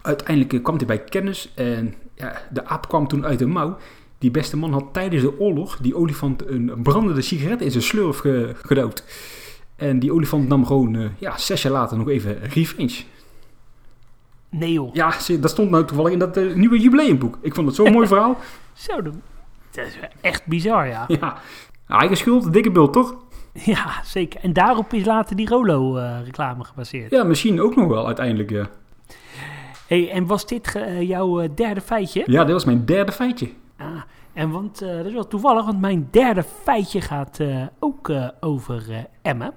Uiteindelijk 0.03 0.53
eh, 0.53 0.63
kwam 0.63 0.77
hij 0.77 0.87
bij 0.87 0.99
kennis 1.05 1.53
en 1.55 1.95
ja, 2.15 2.43
de 2.53 2.67
aap 2.67 2.89
kwam 2.89 3.09
toen 3.09 3.25
uit 3.27 3.39
de 3.39 3.47
mouw. 3.47 3.77
Die 4.19 4.31
beste 4.31 4.57
man 4.57 4.73
had 4.73 4.85
tijdens 4.93 5.23
de 5.23 5.39
oorlog 5.41 5.77
die 5.77 5.97
olifant 5.97 6.47
een 6.49 6.73
brandende 6.83 7.23
sigaret 7.23 7.61
in 7.61 7.71
zijn 7.71 7.83
slurf 7.83 8.19
ge- 8.19 8.53
gedouwd. 8.63 9.05
En 9.77 9.99
die 9.99 10.13
olifant 10.13 10.49
nam 10.49 10.67
gewoon 10.67 11.11
ja, 11.19 11.39
zes 11.39 11.63
jaar 11.63 11.73
later 11.73 11.97
nog 11.97 12.09
even 12.09 12.39
revenge. 12.43 13.03
Nee 14.51 14.73
joh. 14.73 14.95
Ja, 14.95 15.15
dat 15.41 15.51
stond 15.51 15.71
nou 15.71 15.85
toevallig 15.85 16.13
in 16.13 16.19
dat 16.19 16.55
nieuwe 16.55 16.79
jubileumboek. 16.81 17.39
Ik 17.41 17.55
vond 17.55 17.67
het 17.67 17.77
zo'n 17.77 17.93
mooi 17.93 18.07
verhaal. 18.13 18.39
Zo, 18.73 19.03
dat 19.03 19.15
is 19.87 19.99
echt 20.21 20.47
bizar, 20.47 20.87
ja. 20.87 21.05
Ja, 21.09 21.39
eigen 21.87 22.17
schuld, 22.17 22.53
dikke 22.53 22.71
bult, 22.71 22.93
toch? 22.93 23.15
Ja, 23.53 24.03
zeker. 24.05 24.41
En 24.41 24.53
daarop 24.53 24.93
is 24.93 25.05
later 25.05 25.37
die 25.37 25.49
Rolo-reclame 25.49 26.65
gebaseerd. 26.65 27.11
Ja, 27.11 27.25
misschien 27.25 27.61
ook 27.61 27.77
nog 27.77 27.89
wel 27.89 28.07
uiteindelijk. 28.07 28.51
Ja, 28.51 28.67
Hey, 29.87 30.11
en 30.11 30.27
was 30.27 30.47
dit 30.47 30.75
eh, 30.75 31.01
jouw 31.09 31.41
eh, 31.41 31.49
derde 31.55 31.81
feitje? 31.81 32.23
ja 32.27 32.45
dit 32.45 32.53
was 32.53 32.65
mijn 32.65 32.85
derde 32.85 33.13
feitje. 33.13 33.51
Ah, 33.77 33.87
en 34.33 34.51
want 34.51 34.83
eh, 34.83 34.97
dat 34.97 35.07
is 35.07 35.13
wel 35.13 35.27
toevallig, 35.29 35.65
want 35.65 35.81
mijn 35.81 36.09
derde 36.11 36.43
feitje 36.63 37.01
gaat 37.01 37.41
eh, 37.41 37.63
ook 37.79 38.09
eh, 38.09 38.29
over 38.41 38.91
eh 38.91 38.99
Emmen. 39.23 39.53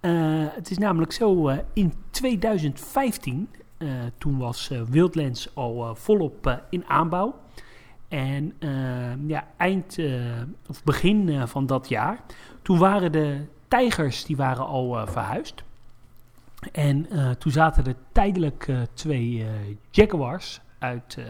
Eh, 0.00 0.10
het 0.54 0.70
is 0.70 0.78
namelijk 0.78 1.12
zo, 1.12 1.48
eh, 1.48 1.58
in 1.72 1.92
2015, 2.10 3.48
eh, 3.78 3.88
toen 4.18 4.38
was 4.38 4.70
eh, 4.70 4.80
Wildlands 4.88 5.50
al 5.54 5.84
eh, 5.84 5.94
volop 5.94 6.46
eh, 6.46 6.54
in 6.70 6.84
aanbouw. 6.86 7.34
En 8.14 8.52
eh, 8.58 9.28
ja, 9.28 9.46
eind 9.56 9.98
eh, 9.98 10.42
of 10.68 10.84
begin 10.84 11.28
eh, 11.28 11.46
van 11.46 11.66
dat 11.66 11.88
jaar, 11.88 12.18
toen 12.62 12.78
waren 12.78 13.12
de 13.12 13.44
tijgers 13.68 14.24
die 14.24 14.36
waren 14.36 14.66
al 14.66 14.98
eh, 14.98 15.06
verhuisd. 15.06 15.62
En 16.72 17.06
toen 17.38 17.52
zaten 17.52 17.86
er 17.86 17.94
tijdelijk 18.12 18.72
twee 18.94 19.46
jaguars 19.90 20.60
uit. 20.78 21.16
eh, 21.18 21.24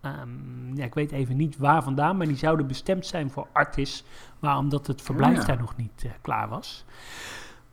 ehm, 0.00 0.76
ja, 0.76 0.84
ik 0.84 0.94
weet 0.94 1.12
even 1.12 1.36
niet 1.36 1.56
waar 1.56 1.82
vandaan, 1.82 2.16
maar 2.16 2.26
die 2.26 2.36
zouden 2.36 2.66
bestemd 2.66 3.06
zijn 3.06 3.30
voor 3.30 3.46
Artis. 3.52 4.04
Maar 4.38 4.56
omdat 4.58 4.86
het 4.86 5.02
verblijf 5.02 5.36
ja. 5.38 5.44
daar 5.44 5.58
nog 5.58 5.76
niet 5.76 6.06
klaar 6.20 6.48
was. 6.48 6.84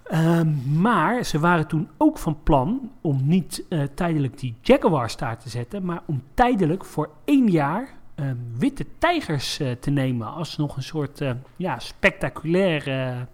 Ehm, 0.10 0.80
maar 0.82 1.24
ze 1.24 1.40
waren 1.40 1.68
toen 1.68 1.90
ook 1.98 2.18
van 2.18 2.44
plan 2.44 2.92
om 3.02 3.20
niet 3.24 3.66
eh, 3.70 3.84
tijdelijk 3.94 4.40
die 4.40 4.56
jaguars 4.62 5.18
daar 5.18 5.38
te 5.40 5.50
zetten, 5.50 5.86
maar 5.86 6.02
om 6.06 6.24
tijdelijk 6.34 6.86
voor 6.86 7.10
één 7.26 7.48
jaar 7.48 7.98
ehm, 8.16 8.36
witte 8.58 8.86
tijgers 8.98 9.60
eh, 9.60 9.72
te 9.72 9.90
nemen 9.90 10.28
als 10.28 10.58
nog 10.58 10.76
een 10.76 10.84
soort 10.84 11.22
eh, 11.22 11.32
ja, 11.56 11.80
spectaculair 11.80 13.28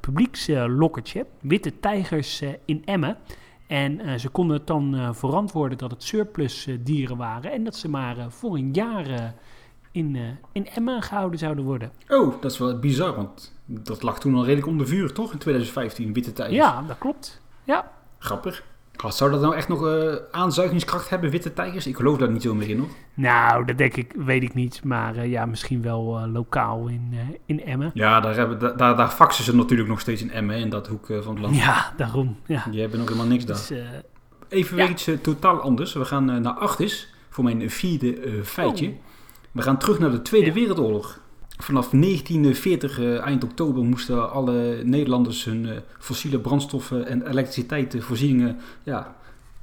publiekslokkertje. 0.00 1.26
Witte 1.40 1.80
tijgers 1.80 2.42
in 2.64 2.82
Emmen. 2.84 3.16
En 3.66 4.20
ze 4.20 4.28
konden 4.28 4.56
het 4.56 4.66
dan 4.66 5.14
verantwoorden 5.14 5.78
dat 5.78 5.90
het 5.90 6.02
surplus 6.02 6.68
dieren 6.80 7.16
waren 7.16 7.52
en 7.52 7.64
dat 7.64 7.76
ze 7.76 7.88
maar 7.88 8.16
voor 8.28 8.54
een 8.56 8.72
jaar 8.72 9.34
in, 9.90 10.18
in 10.52 10.66
Emmen 10.66 11.02
gehouden 11.02 11.38
zouden 11.38 11.64
worden. 11.64 11.92
Oh, 12.08 12.40
dat 12.40 12.52
is 12.52 12.58
wel 12.58 12.78
bizar, 12.78 13.14
want 13.16 13.53
dat 13.66 14.02
lag 14.02 14.20
toen 14.20 14.34
al 14.34 14.44
redelijk 14.44 14.66
onder 14.66 14.86
vuur, 14.86 15.12
toch? 15.12 15.32
In 15.32 15.38
2015, 15.38 16.12
witte 16.12 16.32
tijgers. 16.32 16.56
Ja, 16.56 16.84
dat 16.86 16.98
klopt. 16.98 17.40
Ja, 17.64 17.90
Grappig. 18.18 18.64
Zou 19.08 19.30
dat 19.30 19.40
nou 19.40 19.54
echt 19.54 19.68
nog 19.68 19.86
eh, 19.86 20.14
aanzuigingskracht 20.30 21.08
hebben, 21.10 21.30
witte 21.30 21.52
tijgers? 21.52 21.86
Ik 21.86 21.96
geloof 21.96 22.18
daar 22.18 22.30
niet 22.30 22.42
zo 22.42 22.54
meer 22.54 22.68
in, 22.68 22.78
hoor. 22.78 22.88
nou, 23.14 23.64
dat 23.64 23.78
denk 23.78 23.96
ik, 23.96 24.12
weet 24.16 24.42
ik 24.42 24.54
niet. 24.54 24.84
Maar 24.84 25.16
eh, 25.16 25.30
ja, 25.30 25.46
misschien 25.46 25.82
wel 25.82 26.18
eh, 26.18 26.32
lokaal 26.32 26.86
in, 26.88 27.14
in 27.46 27.64
Emmen. 27.64 27.90
Ja, 27.94 28.20
daar, 28.20 28.34
hebben, 28.34 28.58
da- 28.58 28.72
daar, 28.72 28.96
daar 28.96 29.08
faxen 29.08 29.44
ze 29.44 29.56
natuurlijk 29.56 29.88
nog 29.88 30.00
steeds 30.00 30.22
in 30.22 30.30
Emmen, 30.30 30.56
in 30.56 30.68
dat 30.68 30.86
hoek 30.86 31.06
van 31.06 31.34
het 31.34 31.38
land. 31.38 31.56
Ja, 31.56 31.92
daarom. 31.96 32.36
Ja. 32.46 32.64
Die 32.70 32.80
hebben 32.80 32.98
nog 32.98 33.08
helemaal 33.08 33.28
niks 33.30 33.44
daar. 33.44 33.56
Dus, 33.56 33.70
eh, 33.70 33.78
Even 34.48 34.76
Ja. 34.76 34.82
weer 34.82 34.90
iets 34.92 35.08
totaal 35.22 35.60
anders. 35.60 35.92
We 35.92 36.04
gaan 36.04 36.24
naar 36.24 36.52
Achtis 36.52 37.14
voor 37.30 37.44
mijn 37.44 37.70
vierde 37.70 38.40
feitje. 38.44 38.86
Oh. 38.88 38.94
We 39.52 39.62
gaan 39.62 39.78
terug 39.78 39.98
naar 39.98 40.10
de 40.10 40.22
Tweede 40.22 40.46
Ja. 40.46 40.52
Wereldoorlog. 40.52 41.20
Vanaf 41.64 41.90
1940, 41.90 42.98
eh, 42.98 43.20
eind 43.20 43.44
oktober, 43.44 43.84
moesten 43.84 44.30
alle 44.30 44.82
Nederlanders 44.82 45.44
hun 45.44 45.68
eh, 45.68 45.76
fossiele 45.98 46.38
brandstoffen 46.38 47.06
en 47.06 47.28
elektriciteitsvoorzieningen 47.28 48.56
ja, 48.82 49.16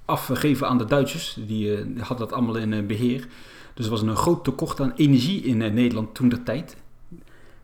afgeven 0.05 0.67
aan 0.67 0.77
de 0.77 0.85
Duitsers. 0.85 1.37
Die 1.47 1.75
eh, 1.75 1.85
hadden 1.97 2.27
dat 2.27 2.31
allemaal 2.31 2.55
in 2.55 2.73
eh, 2.73 2.85
beheer. 2.85 3.27
Dus 3.73 3.85
er 3.85 3.91
was 3.91 4.01
een 4.01 4.15
groot 4.15 4.43
tekort 4.43 4.79
aan 4.79 4.93
energie 4.95 5.41
in 5.43 5.57
Nederland 5.57 6.15
toen 6.15 6.29
der 6.29 6.43
tijd. 6.43 6.75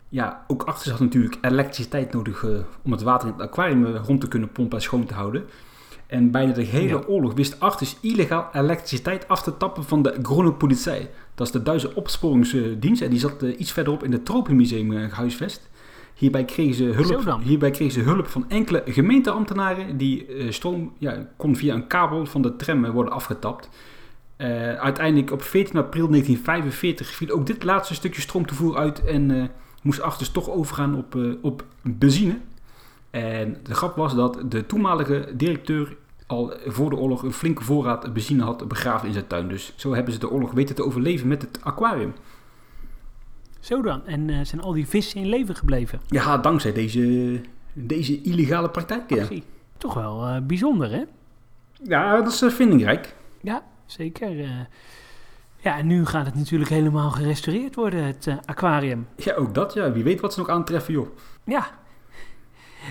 Ja, 0.10 0.46
ook 0.48 0.64
Achtis 0.64 0.92
had 0.92 1.00
natuurlijk 1.00 1.38
elektriciteit 1.42 2.14
nodig 2.14 2.46
om 2.82 2.92
het 2.92 3.02
water 3.02 3.28
in 3.28 3.34
het 3.34 3.44
aquarium 3.44 3.86
rond 3.86 4.22
te 4.22 4.28
kunnen 4.28 4.52
pompen 4.52 4.78
en 4.78 4.84
schoon 4.84 5.06
te 5.06 5.14
houden. 5.14 5.44
En 6.08 6.32
bijna 6.32 6.54
de 6.54 6.64
hele 6.64 6.88
Ja. 6.88 7.04
oorlog 7.08 7.34
wist 7.34 7.60
Achtis 7.60 7.98
illegaal 8.02 8.50
elektriciteit 8.54 9.28
af 9.28 9.44
te 9.44 9.58
tappen 9.58 9.84
van 9.84 10.02
de 10.02 10.20
Groene 10.22 10.54
Politie. 10.54 11.08
Dat 11.36 11.48
is 11.48 11.54
de 11.54 11.64
Duitse 11.64 11.96
opsporingsdienst 11.96 13.02
en 13.02 13.10
die 13.10 13.20
zat 13.20 13.44
eh, 13.44 13.60
iets 13.60 13.72
verderop 13.72 14.04
in 14.04 14.12
het 14.12 14.26
Tropenmuseum 14.26 14.92
eh, 14.98 15.10
gehuisvest. 15.10 15.70
Hierbij 16.14 16.46
kregen, 16.46 16.74
ze 16.74 16.84
hulp, 16.84 17.40
hierbij 17.44 17.72
kregen 17.72 17.94
ze 17.94 18.10
hulp 18.10 18.28
van 18.28 18.50
enkele 18.50 18.84
gemeenteambtenaren 18.86 19.98
die 19.98 20.26
eh, 20.26 20.52
stroom 20.52 20.94
ja, 20.98 21.28
kon 21.38 21.56
via 21.56 21.74
een 21.74 21.88
kabel 21.88 22.26
van 22.26 22.42
de 22.42 22.56
tram 22.56 22.92
worden 22.92 23.14
afgetapt. 23.14 23.70
Uiteindelijk 24.78 25.32
op 25.32 25.42
14 25.42 25.78
april 25.78 26.08
1945 26.08 27.16
viel 27.16 27.30
ook 27.30 27.46
dit 27.46 27.64
laatste 27.64 27.94
stukje 27.94 28.22
stroomtoevoer 28.22 28.78
uit 28.78 29.04
en 29.04 29.52
moest 29.82 30.02
Achtis 30.02 30.30
toch 30.30 30.50
overgaan 30.50 30.96
op, 30.96 31.18
op 31.42 31.64
benzine. 31.82 32.40
En 33.18 33.58
de 33.64 33.74
grap 33.74 33.96
was 33.96 34.16
dat 34.16 34.40
de 34.46 34.66
toenmalige 34.66 35.30
directeur 35.34 35.98
al 36.28 36.54
voor 36.66 36.90
de 36.90 36.96
oorlog 36.96 37.24
een 37.24 37.34
flinke 37.34 37.64
voorraad 37.64 38.14
benzine 38.14 38.44
had 38.44 38.68
begraven 38.68 39.08
in 39.08 39.14
zijn 39.14 39.28
tuin. 39.28 39.48
Dus 39.48 39.74
zo 39.76 39.94
hebben 39.94 40.14
ze 40.14 40.20
de 40.20 40.30
oorlog 40.30 40.52
weten 40.52 40.76
te 40.76 40.86
overleven 40.86 41.28
met 41.28 41.42
het 41.42 41.60
aquarium. 41.64 42.14
zo 43.60 43.82
dan. 43.82 44.06
En 44.06 44.30
eh, 44.30 44.40
zijn 44.42 44.62
al 44.62 44.72
die 44.72 44.88
vissen 44.88 45.22
in 45.22 45.28
leven 45.28 45.56
gebleven. 45.56 46.02
Ja, 46.08 46.38
dankzij 46.38 46.74
deze, 46.74 47.42
deze 47.74 48.22
illegale. 48.22 48.70
Ja, 49.08 49.22
Actie. 49.22 49.44
Toch 49.78 49.94
wel 49.94 50.26
eh, 50.26 50.42
bijzonder, 50.42 50.92
hè? 50.92 51.04
ja 51.84 52.16
dat 52.22 52.34
is 52.34 52.42
eh, 52.42 52.50
vindingrijk. 52.50 53.16
Ja, 53.42 53.64
zeker. 53.86 54.36
ja, 55.58 55.78
en 55.78 55.88
nu 55.88 56.06
gaat 56.06 56.26
het 56.26 56.36
natuurlijk 56.36 56.70
helemaal 56.70 57.12
gerestaureerd 57.12 57.76
worden, 57.76 58.04
het 58.04 58.28
aquarium. 58.46 59.08
Ja, 59.16 59.34
ook 59.34 59.54
dat. 59.54 59.74
Ja. 59.74 59.92
Wie 59.92 60.04
weet 60.04 60.22
wat 60.22 60.34
ze 60.34 60.40
nog 60.40 60.50
aantreffen, 60.50 60.94
joh. 60.94 61.08
Ja. 61.44 61.68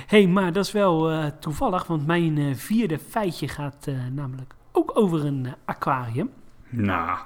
Hey, 0.06 0.26
maar 0.26 0.52
dat 0.52 0.64
is 0.64 0.72
wel 0.72 1.10
eh, 1.10 1.26
toevallig, 1.26 1.86
want 1.86 2.06
mijn 2.06 2.38
eh, 2.38 2.54
vierde 2.54 2.98
feitje 2.98 3.48
gaat 3.48 3.86
eh, 3.86 3.94
namelijk 4.12 4.54
ook 4.72 4.90
over 4.94 5.24
een 5.24 5.46
aquarium. 5.64 6.30
Nou, 6.68 7.18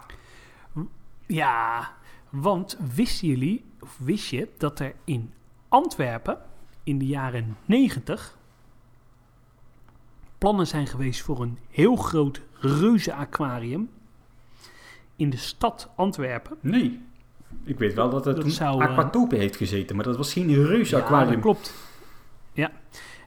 Ja, 1.26 1.90
want 2.30 2.78
wisten 2.94 3.28
jullie, 3.28 3.64
of 3.80 3.98
wist 4.00 4.26
je, 4.28 4.48
dat 4.58 4.80
er 4.80 4.94
in 5.04 5.32
Antwerpen 5.68 6.38
in 6.84 6.98
de 6.98 7.06
jaren 7.06 7.56
90 7.64 8.36
plannen 10.38 10.66
zijn 10.66 10.86
geweest 10.86 11.20
voor 11.22 11.42
een 11.42 11.58
heel 11.70 11.96
groot 11.96 12.40
reuze 12.54 13.14
aquarium 13.14 13.90
in 15.16 15.30
de 15.30 15.36
stad 15.36 15.90
Antwerpen? 15.96 16.56
nee. 16.60 17.00
Ik 17.64 17.78
weet 17.78 17.94
wel 17.94 18.10
dat 18.10 18.24
het 18.24 18.36
Dat 18.36 18.50
zou, 18.52 19.26
heeft 19.28 19.56
gezeten, 19.56 19.96
maar 19.96 20.04
dat 20.04 20.16
was 20.16 20.32
geen 20.32 20.64
reuze 20.64 20.96
Ja, 20.96 21.02
aquarium. 21.02 21.32
dat 21.32 21.40
klopt. 21.40 21.74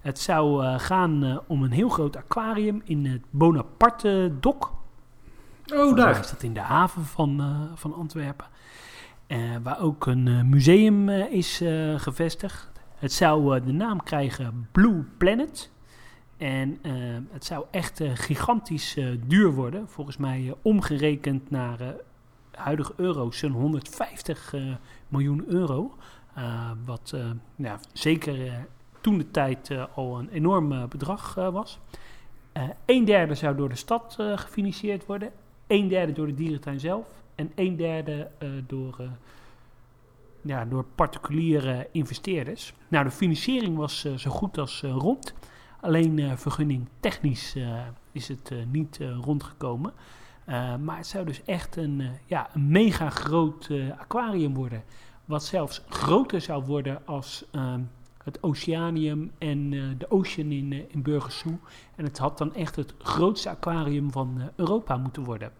Het 0.04 0.20
zou 0.20 0.66
eh, 0.66 0.80
gaan 0.80 1.24
eh, 1.24 1.38
om 1.47 1.64
een 1.64 1.72
heel 1.72 1.89
groot 1.89 2.16
aquarium 2.16 2.82
in 2.84 3.06
het 3.06 3.22
Bonaparte-dok. 3.30 4.74
Oh, 5.74 5.95
daar. 5.95 6.20
is 6.20 6.30
dat 6.30 6.43
in 6.43 6.54
de 6.54 6.60
haven 6.60 7.06
van, 7.06 7.39
eh, 7.39 7.62
van 7.76 7.93
Antwerpen. 7.93 8.45
Waar 9.64 9.82
ook 9.82 10.06
een 10.06 10.49
museum 10.49 11.10
is 11.10 11.64
gevestigd. 11.97 12.72
Het 12.95 13.14
zou 13.14 13.62
de 13.62 13.72
naam 13.72 14.04
krijgen 14.04 14.68
Blue 14.72 15.06
Planet. 15.18 15.72
En 16.38 16.80
het 17.32 17.45
zou 17.45 17.66
echt 17.72 18.01
gigantisch 18.14 18.97
duur 19.28 19.51
worden. 19.51 19.89
Volgens 19.89 20.18
mij 20.18 20.54
omgerekend 20.62 21.49
naar 21.49 21.95
huidige 22.56 22.93
euro's 22.95 23.38
zo'n 23.38 23.51
150 23.51 24.54
eh, 24.54 24.62
miljoen 25.08 25.43
euro. 25.47 25.95
Wat 26.86 27.16
ja, 27.56 27.80
zeker 27.93 28.66
toen 29.04 29.18
de 29.18 29.32
tijd 29.32 29.70
eh, 29.70 29.84
al 29.95 30.20
een 30.20 30.30
enorm 30.30 30.72
eh, 30.72 30.84
bedrag 30.84 31.38
eh, 31.38 31.49
was. 31.49 31.80
Een 32.86 33.06
derde 33.06 33.36
zou 33.36 33.56
door 33.56 33.70
de 33.70 33.76
stad 33.76 34.16
gefinancierd 34.36 35.06
worden. 35.06 35.32
Een 35.68 35.88
derde 35.88 36.12
door 36.12 36.26
de 36.26 36.34
dierentuin 36.34 36.80
zelf. 36.80 37.08
En 37.36 37.51
een 37.56 37.76
derde 37.76 38.30
door, 38.68 38.95
ja, 40.41 40.66
door 40.66 40.86
particuliere 40.95 41.88
investeerders. 41.91 42.74
Nou, 42.88 43.04
de 43.04 43.12
financiering 43.12 43.78
was 43.78 44.06
zo 44.16 44.32
goed 44.32 44.58
als 44.58 44.82
rond. 44.82 45.34
Alleen 45.82 46.38
vergunning 46.38 46.88
technisch 46.99 47.56
is 48.12 48.28
het 48.28 48.54
niet 48.72 48.99
rondgekomen. 49.22 49.93
Maar 50.84 50.97
het 50.97 51.08
zou 51.08 51.26
dus 51.26 51.43
echt 51.45 51.76
een, 51.76 52.01
ja, 52.26 52.49
een 52.54 52.68
mega 52.68 53.10
groot 53.10 53.70
aquarium 53.97 54.54
worden. 54.54 54.84
Wat 55.26 55.43
zelfs 55.43 55.82
groter 55.89 56.41
zou 56.41 56.66
worden 56.66 57.01
als 57.06 57.45
ehm, 57.51 57.82
het 58.24 58.43
Oceanium 58.43 59.32
en 59.38 59.74
eh, 59.74 59.80
de 59.97 60.11
Ocean 60.11 60.51
in, 60.51 60.74
eh, 60.74 60.80
in 60.88 61.01
Burgersoe. 61.01 61.57
En 61.95 62.05
het 62.05 62.17
had 62.17 62.38
dan 62.38 62.53
echt 62.55 62.76
het 62.76 62.93
grootste 62.97 63.49
aquarium 63.49 64.11
van 64.11 64.36
eh, 64.38 64.45
Europa 64.55 64.97
moeten 64.97 65.24
worden. 65.24 65.51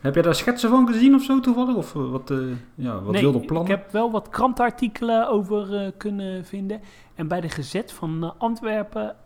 Heb 0.00 0.14
jij 0.14 0.22
daar 0.22 0.34
schetsen 0.34 0.70
van 0.70 0.86
gezien 0.86 1.14
of 1.14 1.22
zo 1.22 1.40
toevallig? 1.40 1.74
Of 1.74 1.92
wat, 1.92 2.30
eh, 2.30 2.38
ja, 2.74 3.00
wat 3.00 3.12
Nee, 3.12 3.22
wilde 3.22 3.40
plannen? 3.40 3.72
Ik 3.72 3.78
heb 3.78 3.90
wel 3.90 4.10
wat 4.10 4.28
krantenartikelen 4.28 5.28
over 5.28 5.92
kunnen 5.92 6.44
vinden. 6.44 6.80
En 7.14 7.28
bij 7.28 7.40
de 7.40 7.48
Gezet 7.48 7.92
van 7.92 8.38
Antwerpen 8.38 9.16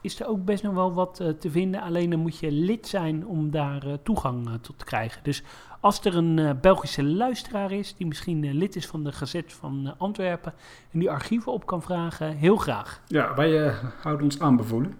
is 0.00 0.20
er 0.20 0.26
ook 0.26 0.44
best 0.44 0.62
nog 0.62 0.74
wel 0.74 0.92
wat 0.92 1.14
te 1.38 1.50
vinden. 1.50 1.82
Alleen 1.82 2.10
dan 2.10 2.18
moet 2.18 2.38
je 2.38 2.52
lid 2.52 2.86
zijn 2.86 3.26
om 3.26 3.50
daar 3.50 4.02
toegang 4.02 4.48
tot 4.60 4.78
te 4.78 4.84
krijgen. 4.84 5.20
Dus 5.22 5.42
als 5.86 6.00
er 6.04 6.16
een 6.16 6.38
eh, 6.38 6.50
Belgische 6.60 7.04
luisteraar 7.04 7.72
is 7.72 7.94
die 7.96 8.06
misschien 8.06 8.44
eh, 8.44 8.52
lid 8.52 8.76
is 8.76 8.86
van 8.86 9.04
de 9.04 9.12
Gezet 9.12 9.52
van 9.52 9.82
eh, 9.84 9.92
Antwerpen 9.98 10.54
en 10.92 10.98
die 10.98 11.10
archieven 11.10 11.52
op 11.52 11.66
kan 11.66 11.82
vragen, 11.82 12.36
heel 12.36 12.56
graag. 12.56 13.00
Ja, 13.06 13.34
wij 13.34 13.72
houden 14.02 14.24
ons 14.24 14.40
aanbevolen. 14.40 14.94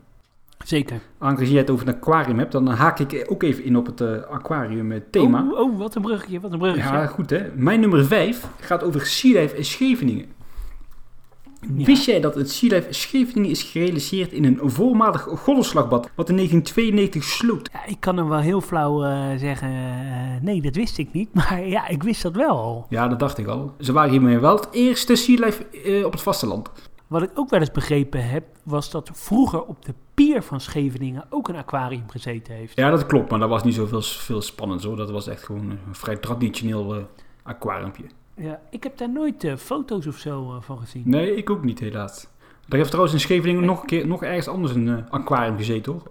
Zeker. 0.64 1.00
Aangezien 1.18 1.52
jij 1.52 1.60
het 1.60 1.70
over 1.70 1.88
een 1.88 1.94
aquarium 1.94 2.38
hebt, 2.38 2.52
dan 2.52 2.68
haak 2.68 2.98
ik 2.98 3.26
ook 3.28 3.42
even 3.42 3.64
in 3.64 3.76
op 3.76 3.86
het 3.86 4.26
aquarium 4.28 5.02
thema. 5.10 5.46
Oh, 5.50 5.58
oh, 5.60 5.78
wat 5.78 5.94
een 5.94 6.02
bruggetje, 6.02 6.40
wat 6.40 6.52
een 6.52 6.58
bruggetje. 6.58 6.92
Ja, 6.92 7.06
goed 7.06 7.30
hè. 7.30 7.50
Mijn 7.54 7.80
nummer 7.80 8.04
5 8.04 8.48
gaat 8.60 8.82
over 8.82 9.00
Life 9.22 9.56
in 9.56 9.64
Scheveningen. 9.64 10.26
Ja. 11.74 11.84
Wist 11.84 12.04
jij 12.04 12.20
dat 12.20 12.34
het 12.34 12.50
Sea 12.50 12.68
Life 12.68 12.92
Scheveningen 12.92 13.50
is 13.50 13.62
gerealiseerd 13.62 14.32
in 14.32 14.44
een 14.44 14.70
voormalig 14.70 15.22
golfslagbad 15.22 16.10
wat 16.14 16.28
in 16.28 16.36
1992 16.36 17.24
sloot? 17.24 17.68
Ja, 17.72 17.86
ik 17.86 18.00
kan 18.00 18.16
hem 18.16 18.28
wel 18.28 18.38
heel 18.38 18.60
flauw 18.60 19.04
eh, 19.04 19.38
zeggen, 19.38 19.68
eh, 19.68 20.42
nee, 20.42 20.62
dat 20.62 20.74
wist 20.74 20.98
ik 20.98 21.12
niet. 21.12 21.34
Maar 21.34 21.66
ja, 21.66 21.88
ik 21.88 22.02
wist 22.02 22.22
dat 22.22 22.34
wel 22.34 22.58
al. 22.58 22.86
Ja, 22.88 23.08
dat 23.08 23.18
dacht 23.18 23.38
ik 23.38 23.46
al. 23.46 23.74
Ze 23.80 23.92
waren 23.92 24.10
hiermee 24.10 24.38
wel 24.38 24.56
het 24.56 24.68
eerste 24.70 25.16
Sea 25.16 25.44
Life 25.44 25.66
eh, 25.66 26.04
op 26.04 26.12
het 26.12 26.22
vasteland. 26.22 26.70
Wat 27.06 27.22
ik 27.22 27.30
ook 27.34 27.50
wel 27.50 27.60
eens 27.60 27.70
begrepen 27.70 28.28
heb, 28.28 28.44
was 28.62 28.90
dat 28.90 29.10
vroeger 29.12 29.62
op 29.62 29.84
de 29.84 29.94
pier 30.14 30.42
van 30.42 30.60
Scheveningen 30.60 31.24
ook 31.30 31.48
een 31.48 31.56
aquarium 31.56 32.10
gezeten 32.10 32.54
heeft. 32.54 32.76
Ja, 32.76 32.90
dat 32.90 33.06
klopt, 33.06 33.30
maar 33.30 33.38
dat 33.38 33.48
was 33.48 33.64
niet 33.64 33.74
zoveel 33.74 34.02
veel 34.02 34.42
spannends 34.42 34.84
hoor. 34.84 34.96
Dat 34.96 35.10
was 35.10 35.26
echt 35.26 35.42
gewoon 35.44 35.70
een 35.70 35.94
vrij 35.94 36.16
traditioneel 36.16 37.08
aquariumpje. 37.42 38.04
Ja, 38.36 38.60
ik 38.70 38.82
heb 38.82 38.98
daar 38.98 39.10
nooit 39.10 39.44
eh, 39.44 39.56
foto's 39.56 40.06
of 40.06 40.16
zo 40.16 40.54
eh, 40.54 40.62
van 40.62 40.78
gezien. 40.78 41.02
Nee, 41.04 41.36
ik 41.36 41.50
ook 41.50 41.64
niet 41.64 41.78
helaas. 41.78 42.26
Er 42.68 42.76
heeft 42.76 42.88
trouwens 42.88 43.14
in 43.14 43.20
Scheveningen 43.20 43.64
nog 43.64 43.80
een 43.80 43.86
keer, 43.86 44.06
nog 44.06 44.22
ergens 44.22 44.48
anders 44.48 44.74
een 44.74 44.88
eh, 44.88 45.10
aquarium 45.10 45.56
gezeten 45.56 45.92
hoor. 45.92 46.10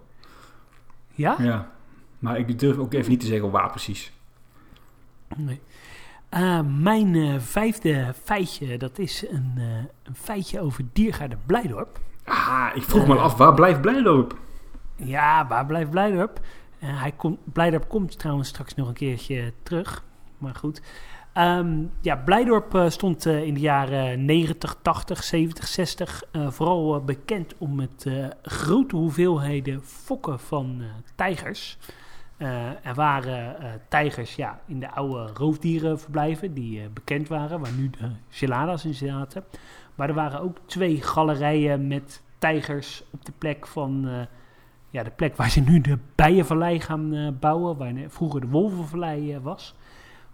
Ja? 1.14 1.36
Ja. 1.38 1.70
Maar 2.18 2.38
ik 2.38 2.58
durf 2.58 2.78
ook 2.78 2.94
even 2.94 3.10
niet 3.10 3.20
te 3.20 3.26
zeggen 3.26 3.50
waar 3.50 3.70
precies. 3.70 4.12
Nee. 5.36 5.60
Eh, 6.28 6.60
mijn 6.60 7.40
vijfde 7.40 8.14
feitje, 8.22 8.78
dat 8.78 8.98
is 8.98 9.24
een, 9.28 9.52
een 10.02 10.14
feitje 10.14 10.60
over 10.60 10.84
Diergaarde 10.92 11.36
Blijdorp. 11.46 11.98
Ah, 12.24 12.70
ik 12.74 12.82
vroeg 12.82 13.06
me 13.06 13.14
af, 13.14 13.36
waar 13.36 13.54
blijft 13.54 13.80
Blijdorp? 13.80 14.38
Ja, 14.96 15.46
waar 15.46 15.66
blijft 15.66 15.90
Blijdorp? 15.90 16.40
Hij 16.78 17.12
komt, 17.12 17.38
Blijdorp 17.52 17.88
komt 17.88 18.18
trouwens 18.18 18.48
straks 18.48 18.74
nog 18.74 18.88
een 18.88 18.94
keertje 18.94 19.52
terug. 19.62 20.04
Maar 20.38 20.54
goed. 20.54 20.82
Ehm, 21.36 21.84
ja, 22.00 22.16
Blijdorp 22.16 22.74
eh, 22.74 22.88
stond 22.88 23.26
eh, 23.26 23.42
in 23.42 23.54
de 23.54 23.60
jaren 23.60 24.24
90, 24.24 24.76
80, 24.82 25.22
70, 25.22 25.66
60 25.66 26.22
eh, 26.32 26.50
vooral 26.50 26.94
eh, 26.94 27.04
bekend 27.04 27.54
om 27.58 27.80
het 27.80 28.06
grote 28.42 28.96
hoeveelheden 28.96 29.82
fokken 29.82 30.40
van 30.40 30.82
tijgers. 31.14 31.78
Er 32.82 32.94
waren 32.94 33.56
tijgers 33.88 34.34
ja, 34.34 34.60
in 34.66 34.80
de 34.80 34.90
oude 34.90 35.32
roofdierenverblijven 35.34 36.54
die 36.54 36.88
bekend 36.88 37.28
waren, 37.28 37.60
waar 37.60 37.72
nu 37.72 37.90
de 37.90 38.10
geladas 38.28 38.84
in 38.84 38.94
zaten. 38.94 39.44
Maar 39.94 40.08
er 40.08 40.14
waren 40.14 40.40
ook 40.40 40.58
twee 40.66 41.02
galerijen 41.02 41.86
met 41.86 42.22
tijgers 42.38 43.02
op 43.12 43.24
de 43.24 43.32
plek 43.38 43.66
van 43.66 44.08
ja, 44.90 45.02
de 45.02 45.10
plek 45.10 45.36
waar 45.36 45.50
ze 45.50 45.60
nu 45.60 45.80
de 45.80 45.98
Bijenvallei 46.14 46.80
gaan 46.80 47.36
bouwen, 47.40 47.76
waar 47.76 47.94
vroeger 48.08 48.40
de 48.40 48.48
Wolvenvallei 48.48 49.38
was. 49.38 49.74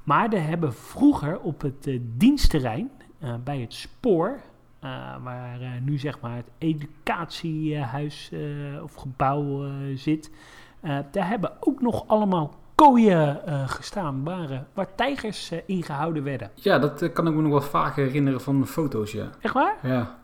Maar 0.05 0.33
er 0.33 0.47
hebben 0.47 0.73
vroeger 0.75 1.41
op 1.41 1.61
het 1.61 1.87
eh, 1.87 2.01
dienstterrein 2.03 2.91
eh, 3.19 3.35
bij 3.45 3.61
het 3.61 3.73
spoor, 3.75 4.41
eh, 4.81 4.91
waar 5.23 5.59
nu 5.81 5.99
zeg 5.99 6.21
maar 6.21 6.37
het 6.37 6.51
educatiehuis 6.59 8.31
eh, 8.33 8.83
of 8.83 8.95
gebouw 8.95 9.67
zit, 9.95 10.31
daar 11.11 11.29
hebben 11.29 11.53
ook 11.61 11.81
nog 11.81 12.05
allemaal 12.07 12.55
kooien 12.75 13.41
gestaan 13.69 14.25
waar, 14.25 14.51
eh, 14.51 14.59
waar 14.75 14.95
tijgers 14.95 15.51
eh, 15.51 15.59
ingehouden 15.67 16.23
werden. 16.23 16.51
Ja, 16.55 16.79
dat 16.79 17.13
kan 17.13 17.27
ik 17.27 17.35
me 17.35 17.43
nog 17.43 17.51
wel 17.51 17.61
vaak 17.63 17.97
herinneren 17.97 18.41
van 18.41 18.67
foto's, 18.67 19.13
ja. 19.13 19.31
Echt 19.41 19.55
waar? 19.55 19.77
Ja. 19.83 20.21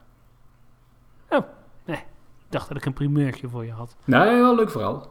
Ik 1.89 2.55
dacht 2.55 2.68
dat 2.68 2.76
ik 2.76 2.85
een 2.85 2.93
primeurtje 2.93 3.49
voor 3.49 3.64
je 3.64 3.72
had. 3.72 3.97
Nee, 4.05 4.41
wel 4.41 4.55
leuk 4.55 4.70
verhaal. 4.70 5.09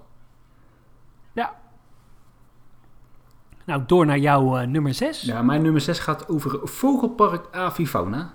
Nou, 3.68 3.84
door 3.88 4.06
naar 4.06 4.20
jouw 4.20 4.58
eh, 4.58 4.68
nummer 4.68 4.94
6. 4.94 5.22
Ja, 5.22 5.42
mijn 5.42 5.62
nummer 5.62 5.82
6 5.82 6.00
gaat 6.00 6.28
over 6.28 6.60
Vogelpark 6.64 7.46
Avifauna. 7.52 8.34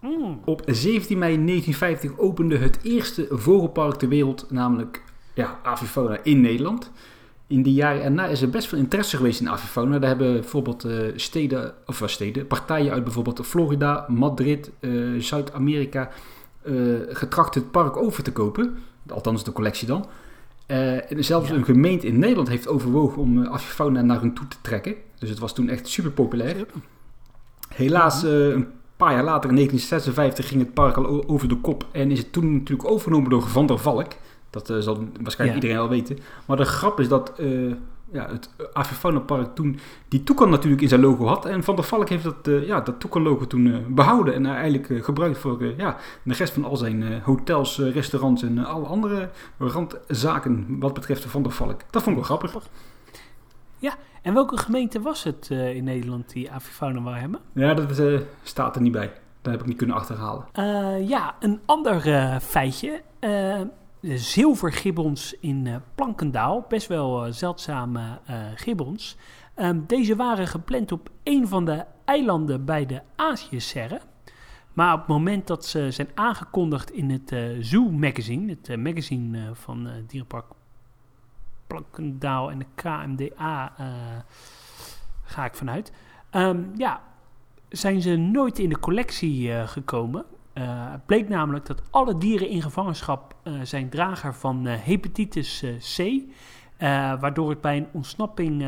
Mm. 0.00 0.40
Op 0.44 0.62
17 0.66 1.18
mei 1.18 1.44
1950 1.44 2.18
opende 2.18 2.58
het 2.58 2.78
eerste 2.82 3.26
vogelpark 3.30 3.94
ter 3.94 4.08
wereld, 4.08 4.46
namelijk 4.50 5.02
ja, 5.34 5.58
Avifauna 5.62 6.18
in 6.22 6.40
Nederland. 6.40 6.90
In 7.46 7.62
die 7.62 7.74
jaren 7.74 8.02
erna 8.02 8.26
is 8.26 8.42
er 8.42 8.50
best 8.50 8.68
veel 8.68 8.78
interesse 8.78 9.16
geweest 9.16 9.40
in 9.40 9.48
avifauna. 9.48 9.98
Daar 9.98 10.08
hebben 10.08 10.32
bijvoorbeeld 10.32 10.84
eh, 10.84 10.98
steden, 11.16 11.74
of 11.86 12.00
uh, 12.00 12.08
steden, 12.08 12.46
partijen 12.46 12.92
uit 12.92 13.04
bijvoorbeeld 13.04 13.46
Florida, 13.46 14.04
Madrid, 14.08 14.70
Zuid-Amerika 15.18 16.10
getracht 17.08 17.54
het 17.54 17.70
park 17.70 17.96
over 17.96 18.22
te 18.22 18.32
kopen. 18.32 18.78
Althans 19.08 19.44
de 19.44 19.52
collectie 19.52 19.86
dan. 19.86 20.06
En 21.08 21.24
zelfs 21.24 21.48
ja. 21.48 21.54
een 21.54 21.64
gemeente 21.64 22.06
in 22.06 22.18
Nederland 22.18 22.48
heeft 22.48 22.68
overwogen 22.68 23.22
om 23.22 23.38
uh, 23.38 23.52
avifauna 23.52 24.02
naar 24.02 24.20
hun 24.20 24.34
toe 24.34 24.48
te 24.48 24.56
trekken. 24.60 24.94
Dus 25.18 25.28
het 25.28 25.38
was 25.38 25.54
toen 25.54 25.68
echt 25.68 25.88
super 25.88 26.10
populair. 26.10 26.66
Helaas, 27.74 28.24
uh, 28.24 28.48
een 28.48 28.66
paar 28.96 29.12
jaar 29.12 29.24
later, 29.24 29.48
in 29.48 29.56
1956, 29.56 30.48
ging 30.48 30.60
het 30.60 30.74
park 30.74 30.96
al 30.96 31.28
over 31.28 31.48
de 31.48 31.60
kop. 31.60 31.86
En 31.92 32.10
is 32.10 32.18
het 32.18 32.32
toen 32.32 32.52
natuurlijk 32.52 32.88
overgenomen 32.88 33.30
door 33.30 33.48
Van 33.48 33.66
der 33.66 33.78
Valk. 33.78 34.12
Dat 34.50 34.66
zal 34.66 35.08
waarschijnlijk 35.22 35.38
ja. 35.38 35.54
iedereen 35.54 35.76
al 35.76 35.88
weten. 35.88 36.18
Maar 36.46 36.56
de 36.56 36.64
grap 36.64 37.00
is 37.00 37.08
dat 37.08 37.32
uh, 37.40 37.72
ja, 38.12 38.28
het 38.28 38.50
Avifauna 38.72 39.18
Park 39.18 39.54
toen 39.54 39.78
die 40.08 40.22
toekan 40.22 40.50
natuurlijk 40.50 40.82
in 40.82 40.88
zijn 40.88 41.00
logo 41.00 41.26
had. 41.26 41.46
En 41.46 41.64
Van 41.64 41.76
der 41.76 41.84
Valk 41.84 42.08
heeft 42.08 42.24
dat, 42.24 42.48
uh, 42.48 42.66
ja, 42.66 42.80
dat 42.80 43.00
toekan 43.00 43.22
logo 43.22 43.46
toen 43.46 43.84
behouden. 43.88 44.34
En 44.34 44.46
eigenlijk 44.46 45.04
gebruikt 45.04 45.38
voor 45.38 45.64
ja, 45.76 45.96
de 46.22 46.34
rest 46.34 46.52
van 46.52 46.64
al 46.64 46.76
zijn 46.76 47.20
hotels, 47.20 47.78
restaurants 47.78 48.42
en 48.42 48.64
alle 48.64 48.86
andere 48.86 49.30
randzaken 49.58 50.78
wat 50.80 50.94
betreft 50.94 51.24
Van 51.24 51.42
der 51.42 51.52
Valk. 51.52 51.80
Dat 51.90 52.02
vond 52.02 52.18
ik 52.18 52.26
wel 52.26 52.36
grappig. 52.36 52.68
Ja, 53.78 53.94
en 54.22 54.34
welke 54.34 54.56
gemeente 54.56 55.00
was 55.00 55.22
het 55.22 55.50
in 55.50 55.84
Nederland 55.84 56.32
die 56.32 56.50
Avifauna 56.50 57.02
wou 57.02 57.16
hebben? 57.16 57.40
Ja, 57.52 57.74
dat 57.74 58.02
staat 58.42 58.76
er 58.76 58.82
niet 58.82 58.92
bij. 58.92 59.12
Dat 59.42 59.52
heb 59.52 59.60
ik 59.60 59.66
niet 59.66 59.76
kunnen 59.76 59.96
achterhalen. 59.96 60.44
ja, 61.06 61.34
een 61.40 61.60
ander 61.66 62.00
feitje 62.40 63.02
zilvergibbons 64.02 65.34
in 65.40 65.66
uh, 65.66 65.76
Plankendaal. 65.94 66.64
Best 66.68 66.86
wel 66.86 67.26
uh, 67.26 67.32
zeldzame 67.32 68.20
uh, 68.30 68.36
gibbons. 68.54 69.16
Um, 69.56 69.84
deze 69.86 70.16
waren 70.16 70.46
gepland 70.46 70.92
op 70.92 71.10
een 71.22 71.48
van 71.48 71.64
de 71.64 71.84
eilanden 72.04 72.64
bij 72.64 72.86
de 72.86 73.02
Aziëserre. 73.16 74.00
Maar 74.72 74.92
op 74.92 74.98
het 74.98 75.08
moment 75.08 75.46
dat 75.46 75.66
ze 75.66 75.90
zijn 75.90 76.08
aangekondigd 76.14 76.90
in 76.90 77.10
het 77.10 77.32
eh, 77.32 77.48
Zoo 77.60 77.90
Magazine, 77.90 78.50
het 78.50 78.68
eh, 78.68 78.76
magazine 78.76 79.38
eh, 79.38 79.50
van 79.52 79.86
eh, 79.86 79.92
Dierenpark 80.06 80.44
Plankendaal 81.66 82.50
en 82.50 82.58
de 82.58 82.66
KMDA, 82.74 83.72
eh, 83.76 83.86
ga 85.22 85.44
ik 85.44 85.54
vanuit. 85.54 85.92
Ehm, 86.30 86.62
ja, 86.76 87.02
zijn 87.68 88.02
ze 88.02 88.16
nooit 88.16 88.58
in 88.58 88.68
de 88.68 88.78
collectie 88.78 89.52
eh, 89.52 89.68
gekomen. 89.68 90.24
Het 90.60 91.06
bleek 91.06 91.28
namelijk 91.28 91.66
dat 91.66 91.82
alle 91.90 92.18
dieren 92.18 92.48
in 92.48 92.62
gevangenschap 92.62 93.34
eh, 93.42 93.52
zijn 93.62 93.88
drager 93.88 94.34
van 94.34 94.66
eh, 94.66 94.74
hepatitis 94.80 95.64
C. 95.96 96.20
waardoor 97.20 97.50
het 97.50 97.60
bij 97.60 97.76
een 97.76 97.86
ontsnapping 97.92 98.62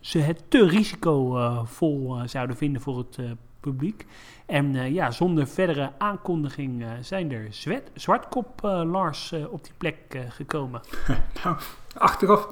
ze- 0.00 0.18
het 0.18 0.42
te 0.48 0.66
risicovol 0.68 2.16
zouden 2.24 2.56
vinden 2.56 2.82
voor 2.82 2.98
het 2.98 3.18
publiek. 3.60 4.06
En 4.46 4.92
ja, 4.92 5.10
zonder 5.10 5.46
verdere 5.46 5.90
aankondiging 5.98 6.84
zijn 7.00 7.32
er 7.32 7.46
zwet, 7.50 7.90
zwartkop 7.94 8.60
Lars 8.84 9.32
op 9.50 9.64
die 9.64 9.72
plek 9.78 9.96
gekomen. 10.28 10.80
Nou, 11.44 11.56
achteraf 11.98 12.48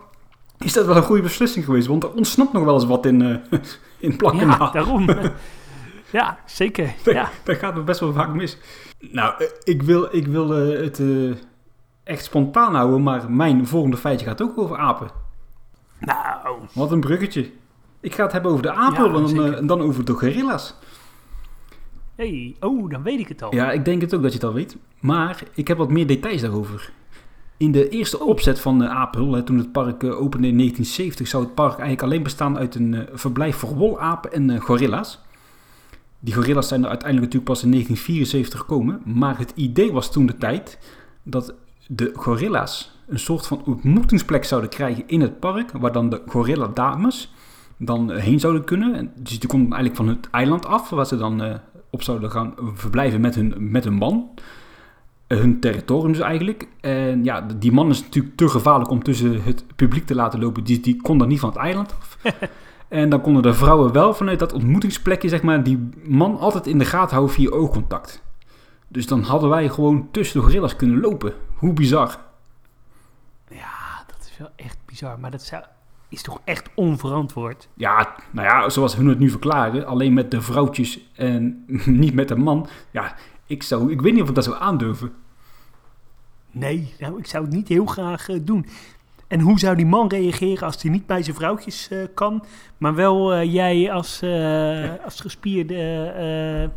is 0.59 0.73
dat 0.73 0.87
wel 0.87 0.97
een 0.97 1.03
goede 1.03 1.23
beslissing 1.23 1.65
geweest, 1.65 1.87
want 1.87 2.03
er 2.03 2.13
ontsnapt 2.13 2.53
nog 2.53 2.65
wel 2.65 2.75
eens 2.75 2.85
wat 2.87 3.07
in, 3.07 3.43
in 3.99 4.17
plakken. 4.17 4.47
Ja, 4.49 4.71
daarom. 4.71 5.07
ja, 6.13 6.39
zeker. 6.45 6.95
Ja. 7.05 7.31
Dat 7.45 7.57
gaat 7.57 7.75
me 7.75 7.83
best 7.83 8.01
wel 8.01 8.13
vaak 8.13 8.35
mis. 8.35 8.59
Nou, 8.99 9.35
eh, 9.39 9.47
ik 9.63 9.83
wil, 9.83 10.09
ik 10.15 10.27
wil 10.27 10.55
eh, 10.55 10.83
het 10.83 11.01
eh, 11.01 11.31
echt 12.05 12.25
spontaan 12.25 12.75
houden, 12.75 13.03
maar 13.03 13.31
mijn 13.31 13.67
volgende 13.67 13.97
feitje 13.97 14.27
gaat 14.27 14.43
ook 14.43 14.59
over 14.59 14.77
apen. 14.77 15.11
Nou, 15.99 16.59
Wat 16.73 16.93
een 16.93 17.01
bruggetje. 17.01 17.51
Ik 18.01 18.15
ga 18.15 18.23
het 18.23 18.33
hebben 18.33 18.51
over 18.51 18.63
de 18.63 18.73
apen 18.73 19.35
Ja, 19.35 19.57
en, 19.57 19.67
dan, 19.67 19.81
over 19.81 20.05
de 20.05 20.13
gorilla's. 20.13 20.75
hey, 22.15 22.57
oh, 22.61 22.91
dan 22.91 23.03
weet 23.03 23.19
ik 23.19 23.29
het 23.29 23.43
al. 23.43 23.55
Ja, 23.55 23.73
ik 23.73 23.85
denk 23.85 24.01
het 24.01 24.15
ook 24.15 24.23
dat 24.23 24.33
je 24.33 24.39
het 24.39 24.47
al 24.47 24.53
weet. 24.53 24.77
Maar 25.01 25.43
ik 25.55 25.69
heb 25.69 25.79
wat 25.79 25.91
meer 25.91 26.07
details 26.07 26.41
daarover. 26.41 26.93
In 27.57 27.73
de 27.73 27.89
eerste 27.89 28.21
opzet 28.21 28.61
van 28.61 28.79
de 28.79 28.89
Apel, 28.89 29.43
toen 29.43 29.59
het 29.59 29.73
park 29.73 30.05
opende 30.05 30.49
in 30.49 30.57
1970, 30.57 31.29
zou 31.29 31.45
het 31.45 31.55
park 31.55 31.71
eigenlijk 31.79 32.03
alleen 32.03 32.23
bestaan 32.23 32.59
uit 32.59 32.75
een 32.75 33.09
verblijf 33.13 33.57
voor 33.57 33.75
wolapen 33.75 34.33
en 34.33 34.61
gorilla's. 34.61 35.21
Die 36.21 36.35
gorilla's 36.35 36.69
zijn 36.69 36.83
er 36.83 36.89
uiteindelijk 36.89 37.33
natuurlijk 37.33 37.53
pas 37.53 37.63
in 37.63 37.71
1974 37.71 38.61
gekomen. 38.61 39.19
Maar 39.19 39.39
het 39.39 39.53
idee 39.55 39.93
was 39.93 40.13
toen 40.13 40.27
de 40.27 40.37
tijd 40.37 40.79
dat 41.23 41.55
de 41.87 42.11
gorilla's 42.15 42.99
een 43.09 43.19
soort 43.19 43.47
van 43.47 43.63
ontmoetingsplek 43.65 44.45
zouden 44.45 44.71
krijgen 44.71 45.05
in 45.07 45.21
het 45.21 45.41
park, 45.41 45.73
waar 45.73 45.93
dan 45.93 46.11
de 46.11 46.23
gorilla 46.27 46.67
dames 46.75 47.33
dan 47.77 48.13
eh, 48.13 48.23
heen 48.23 48.41
zouden 48.41 48.65
kunnen. 48.65 48.95
En 48.95 49.13
dus 49.17 49.39
die 49.39 49.49
konden 49.49 49.73
eigenlijk 49.73 49.97
van 49.97 50.09
het 50.09 50.31
eiland 50.31 50.67
af, 50.67 50.91
waar 50.91 51.07
ze 51.07 51.17
dan 51.17 51.43
eh, 51.43 51.55
op 51.91 52.03
zouden 52.03 52.31
gaan 52.31 52.55
verblijven 52.75 53.21
met 53.21 53.35
hun, 53.35 53.55
met 53.59 53.85
hun 53.85 53.95
man. 53.95 54.29
Eh, 55.27 55.39
hun 55.39 55.61
territorium 55.61 56.13
dus 56.13 56.21
eigenlijk. 56.21 56.69
En 56.81 57.25
ja, 57.25 57.47
die 57.59 57.73
man 57.73 57.91
is 57.91 58.03
natuurlijk 58.03 58.37
te 58.37 58.49
gevaarlijk 58.49 58.91
om 58.91 59.03
tussen 59.03 59.43
het 59.43 59.65
publiek 59.77 60.07
te 60.07 60.15
laten 60.15 60.41
lopen. 60.41 60.65
Die, 60.65 60.81
die 60.81 61.03
kon 61.03 61.19
dan 61.19 61.29
niet 61.29 61.41
van 61.41 61.49
het 61.49 61.59
eiland 61.59 61.95
af. 61.99 62.19
en 62.91 63.09
dan 63.09 63.21
konden 63.21 63.43
de 63.43 63.55
vrouwen 63.55 63.93
wel 63.93 64.15
vanuit 64.15 64.39
dat 64.39 64.53
ontmoetingsplekje, 64.53 65.29
zeg 65.29 65.43
maar, 65.43 65.63
die 65.63 65.89
man 66.05 66.39
altijd 66.39 66.67
in 66.67 66.79
de 66.79 66.85
gaten 66.85 67.15
houden 67.17 67.35
via 67.35 67.51
oogcontact. 67.51 68.23
Dus 68.89 69.07
dan 69.07 69.23
hadden 69.23 69.49
wij 69.49 69.69
gewoon 69.69 70.09
tussen 70.11 70.41
de 70.41 70.47
gorillas 70.47 70.77
kunnen 70.77 71.01
lopen. 71.01 71.35
Hoe 71.55 71.73
bizar. 71.73 72.19
Ja, 73.49 74.05
dat 74.07 74.31
is 74.31 74.39
wel 74.39 74.51
echt 74.57 74.79
bizar. 74.85 75.21
Maar 75.21 75.31
dat 75.31 75.43
zou, 75.43 75.65
is 76.09 76.23
toch 76.23 76.41
echt 76.45 76.71
onverantwoord? 76.75 77.69
Ja, 77.75 78.15
nou 78.31 78.47
ja, 78.47 78.69
zoals 78.69 78.97
hun 78.97 79.09
het 79.09 79.19
nu 79.19 79.31
verklaren, 79.31 79.87
alleen 79.87 80.13
met 80.13 80.31
de 80.31 80.41
vrouwtjes 80.41 81.11
en 81.15 81.65
niet 82.03 82.15
met 82.15 82.29
de 82.29 82.37
man. 82.37 82.69
Ja, 82.91 83.15
ik, 83.47 83.63
zou, 83.63 83.93
ik 83.93 84.01
weet 84.01 84.13
niet 84.13 84.23
of 84.23 84.29
ik 84.29 84.35
dat 84.35 84.45
zou 84.45 84.57
aandurven. 84.57 85.13
Nee, 86.51 86.95
nou, 86.99 87.19
ik 87.19 87.27
zou 87.27 87.45
het 87.45 87.53
niet 87.53 87.69
heel 87.69 87.87
graag 87.87 88.29
eh, 88.29 88.39
doen. 88.43 88.67
En 89.31 89.41
hoe 89.41 89.59
zou 89.59 89.77
die 89.77 89.87
man 89.87 90.09
reageren 90.09 90.67
als 90.67 90.83
hij 90.83 90.91
niet 90.91 91.07
bij 91.07 91.23
zijn 91.23 91.37
vrouwtjes 91.37 91.89
eh, 91.89 91.99
kan, 92.15 92.45
maar 92.79 92.95
wel 92.95 93.33
eh, 93.35 93.53
jij 93.53 93.93
als, 93.93 94.23
eh, 94.23 94.91
als 95.05 95.21
gespierde 95.21 96.71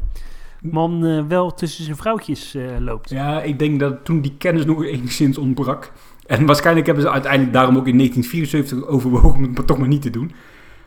man 0.61 1.27
wel 1.27 1.53
tussen 1.53 1.83
zijn 1.83 1.95
vrouwtjes 1.97 2.55
loopt? 2.79 3.09
Ja, 3.09 3.41
ik 3.41 3.59
denk 3.59 3.79
dat 3.79 4.05
toen 4.05 4.21
die 4.21 4.35
kennis 4.37 4.65
nog 4.65 4.83
enigszins 4.85 5.37
ontbrak. 5.37 5.91
En 6.25 6.45
waarschijnlijk 6.45 6.85
hebben 6.85 7.03
ze 7.03 7.11
uiteindelijk 7.11 7.53
daarom 7.53 7.77
ook 7.77 7.87
in 7.87 7.97
1974 7.97 8.87
overwogen 8.95 9.29
om 9.47 9.55
het 9.55 9.67
toch 9.67 9.77
maar 9.77 9.87
niet 9.87 10.01
te 10.01 10.09
doen. 10.09 10.31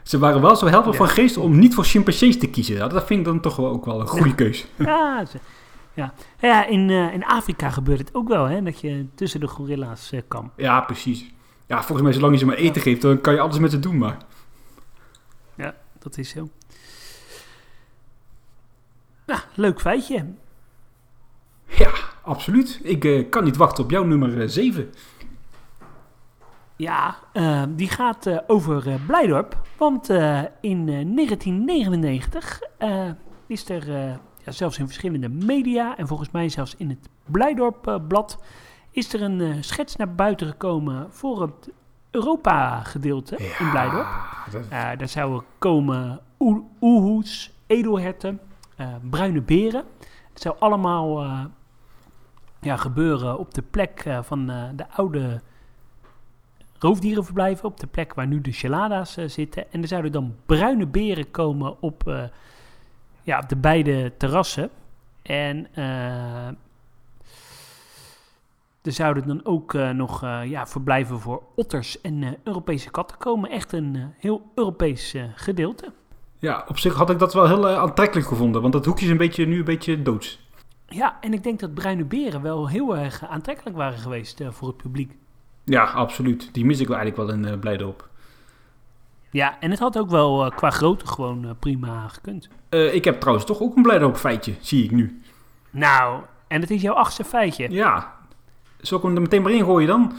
Ze 0.02 0.18
waren 0.18 0.40
wel 0.40 0.56
zo 0.56 0.66
helder 0.66 0.90
Ja. 0.92 0.96
van 0.98 1.08
geest 1.08 1.36
om 1.36 1.58
niet 1.58 1.74
voor 1.74 1.84
chimpansees 1.84 2.38
te 2.38 2.46
kiezen. 2.50 2.74
Ja, 2.76 2.88
dat 2.88 3.06
vind 3.06 3.18
ik 3.20 3.24
dan 3.26 3.40
toch 3.40 3.56
wel 3.56 3.68
ook 3.70 3.84
wel 3.84 4.00
een 4.00 4.06
goede 4.06 4.34
keus. 4.34 4.66
Ja, 4.78 5.24
ze- 5.24 5.38
ja. 5.94 6.12
ja 6.40 6.66
in, 6.66 6.90
in 6.90 7.24
Afrika 7.24 7.70
gebeurt 7.70 7.98
het 7.98 8.14
ook 8.14 8.28
wel, 8.28 8.44
hè, 8.44 8.62
dat 8.62 8.80
je 8.80 9.06
tussen 9.14 9.40
de 9.40 9.46
gorilla's 9.48 10.12
kan. 10.28 10.50
Ja, 10.56 10.80
precies. 10.80 11.34
Ja, 11.66 11.76
volgens 11.82 12.02
mij 12.02 12.12
zolang 12.12 12.32
je 12.32 12.38
ze 12.38 12.46
maar 12.46 12.56
eten 12.56 12.82
geeft, 12.82 13.02
dan 13.02 13.20
kan 13.20 13.34
je 13.34 13.40
alles 13.40 13.58
met 13.58 13.70
ze 13.70 13.78
doen. 13.78 13.98
Maar 13.98 14.16
Dat 15.98 16.18
is 16.18 16.28
zo. 16.28 16.48
Nou, 19.26 19.40
leuk 19.54 19.80
feitje. 19.80 20.26
ja, 21.66 21.90
absoluut. 22.22 22.80
Ik 22.82 23.04
eh, 23.04 23.30
kan 23.30 23.44
niet 23.44 23.56
wachten 23.56 23.84
op 23.84 23.90
jouw 23.90 24.04
nummer 24.04 24.50
7. 24.50 24.90
Ja, 26.76 27.16
eh, 27.32 27.62
die 27.68 27.88
gaat 27.88 28.26
eh, 28.26 28.38
over 28.46 28.88
eh, 28.88 29.06
Blijdorp. 29.06 29.56
Want 29.76 30.10
eh, 30.10 30.42
in 30.60 30.78
eh, 30.88 31.04
1999 31.14 32.60
eh, 32.78 33.10
is 33.46 33.68
er 33.68 33.94
eh, 33.94 34.14
ja, 34.44 34.52
zelfs 34.52 34.78
in 34.78 34.86
verschillende 34.86 35.28
media... 35.28 35.96
en 35.96 36.06
volgens 36.06 36.30
mij 36.30 36.48
zelfs 36.48 36.74
in 36.76 36.88
het 36.88 37.08
Blijdorp-blad... 37.24 38.42
is 38.96 39.12
er 39.14 39.22
een 39.22 39.40
eh, 39.40 39.56
schets 39.60 39.96
naar 39.96 40.14
buiten 40.14 40.46
gekomen 40.46 41.06
voor 41.12 41.42
het 41.42 41.70
Europa-gedeelte 42.10 43.36
in 43.36 43.70
Blijdorp. 43.70 44.06
dat- 44.50 44.62
Eh, 44.68 44.98
daar 44.98 45.08
zouden 45.08 45.42
komen 45.58 46.20
oe- 46.38 46.62
oehoes, 46.80 47.52
edelherten, 47.66 48.40
eh, 48.76 48.88
bruine 49.10 49.40
beren. 49.40 49.84
Het 50.32 50.40
zou 50.42 50.56
allemaal 50.58 51.24
ja, 52.60 52.76
gebeuren 52.76 53.38
op 53.38 53.54
de 53.54 53.62
plek 53.62 54.04
van 54.22 54.46
de 54.76 54.88
oude 54.90 55.40
roofdierenverblijven. 56.78 57.64
Op 57.68 57.80
de 57.80 57.86
plek 57.86 58.14
waar 58.14 58.26
nu 58.26 58.40
de 58.40 58.52
chelada's 58.52 59.16
eh, 59.16 59.28
zitten. 59.28 59.72
En 59.72 59.82
er 59.82 59.88
zouden 59.88 60.12
dan 60.12 60.34
bruine 60.46 60.86
beren 60.86 61.30
komen 61.30 61.82
op, 61.82 62.28
ja, 63.22 63.38
op 63.38 63.48
de 63.48 63.56
beide 63.56 64.12
terrassen. 64.18 64.70
En 65.22 65.66
er 68.86 68.92
zouden 68.92 69.26
dan 69.26 69.40
ook 69.44 69.74
eh, 69.74 69.90
nog 69.90 70.22
eh, 70.22 70.40
ja, 70.44 70.66
verblijven 70.66 71.20
voor 71.20 71.42
otters 71.54 72.00
en 72.00 72.22
eh, 72.22 72.30
Europese 72.44 72.90
katten 72.90 73.18
komen. 73.18 73.50
Echt 73.50 73.72
een 73.72 74.14
heel 74.18 74.50
Europees 74.54 75.14
gedeelte. 75.34 75.92
Ja, 76.38 76.64
op 76.68 76.78
zich 76.78 76.94
had 76.94 77.10
ik 77.10 77.18
dat 77.18 77.34
wel 77.34 77.46
heel 77.46 77.68
aantrekkelijk 77.68 78.26
gevonden. 78.26 78.60
Want 78.60 78.72
dat 78.72 78.84
hoekje 78.84 79.04
is 79.04 79.10
een 79.10 79.16
beetje, 79.16 79.46
nu 79.46 79.58
een 79.58 79.64
beetje 79.64 80.02
doods. 80.02 80.44
Ja, 80.86 81.16
en 81.20 81.32
ik 81.32 81.42
denk 81.42 81.60
dat 81.60 81.74
bruine 81.74 82.04
beren 82.04 82.42
wel 82.42 82.68
heel 82.68 82.96
erg 82.96 83.26
aantrekkelijk 83.28 83.76
waren 83.76 83.98
geweest 83.98 84.42
voor 84.50 84.68
het 84.68 84.76
publiek. 84.76 85.16
Ja, 85.64 85.84
absoluut. 85.84 86.54
Die 86.54 86.64
mis 86.64 86.80
ik 86.80 86.88
wel 86.88 86.96
eigenlijk 86.96 87.28
wel 87.28 87.38
in 87.38 87.52
uh, 87.52 87.58
Blijdorp. 87.60 88.08
Ja, 89.30 89.60
en 89.60 89.70
het 89.70 89.78
had 89.78 89.98
ook 89.98 90.10
wel 90.10 90.50
qua 90.50 90.70
grootte 90.70 91.06
gewoon 91.06 91.56
prima 91.58 92.08
gekund. 92.08 92.48
Uh, 92.70 92.94
ik 92.94 93.04
heb 93.04 93.20
trouwens 93.20 93.46
toch 93.46 93.60
ook 93.60 93.76
een 93.76 93.82
Blijdorp 93.82 94.16
feitje, 94.16 94.54
zie 94.60 94.84
ik 94.84 94.90
nu. 94.90 95.20
Nou, 95.70 96.22
en 96.48 96.60
het 96.60 96.70
is 96.70 96.82
jouw 96.82 96.94
achtste 96.94 97.24
feitje. 97.24 97.70
Ja. 97.70 98.15
Zal 98.86 98.98
ik 98.98 99.04
hem 99.04 99.14
er 99.14 99.20
meteen 99.20 99.42
maar 99.42 99.52
in 99.52 99.64
gooien 99.64 99.88
dan? 99.88 100.12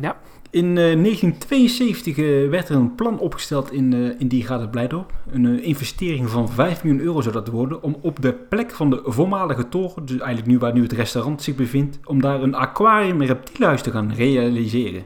Ja. 0.00 0.20
In 0.50 0.64
uh, 0.64 0.74
1972 0.74 2.16
uh, 2.16 2.50
werd 2.50 2.68
er 2.68 2.76
een 2.76 2.94
plan 2.94 3.18
opgesteld 3.18 3.72
in, 3.72 3.92
uh, 3.92 4.20
in 4.20 4.28
Diergaarde 4.28 4.68
Blijdorp. 4.68 5.12
Een 5.30 5.44
uh, 5.44 5.66
investering 5.66 6.30
van 6.30 6.48
5 6.48 6.84
miljoen 6.84 7.02
euro 7.02 7.20
zou 7.20 7.34
dat 7.34 7.48
worden. 7.48 7.82
Om 7.82 7.96
op 8.00 8.22
de 8.22 8.32
plek 8.32 8.70
van 8.70 8.90
de 8.90 9.00
voormalige 9.04 9.68
toren, 9.68 10.06
dus 10.06 10.18
eigenlijk 10.18 10.46
nu 10.46 10.58
waar 10.58 10.72
nu 10.72 10.82
het 10.82 10.92
restaurant 10.92 11.42
zich 11.42 11.54
bevindt, 11.54 11.98
om 12.04 12.20
daar 12.20 12.42
een 12.42 12.54
aquarium 12.54 13.20
en 13.20 13.26
reptielenhuis 13.26 13.82
te 13.82 13.90
gaan 13.90 14.12
realiseren. 14.12 15.04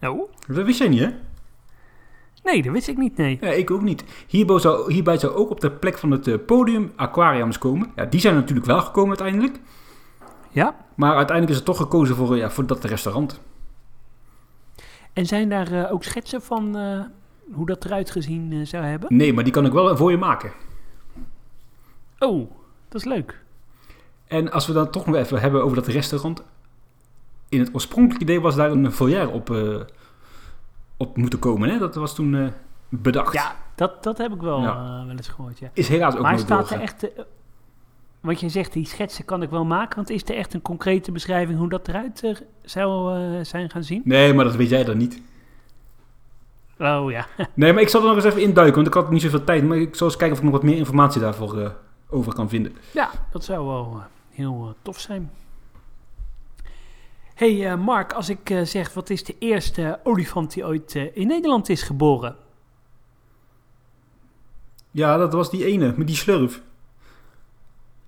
Oh? 0.00 0.30
Dat 0.46 0.64
wist 0.64 0.78
jij 0.78 0.88
niet, 0.88 1.00
hè? 1.00 1.08
Nee, 2.42 2.62
dat 2.62 2.72
wist 2.72 2.88
ik 2.88 2.96
niet, 2.96 3.16
nee. 3.16 3.38
Ja, 3.40 3.48
ik 3.48 3.70
ook 3.70 3.82
niet. 3.82 4.04
Hierbij 4.26 4.58
zou, 4.58 4.92
hierbij 4.92 5.18
zou 5.18 5.34
ook 5.34 5.50
op 5.50 5.60
de 5.60 5.70
plek 5.70 5.98
van 5.98 6.10
het 6.10 6.46
podium 6.46 6.92
aquariums 6.96 7.58
komen. 7.58 7.90
Ja, 7.96 8.04
die 8.04 8.20
zijn 8.20 8.34
natuurlijk 8.34 8.66
wel 8.66 8.80
gekomen 8.80 9.18
uiteindelijk. 9.18 9.60
Ja. 10.50 10.83
Maar 10.94 11.16
uiteindelijk 11.16 11.50
is 11.56 11.58
er 11.58 11.72
toch 11.72 11.76
gekozen 11.76 12.16
voor, 12.16 12.36
ja, 12.36 12.50
voor 12.50 12.66
dat 12.66 12.84
restaurant. 12.84 13.40
En 15.12 15.26
zijn 15.26 15.48
daar 15.48 15.72
uh, 15.72 15.92
ook 15.92 16.04
schetsen 16.04 16.42
van 16.42 16.76
uh, 16.76 17.00
hoe 17.52 17.66
dat 17.66 17.84
eruit 17.84 18.10
gezien 18.10 18.52
uh, 18.52 18.66
zou 18.66 18.84
hebben? 18.84 19.16
Nee, 19.16 19.32
maar 19.32 19.44
die 19.44 19.52
kan 19.52 19.66
ik 19.66 19.72
wel 19.72 19.96
voor 19.96 20.10
je 20.10 20.16
maken. 20.16 20.52
Oh, 22.18 22.50
dat 22.88 23.00
is 23.00 23.04
leuk. 23.04 23.42
En 24.26 24.52
als 24.52 24.66
we 24.66 24.72
dan 24.72 24.90
toch 24.90 25.06
nog 25.06 25.14
even 25.14 25.40
hebben 25.40 25.64
over 25.64 25.76
dat 25.76 25.86
restaurant. 25.86 26.42
In 27.48 27.58
het 27.58 27.74
oorspronkelijke 27.74 28.24
idee 28.24 28.40
was 28.40 28.54
daar 28.54 28.70
een 28.70 28.92
foyer 28.92 29.30
op, 29.30 29.56
op 30.96 31.16
moeten 31.16 31.38
komen. 31.38 31.68
Hè? 31.68 31.78
Dat 31.78 31.94
was 31.94 32.14
toen 32.14 32.52
bedacht. 32.88 33.32
Ja, 33.32 33.56
dat, 33.74 34.02
dat 34.02 34.18
heb 34.18 34.32
ik 34.32 34.40
wel, 34.40 34.60
ja. 34.60 35.04
wel 35.06 35.16
eens 35.16 35.28
gehoord. 35.28 35.58
Ja. 35.58 35.70
Is 35.72 35.88
helaas 35.88 36.14
ook 36.14 36.20
maar 36.20 36.30
nooit 36.30 36.44
staat 36.44 36.58
doorgaan. 36.58 36.78
er 36.78 36.84
echt. 36.84 37.06
Wat 38.24 38.40
jij 38.40 38.48
zegt, 38.48 38.72
die 38.72 38.86
schetsen 38.86 39.24
kan 39.24 39.42
ik 39.42 39.50
wel 39.50 39.64
maken. 39.64 39.96
Want 39.96 40.10
is 40.10 40.22
er 40.22 40.34
echt 40.34 40.54
een 40.54 40.62
concrete 40.62 41.12
beschrijving 41.12 41.58
hoe 41.58 41.68
dat 41.68 41.88
eruit 41.88 42.22
eh, 42.22 42.34
zou 42.62 43.16
eh, 43.16 43.44
zijn 43.44 43.70
gaan 43.70 43.84
zien? 43.84 44.02
Nee, 44.04 44.32
maar 44.32 44.44
dat 44.44 44.56
weet 44.56 44.68
jij 44.68 44.84
dan 44.84 44.96
niet. 44.96 45.22
Oh 46.78 47.10
ja. 47.10 47.26
Nee, 47.54 47.72
maar 47.72 47.82
ik 47.82 47.88
zal 47.88 48.00
er 48.00 48.06
nog 48.06 48.16
eens 48.16 48.24
even 48.24 48.42
induiken, 48.42 48.74
want 48.74 48.86
ik 48.86 48.94
had 48.94 49.10
niet 49.10 49.22
zoveel 49.22 49.44
tijd. 49.44 49.64
Maar 49.64 49.76
ik 49.76 49.94
zal 49.94 50.06
eens 50.06 50.16
kijken 50.16 50.36
of 50.36 50.42
ik 50.42 50.50
nog 50.50 50.60
wat 50.60 50.70
meer 50.70 50.76
informatie 50.76 51.20
daarvoor 51.20 51.58
eh, 51.58 51.70
over 52.08 52.34
kan 52.34 52.48
vinden. 52.48 52.76
Ja, 52.92 53.10
dat 53.30 53.44
zou 53.44 53.66
wel 53.66 54.02
heel 54.30 54.74
tof 54.82 55.00
zijn. 55.00 55.30
hey, 57.34 57.76
Mark, 57.76 58.12
als 58.12 58.28
ik 58.28 58.60
zeg 58.62 58.94
wat 58.94 59.10
is 59.10 59.24
de 59.24 59.36
eerste 59.38 60.00
olifant 60.02 60.52
die 60.52 60.64
ooit 60.64 60.94
in 60.94 61.26
Nederland 61.26 61.68
is 61.68 61.82
geboren? 61.82 62.36
Ja, 64.90 65.16
dat 65.16 65.32
was 65.32 65.50
die 65.50 65.64
ene, 65.64 65.94
met 65.96 66.06
die 66.06 66.16
slurf. 66.16 66.62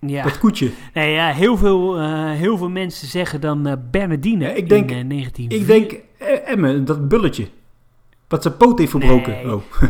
Ja, 0.08 0.22
Dat 0.22 0.38
koetje. 0.38 0.70
nee, 0.94 1.12
ja 1.12 1.32
heel, 1.32 1.56
veel, 1.56 1.98
eh, 1.98 2.30
heel 2.30 2.56
veel 2.56 2.70
mensen 2.70 3.08
zeggen 3.08 3.40
dan 3.40 3.66
eh, 3.66 3.72
Bernardine 3.90 4.44
Ja, 4.44 4.50
ik 4.50 4.68
denk- 4.68 4.90
in 4.90 4.96
uh, 4.98 5.04
19... 5.04 5.48
Ik 5.50 5.66
denk, 5.66 5.92
eh, 6.18 6.48
Emme, 6.50 6.82
dat 6.82 7.08
bulletje. 7.08 7.48
Wat 8.28 8.42
zijn 8.42 8.56
poot 8.56 8.78
heeft 8.78 8.90
verbroken. 8.90 9.32
Nee. 9.32 9.54
Oh. 9.54 9.62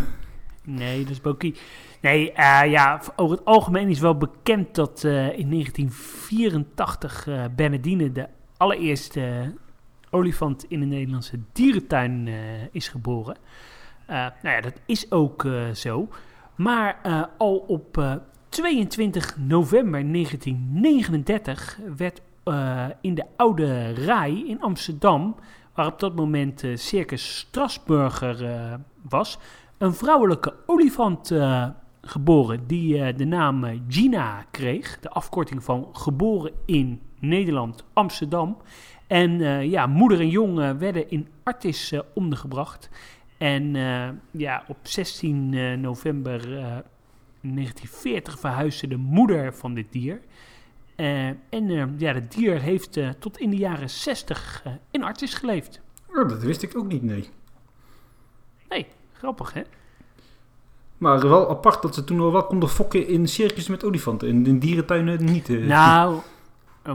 Nee, 0.69 1.03
dat 1.03 1.11
is 1.11 1.21
Boki. 1.21 1.55
Nee, 2.01 2.33
eh, 2.33 2.71
ja, 2.71 3.01
over 3.17 3.37
het 3.37 3.45
algemeen 3.47 3.89
is 3.89 4.01
wel 4.01 4.17
bekend 4.17 4.75
dat 4.75 5.05
eh, 5.05 5.39
in 5.39 5.51
1984 5.51 7.27
eh 7.27 7.45
Bernardine 7.57 8.13
de 8.13 8.27
allereerste 8.57 9.55
olifant 10.11 10.65
in 10.69 10.81
de 10.81 10.87
Nederlandse 10.87 11.39
dierentuin 11.53 12.29
eh, 12.29 12.35
is 12.71 12.89
geboren. 12.89 13.37
Eh, 14.07 14.17
nou 14.17 14.55
ja, 14.57 14.61
dat 14.61 14.81
is 14.87 15.11
ook 15.13 15.45
eh, 15.45 15.71
zo. 15.75 16.09
Maar 16.57 16.99
eh, 17.03 17.23
al 17.39 17.57
op 17.57 17.99
eh, 17.99 18.15
22 18.57 19.37
november 19.39 20.13
1939 20.13 21.79
werd 21.97 22.21
eh, 22.45 22.85
in 23.01 23.15
de 23.15 23.25
Oude 23.37 23.91
Rij 23.91 24.45
in 24.47 24.61
Amsterdam, 24.61 25.37
waar 25.75 25.87
op 25.87 25.99
dat 25.99 26.15
moment 26.15 26.63
eh, 26.63 26.77
Circus 26.77 27.37
Strasburger 27.39 28.45
eh, 28.45 28.75
was, 29.09 29.39
een 29.79 29.95
vrouwelijke 29.95 30.55
olifant 30.67 31.33
geboren 32.01 32.67
die 32.67 33.15
de 33.15 33.25
naam 33.25 33.83
Gina 33.89 34.45
kreeg. 34.51 35.01
De 35.01 35.11
afkorting 35.11 35.65
van 35.65 35.89
geboren 35.93 36.53
in 36.67 37.01
Nederland, 37.21 37.85
Amsterdam. 37.93 38.57
En 39.07 39.39
ja, 39.71 39.87
moeder 39.87 40.21
en 40.21 40.29
jong 40.29 40.79
werden 40.79 41.11
in 41.11 41.29
Artis 41.43 41.93
ondergebracht. 42.15 42.91
En 43.39 43.75
ja, 44.31 44.65
op 44.69 44.77
16 44.83 45.55
eh, 45.55 45.73
november 45.73 46.59
eh, 47.49 47.55
1940 47.55 48.39
verhuisde 48.39 48.89
de 48.89 48.97
moeder 48.97 49.55
van 49.55 49.75
dit 49.75 49.87
dier. 49.93 50.21
Eh, 50.97 51.27
en 51.29 51.39
eh, 51.51 51.85
ja, 51.99 52.13
het 52.15 52.33
dier 52.33 52.61
heeft 52.61 52.97
eh, 52.97 53.09
tot 53.19 53.39
in 53.39 53.51
de 53.51 53.57
jaren 53.57 53.91
60 53.91 54.61
eh, 54.65 54.73
in 54.91 55.03
Artis 55.05 55.35
geleefd. 55.35 55.81
Oh, 56.09 56.29
dat 56.29 56.43
wist 56.43 56.63
ik 56.63 56.77
ook 56.77 56.87
niet, 56.87 57.03
nee. 57.03 57.29
Nee, 58.69 58.87
grappig 59.13 59.53
hè? 59.53 59.63
Maar 60.99 61.21
wel 61.29 61.51
apart 61.51 61.83
dat 61.83 61.95
ze 61.95 62.05
toen 62.05 62.21
al 62.21 62.33
wel 62.33 62.47
konden 62.47 62.69
fokken 62.69 63.09
in 63.09 63.29
circus 63.29 63.69
met 63.69 63.85
olifanten. 63.85 64.29
En 64.29 64.47
in 64.47 64.59
dierentuinen 64.59 65.25
niet. 65.25 65.49
Nou, 65.49 66.21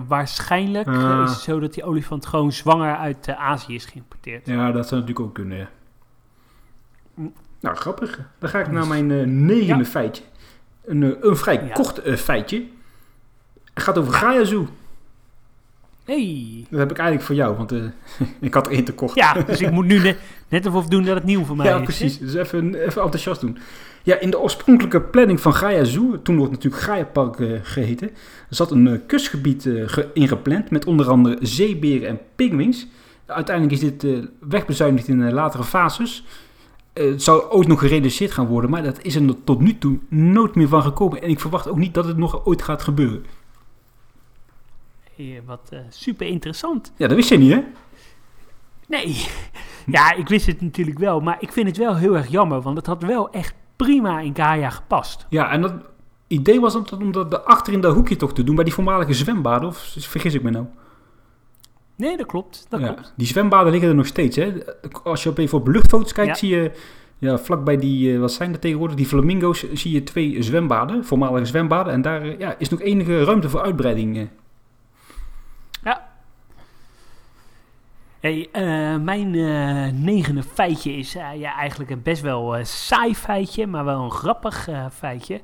waarschijnlijk 0.08 0.88
Ah. 0.88 1.22
is 1.24 1.30
het 1.32 1.40
zo 1.40 1.60
dat 1.60 1.74
die 1.74 1.84
olifant 1.84 2.26
gewoon 2.26 2.52
zwanger 2.52 2.96
uit 2.96 3.30
Azië 3.30 3.76
is 3.76 3.86
geïmporteerd. 3.86 4.48
Ja, 4.48 4.72
dat 4.72 4.88
zou 4.88 5.02
natuurlijk 5.02 5.28
ook 5.28 5.34
kunnen, 5.34 5.58
ja. 5.58 5.70
Mm. 7.14 7.34
Nou, 7.60 7.76
grappig. 7.76 8.20
Dan 8.40 8.50
ga 8.50 8.60
ik 8.60 8.72
naar 8.72 8.88
mijn 8.88 9.12
eh, 9.12 9.26
negende 9.26 9.84
Ja. 9.84 9.90
feitje. 9.90 10.24
Een, 10.86 11.04
eh, 11.04 11.10
een 11.22 11.36
vrij 11.36 11.54
Ja. 11.68 11.74
kort 11.74 11.98
eh, 12.02 12.16
feitje. 12.16 12.64
Het 13.74 13.84
gaat 13.84 13.98
over 13.98 14.14
Gaia 14.14 14.44
Zoo. 14.44 14.68
Hey. 16.06 16.66
Dat 16.70 16.80
heb 16.80 16.92
ik 16.92 16.98
eigenlijk 16.98 17.28
voor 17.28 17.36
jou, 17.36 17.56
want 17.58 17.72
eh, 17.72 17.80
ik 18.40 18.54
had 18.54 18.66
er 18.68 18.72
één 18.74 18.84
te 18.84 18.94
kort. 18.94 19.16
Ja, 19.16 19.34
dus 19.34 19.62
ik 19.62 19.72
moet 19.72 19.86
nu 19.86 20.00
net, 20.00 20.18
net 20.48 20.66
of 20.66 20.86
doen 20.88 21.04
dat 21.04 21.16
het 21.16 21.24
nieuw 21.24 21.44
voor 21.46 21.56
mij 21.56 21.66
Ja, 21.68 21.78
is. 21.78 21.84
precies. 21.84 22.18
Dus 22.20 22.34
even, 22.34 22.76
even 22.76 23.02
enthousiast 23.02 23.42
doen. 23.42 23.58
Ja, 24.04 24.20
in 24.20 24.30
de 24.30 24.40
oorspronkelijke 24.40 25.02
planning 25.02 25.40
van 25.42 25.54
Gaia 25.54 25.84
Zoo, 25.84 26.22
toen 26.22 26.38
wordt 26.38 26.52
natuurlijk 26.52 26.84
Gaia 26.84 27.04
Park 27.04 27.40
eh, 27.40 27.48
geheten, 27.64 28.10
zat 28.50 28.72
een 28.72 29.02
kustgebied 29.08 29.62
ge- 29.86 30.08
ingepland 30.14 30.70
met 30.72 30.86
onder 30.86 31.10
andere 31.10 31.38
zeeberen 31.42 32.08
en 32.08 32.20
pinguïns. 32.36 32.88
Uiteindelijk 33.26 33.82
is 33.82 33.94
dit 33.98 34.06
wegbezuinigd 34.40 35.08
in 35.08 35.32
latere 35.34 35.64
fases. 35.64 36.26
Eh, 36.94 37.06
het 37.06 37.24
zou 37.24 37.52
ooit 37.52 37.68
nog 37.68 37.80
gerealiseerd 37.80 38.32
gaan 38.32 38.48
worden, 38.48 38.70
maar 38.70 38.84
dat 38.84 39.02
is 39.02 39.16
er 39.16 39.44
tot 39.44 39.60
nu 39.60 39.78
toe 39.78 40.00
nooit 40.10 40.56
meer 40.56 40.68
van 40.68 40.82
gekomen. 40.82 41.22
En 41.22 41.30
ik 41.30 41.40
verwacht 41.40 41.68
ook 41.68 41.78
niet 41.78 41.94
dat 41.94 42.06
het 42.06 42.18
nog 42.18 42.46
ooit 42.46 42.62
gaat 42.62 42.82
gebeuren. 42.82 43.26
Hey, 45.16 45.42
wat 45.46 45.70
eh, 45.70 45.80
super 45.90 46.28
interessant. 46.28 46.92
Ja, 46.96 47.08
dat 47.08 47.16
wist 47.16 47.30
je 47.30 47.38
niet, 47.38 47.52
hè? 47.52 47.64
Nee, 48.88 49.26
ja, 49.96 50.14
ik 50.14 50.28
wist 50.28 50.46
het 50.46 50.62
natuurlijk 50.62 51.00
wel, 51.00 51.20
maar 51.20 51.38
ik 51.40 51.52
vind 51.52 51.68
het 51.68 51.78
wel 51.78 51.96
heel 51.96 52.18
erg 52.18 52.28
jammer, 52.28 52.62
want 52.62 52.78
het 52.78 52.86
had 52.86 53.04
wel 53.04 53.30
echt 53.30 53.54
prima 53.76 54.20
in 54.20 54.36
Gaia 54.36 54.70
gepast. 54.70 55.26
Ja, 55.30 55.52
en 55.52 55.62
dat 55.62 55.74
idee 56.28 56.60
was 56.60 56.76
om 56.76 56.84
dat, 56.90 57.00
om 57.00 57.12
dat 57.12 57.46
achter 57.46 57.74
in 57.74 57.82
dat 57.82 57.96
hoekje 57.96 58.16
toch 58.16 58.34
te 58.34 58.44
doen, 58.44 58.56
bij 58.56 58.64
die 58.64 58.74
voormalige 58.74 59.14
zwembaden, 59.14 59.68
of 59.68 59.96
vergis 59.98 60.34
ik 60.34 60.44
me 60.44 60.50
nou? 60.50 60.66
Nee, 62.02 62.18
dat 62.18 62.26
klopt, 62.26 62.66
dat 62.70 62.80
ja, 62.80 62.86
klopt. 62.88 63.14
Die 63.18 63.28
zwembaden 63.28 63.72
liggen 63.72 63.90
er 63.90 63.96
nog 63.96 64.06
steeds. 64.06 64.36
Hè? 64.36 64.54
Als 65.04 65.24
je 65.24 65.30
op 65.30 65.38
even 65.38 65.58
op 65.58 65.68
luchtfoto's 65.68 66.14
kijkt, 66.14 66.30
Ja. 66.30 66.36
zie 66.36 66.50
je 66.50 66.72
ja, 67.18 67.38
vlakbij 67.38 67.78
die, 67.78 68.14
eh, 68.14 68.20
wat 68.20 68.32
zijn 68.32 68.54
er 68.54 68.60
tegenwoordig, 68.60 68.96
die 68.96 69.06
flamingo's, 69.06 69.72
zie 69.74 69.92
je 69.92 70.04
twee 70.04 70.42
zwembaden, 70.42 71.06
voormalige 71.06 71.46
zwembaden. 71.46 71.94
En 71.94 72.02
daar 72.02 72.40
ja, 72.40 72.56
is 72.58 72.70
nog 72.70 72.82
enige 72.82 73.24
ruimte 73.24 73.50
voor 73.50 73.62
uitbreiding. 73.62 74.18
eh. 74.18 74.24
Hey, 78.20 78.50
eh, 78.52 78.98
mijn 78.98 79.30
negende 80.04 80.44
feitje 80.44 80.92
is 80.98 81.14
ja, 81.14 81.56
eigenlijk 81.56 81.90
een 81.92 82.02
best 82.02 82.22
wel 82.22 82.56
saai 82.62 83.16
feitje, 83.16 83.68
maar 83.68 83.86
wel 83.86 84.04
een 84.04 84.12
grappig 84.12 84.70
feitje. 84.94 85.42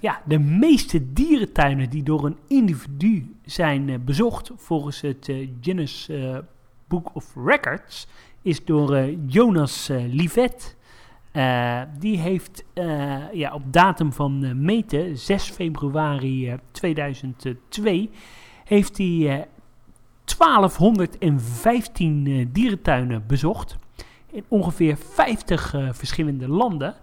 Ja, 0.00 0.20
de 0.24 0.38
meeste 0.38 1.12
dierentuinen 1.12 1.90
die 1.90 2.02
door 2.02 2.24
een 2.24 2.38
individu 2.48 3.33
zijn 3.44 3.88
eh, 3.88 3.98
bezocht 3.98 4.50
volgens 4.56 5.00
het 5.00 5.28
eh, 5.28 5.48
Guinness 5.60 6.08
eh, 6.08 6.38
Book 6.88 7.14
of 7.14 7.34
Records 7.44 8.06
is 8.42 8.64
door 8.64 9.10
Jonas 9.26 9.88
Livet. 9.92 10.76
Die 11.98 12.18
heeft 12.18 12.64
ja, 13.32 13.54
op 13.54 13.72
datum 13.72 14.12
van 14.12 14.64
meten, 14.64 15.18
6 15.18 15.50
februari 15.50 16.48
eh, 16.48 16.54
2002, 16.70 18.10
heeft 18.64 18.98
hij 18.98 19.28
eh, 19.28 19.42
1215 20.24 22.26
eh, 22.26 22.46
dierentuinen 22.52 23.26
bezocht. 23.26 23.76
In 24.30 24.44
ongeveer 24.48 24.96
50 24.96 25.74
eh, 25.74 25.88
verschillende 25.92 26.48
landen. 26.48 26.94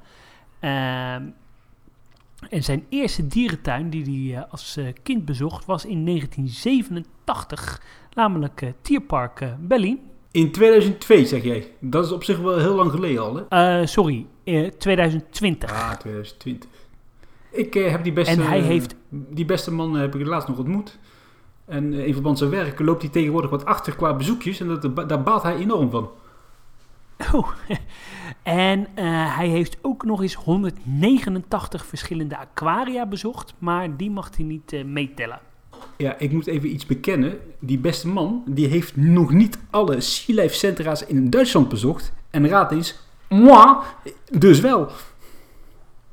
En 2.49 2.63
zijn 2.63 2.85
eerste 2.89 3.27
dierentuin 3.27 3.89
die 3.89 4.29
hij 4.33 4.41
eh, 4.43 4.51
als 4.51 4.77
eh, 4.77 4.85
kind 5.03 5.25
bezocht 5.25 5.65
was 5.65 5.85
in 5.85 6.05
1987. 6.05 7.81
Namelijk 8.13 8.61
eh, 8.61 8.69
Tierpark 8.81 9.45
Berlin. 9.59 9.99
In 10.31 10.51
2002 10.51 11.25
zeg 11.25 11.43
jij. 11.43 11.67
Dat 11.79 12.05
is 12.05 12.11
op 12.11 12.23
zich 12.23 12.39
wel 12.39 12.57
heel 12.59 12.75
lang 12.75 12.91
geleden 12.91 13.21
al. 13.21 13.45
Hè? 13.49 13.85
Sorry, 13.85 14.25
eh, 14.43 14.67
2020. 14.67 15.71
Ah, 15.71 15.91
2020. 15.93 16.69
Ik 17.51 17.73
heb 17.73 18.03
die 18.03 18.13
beste, 18.13 18.31
En 18.33 18.47
hij 18.47 18.59
heeft- 18.61 18.95
die 19.09 19.45
beste 19.45 19.71
man 19.71 19.95
heb 19.95 20.15
ik 20.15 20.27
laatst 20.27 20.47
nog 20.47 20.57
ontmoet. 20.57 20.99
En 21.65 21.93
in 21.93 22.13
verband 22.13 22.39
met 22.39 22.49
zijn 22.49 22.63
werk 22.63 22.79
loopt 22.79 23.01
hij 23.01 23.11
tegenwoordig 23.11 23.49
wat 23.49 23.65
achter 23.65 23.95
qua 23.95 24.13
bezoekjes. 24.15 24.59
En 24.59 24.67
dat, 24.67 25.09
daar 25.09 25.23
baalt 25.23 25.43
hij 25.43 25.55
enorm 25.55 25.89
van. 25.89 26.09
Oh. 27.33 27.47
en 28.43 28.87
eh, 28.93 29.35
hij 29.37 29.47
heeft 29.47 29.77
ook 29.81 30.05
nog 30.05 30.21
eens 30.21 30.33
189 30.33 31.85
verschillende 31.85 32.37
aquaria 32.37 33.05
bezocht. 33.05 33.53
Maar 33.57 33.97
die 33.97 34.11
mag 34.11 34.35
hij 34.35 34.45
niet 34.45 34.73
eh, 34.73 34.83
meetellen. 34.83 35.39
Ja, 35.97 36.17
ik 36.17 36.31
moet 36.31 36.47
even 36.47 36.73
iets 36.73 36.85
bekennen. 36.85 37.37
Die 37.59 37.77
beste 37.77 38.07
man, 38.07 38.43
die 38.45 38.67
heeft 38.67 38.95
nog 38.95 39.31
niet 39.31 39.59
alle 39.69 40.01
Sea 40.01 40.41
Life 40.41 40.55
centra's 40.55 41.05
in 41.05 41.29
Duitsland 41.29 41.69
bezocht. 41.69 42.13
En 42.29 42.47
raad 42.47 42.71
eens, 42.71 42.99
moi, 43.29 43.77
dus 44.29 44.59
wel. 44.59 44.89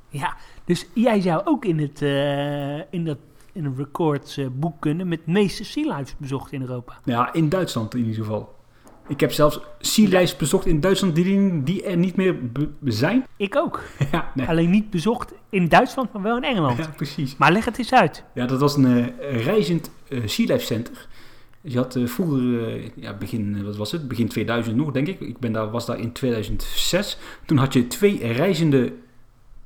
Ja, 0.09 0.37
dus 0.65 0.87
jij 0.95 1.21
zou 1.21 1.43
ook 1.45 1.65
in 1.65 1.79
het, 1.79 2.03
eh, 2.03 2.93
in 2.93 3.05
dat, 3.05 3.19
in 3.53 3.65
een 3.65 3.77
recordsboek 3.77 4.81
kunnen 4.81 5.09
met 5.09 5.27
meeste 5.27 5.65
sea 5.65 5.97
lives 5.97 6.15
bezocht 6.19 6.53
in 6.53 6.61
Europa. 6.61 6.99
Ja, 7.05 7.33
in 7.33 7.49
Duitsland 7.49 7.95
in 7.95 8.01
ieder 8.01 8.25
geval. 8.25 8.58
Ik 9.09 9.21
heb 9.21 9.33
zelfs 9.33 9.61
Lives 9.97 10.37
bezocht 10.37 10.67
in 10.67 10.81
Duitsland 10.81 11.15
die, 11.15 11.63
die 11.63 11.83
er 11.83 11.97
niet 11.97 12.17
meer 12.17 12.37
zijn. 12.85 13.27
Ik 13.37 13.57
ook. 13.57 13.83
Ja, 14.13 14.31
nee. 14.35 14.47
Alleen 14.47 14.71
niet 14.71 14.91
bezocht 14.91 15.33
in 15.51 15.69
Duitsland, 15.69 16.13
maar 16.13 16.23
wel 16.23 16.37
in 16.37 16.45
Engeland. 16.45 16.79
ja 16.79 16.93
precies. 16.97 17.37
Maar 17.37 17.53
leg 17.53 17.65
het 17.65 17.79
eens 17.79 17.93
uit. 17.93 18.25
Ja, 18.35 18.47
dat 18.47 18.61
was 18.61 18.77
een 18.77 19.19
eh, 19.19 19.45
reizend 19.45 19.91
Life 20.09 20.65
Center. 20.65 21.09
Dus 21.61 21.73
je 21.73 21.79
had 21.79 21.97
eh, 21.97 22.07
vroeger, 22.07 22.81
ja, 22.95 23.15
begin, 23.15 23.65
wat 23.65 23.77
was 23.77 23.93
het? 23.93 24.09
Begin 24.09 24.29
2000 24.29 24.77
nog, 24.77 24.91
denk 24.91 25.07
ik. 25.07 25.21
Ik 25.21 25.39
ben 25.39 25.53
daar, 25.53 25.71
was 25.71 25.87
daar 25.87 25.99
in 25.99 26.13
2006. 26.13 27.19
Toen 27.47 27.59
had 27.59 27.73
je 27.73 27.87
twee 27.87 28.33
reizende 28.33 28.85
uh, 28.87 28.93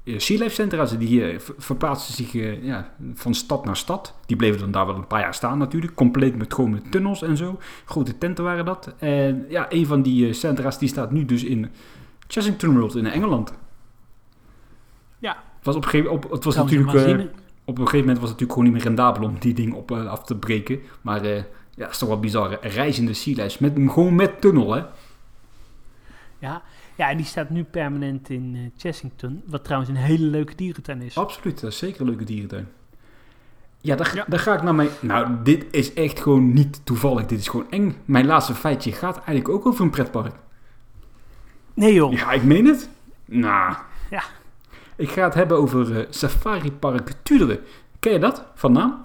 Sea 0.05 0.39
Life 0.39 0.55
centra's 0.55 0.99
die 0.99 1.33
uh, 1.33 1.39
verplaatsten 1.59 2.15
zich 2.15 2.35
uh, 2.35 2.65
ja, 2.65 2.95
van 3.15 3.35
stad 3.35 3.65
naar 3.65 3.77
stad. 3.77 4.15
Die 4.27 4.37
bleven 4.37 4.61
dan 4.61 4.71
daar 4.71 4.87
wel 4.87 4.95
een 4.95 5.07
paar 5.07 5.21
jaar 5.21 5.35
staan 5.35 5.59
natuurlijk. 5.59 5.95
Compleet 5.95 6.37
met 6.37 6.55
gewoon 6.55 6.71
met 6.71 6.93
tunnels 6.93 7.23
en 7.23 7.37
zo. 7.37 7.59
Grote 7.85 8.19
tenten 8.19 8.45
waren 8.45 8.65
dat. 8.65 8.95
En 8.99 9.47
ja, 9.49 9.67
een 9.69 9.87
van 9.87 10.03
die 10.03 10.33
centra's 10.33 10.79
die 10.79 10.89
staat 10.89 11.11
nu 11.11 11.25
dus 11.25 11.45
in 11.45 11.71
Chessington 12.27 12.79
World 12.79 12.97
in 12.97 13.07
Engeland. 13.07 13.53
Ja. 15.19 15.37
Het 15.57 15.65
was 15.65 15.77
op 15.77 15.85
een 15.85 15.91
gegeven 15.91 16.13
op, 16.13 16.31
het 16.31 16.45
was 16.45 16.55
natuurlijk 16.55 16.91
op 17.65 17.79
een 17.79 17.85
gegeven 17.85 18.07
moment 18.07 18.19
was 18.19 18.31
het 18.31 18.41
natuurlijk 18.41 18.53
gewoon 18.53 18.65
niet 18.65 18.73
meer 18.73 18.83
rendabel 18.83 19.29
om 19.29 19.37
die 19.39 19.55
ding 19.55 19.75
op 19.75 19.93
af 19.93 20.25
te 20.25 20.37
breken. 20.37 20.81
Maar 21.01 21.25
ja, 21.25 21.45
het 21.77 21.91
is 21.91 21.99
toch 21.99 22.09
wel 22.09 22.21
bizar. 22.21 22.59
Reizende 22.61 23.15
Sea 23.15 23.43
Life 23.43 23.57
met 23.61 23.93
gewoon 23.93 24.15
met 24.15 24.41
tunnel 24.41 24.73
hè. 24.73 24.83
Ja, 26.39 26.63
ja, 26.97 27.11
en 27.11 27.17
die 27.17 27.27
staat 27.27 27.51
nu 27.51 27.65
permanent 27.65 28.31
in 28.31 28.55
uh, 28.55 28.71
Chessington. 28.77 29.43
Wat 29.47 29.65
trouwens 29.65 29.91
een 29.91 29.97
hele 29.97 30.27
leuke 30.27 30.55
dierentuin 30.55 31.03
is. 31.03 31.17
Absoluut, 31.17 31.61
dat 31.61 31.71
is 31.71 31.79
zeker 31.79 32.01
een 32.01 32.07
leuke 32.07 32.25
dierentuin. 32.25 32.69
Ja, 33.81 33.97
daar, 33.97 34.25
daar 34.29 34.39
ga 34.39 34.55
ik 34.55 34.63
naar 34.63 34.75
mijn... 34.75 34.89
Nou, 35.01 35.37
dit 35.43 35.65
is 35.71 35.95
echt 35.95 36.21
gewoon 36.21 36.53
niet 36.53 36.81
toevallig. 36.85 37.27
Dit 37.27 37.39
is 37.39 37.49
gewoon 37.49 37.71
eng. 37.71 37.97
Mijn 38.05 38.27
laatste 38.27 38.55
feitje 38.55 38.93
gaat 38.93 39.17
eigenlijk 39.17 39.49
ook 39.49 39.67
over 39.67 39.85
een 39.85 39.91
pretpark. 39.91 40.35
Nee 41.75 41.95
joh. 41.95 42.13
Ja, 42.13 42.33
ik 42.33 42.43
meen 42.43 42.67
het. 42.67 42.89
Nou. 43.25 43.75
Ja. 44.11 44.23
Ik 44.97 45.11
ga 45.11 45.25
het 45.25 45.35
hebben 45.35 45.57
over 45.57 45.91
uh, 45.91 46.07
Safari 46.11 46.73
Park 46.73 47.13
Tuderen. 47.23 47.59
Ken 47.99 48.13
je 48.13 48.19
dat, 48.19 48.45
van 48.55 48.73
naam? 48.73 49.05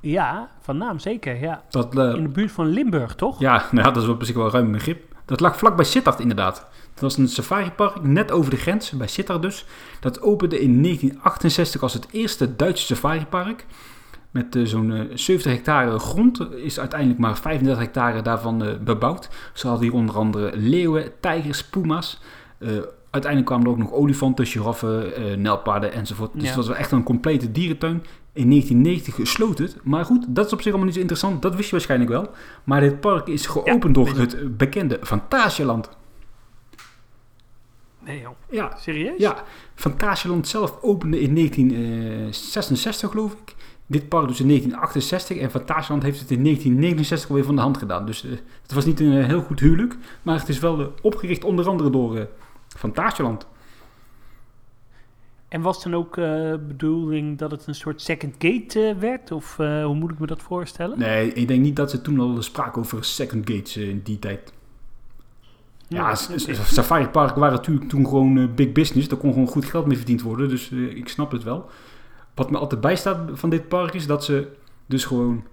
Ja, 0.00 0.50
van 0.60 0.76
naam 0.76 0.98
zeker, 0.98 1.40
ja. 1.40 1.62
Dat, 1.68 1.96
uh, 1.96 2.14
in 2.14 2.22
de 2.22 2.28
buurt 2.28 2.52
van 2.52 2.66
Limburg, 2.66 3.14
toch? 3.14 3.40
Ja, 3.40 3.64
nou, 3.72 3.92
dat 3.92 4.02
is 4.02 4.08
op 4.08 4.24
zich 4.24 4.36
wel 4.36 4.50
ruim 4.50 4.72
begrip. 4.72 5.14
Dat 5.24 5.40
lag 5.40 5.56
vlak 5.56 5.76
bij 5.76 5.84
Sittard 5.84 6.20
inderdaad. 6.20 6.66
Dat 7.00 7.16
was 7.16 7.16
een 7.16 7.28
safaripark 7.28 8.02
net 8.02 8.30
over 8.30 8.50
de 8.50 8.56
grens, 8.56 8.90
bij 8.90 9.06
Sittard 9.06 9.42
dus. 9.42 9.64
Dat 10.00 10.22
opende 10.22 10.60
in 10.60 10.82
1968 10.82 11.82
als 11.82 11.92
het 11.92 12.06
eerste 12.10 12.56
Duitse 12.56 12.86
safaripark. 12.86 13.66
Met 14.30 14.56
uh, 14.56 14.66
zo'n 14.66 14.90
uh, 14.90 15.00
70 15.14 15.52
hectare 15.52 15.98
grond 15.98 16.46
is 16.54 16.78
uiteindelijk 16.78 17.20
maar 17.20 17.38
35 17.38 17.82
hectare 17.82 18.22
daarvan 18.22 18.64
uh, 18.64 18.72
bebouwd. 18.84 19.28
Ze 19.52 19.66
hadden 19.66 19.86
hier 19.86 19.96
onder 19.96 20.16
andere 20.16 20.56
leeuwen, 20.56 21.12
tijgers, 21.20 21.64
puma's. 21.64 22.20
uiteindelijk 23.10 23.46
kwamen 23.46 23.66
er 23.66 23.72
ook 23.72 23.78
nog 23.78 23.92
olifanten, 23.92 24.46
giraffen, 24.46 25.12
nelpaarden 25.42 25.92
enzovoort. 25.92 26.32
Dus 26.32 26.42
ja. 26.42 26.46
dat 26.46 26.56
was 26.56 26.66
wel 26.66 26.76
echt 26.76 26.92
een 26.92 27.02
complete 27.02 27.52
dierentuin. 27.52 28.02
In 28.32 28.48
1990 28.48 29.14
gesloten. 29.14 29.68
Maar 29.82 30.04
goed, 30.04 30.24
dat 30.28 30.46
is 30.46 30.52
op 30.52 30.58
zich 30.58 30.68
allemaal 30.68 30.86
niet 30.86 30.94
zo 30.94 31.00
interessant. 31.00 31.42
Dat 31.42 31.54
wist 31.54 31.64
je 31.64 31.70
waarschijnlijk 31.70 32.10
wel. 32.10 32.30
Maar 32.64 32.80
dit 32.80 33.00
park 33.00 33.26
is 33.26 33.46
geopend 33.46 33.96
ja, 33.96 34.02
door 34.02 34.16
het 34.16 34.56
bekende 34.56 34.98
Fantasialand. 35.02 35.88
Nee 38.04 38.20
joh. 38.20 38.34
Ja. 38.50 38.76
Serieus? 38.76 39.18
Ja. 39.18 39.44
Fantasialand 39.74 40.48
zelf 40.48 40.78
opende 40.82 41.20
in 41.20 41.34
1966 41.34 43.10
geloof 43.10 43.32
ik. 43.32 43.54
Dit 43.86 44.08
park 44.08 44.28
dus 44.28 44.40
in 44.40 44.46
1968 44.46 45.36
en 45.36 45.50
Fantasialand 45.50 46.02
heeft 46.02 46.20
het 46.20 46.30
in 46.30 46.42
1969 46.42 47.28
alweer 47.28 47.44
van 47.44 47.54
de 47.54 47.60
hand 47.60 47.78
gedaan. 47.78 48.06
Dus 48.06 48.24
uh, 48.24 48.30
het 48.62 48.72
was 48.72 48.84
niet 48.84 49.00
een 49.00 49.24
heel 49.24 49.40
goed 49.40 49.60
huwelijk, 49.60 49.96
maar 50.22 50.38
het 50.38 50.48
is 50.48 50.58
wel 50.58 50.80
uh, 50.80 50.86
opgericht 51.02 51.44
onder 51.44 51.68
andere 51.68 51.90
door 51.90 52.16
uh, 52.16 52.22
Fantasialand. 52.68 53.46
En 55.48 55.60
was 55.60 55.82
dan 55.82 55.94
ook 55.94 56.14
de 56.14 56.64
bedoeling 56.68 57.38
dat 57.38 57.50
het 57.50 57.66
een 57.66 57.74
soort 57.74 58.02
second 58.02 58.34
gate 58.38 58.96
werd? 58.98 59.32
Of 59.32 59.56
hoe 59.56 59.94
moet 59.94 60.10
ik 60.10 60.18
me 60.18 60.26
dat 60.26 60.42
voorstellen? 60.42 60.98
Nee, 60.98 61.32
ik 61.32 61.48
denk 61.48 61.60
niet 61.60 61.76
dat 61.76 61.90
ze 61.90 62.00
toen 62.00 62.20
al 62.20 62.42
spraken 62.42 62.80
over 62.80 63.04
second 63.04 63.50
gates 63.50 63.76
in 63.76 64.00
die 64.04 64.18
tijd. 64.18 64.52
Ja. 65.90 66.14
Safari 66.14 67.06
Park 67.06 67.36
waren 67.36 67.54
natuurlijk 67.54 67.88
toen 67.88 68.04
gewoon 68.04 68.36
uh, 68.36 68.48
big 68.54 68.72
business. 68.72 69.08
Daar 69.08 69.18
kon 69.18 69.32
gewoon 69.32 69.48
goed 69.48 69.64
geld 69.64 69.86
mee 69.86 69.96
verdiend 69.96 70.22
worden. 70.22 70.48
Dus 70.48 70.70
uh, 70.70 70.96
ik 70.96 71.08
snap 71.08 71.32
het 71.32 71.42
wel. 71.42 71.68
Wat 72.34 72.50
me 72.50 72.58
altijd 72.58 72.80
bijstaat 72.80 73.18
van 73.32 73.50
dit 73.50 73.68
park 73.68 73.94
is 73.94 74.06
dat 74.06 74.24
ze 74.24 74.48
dus 74.86 75.04
gewoon 75.04 75.44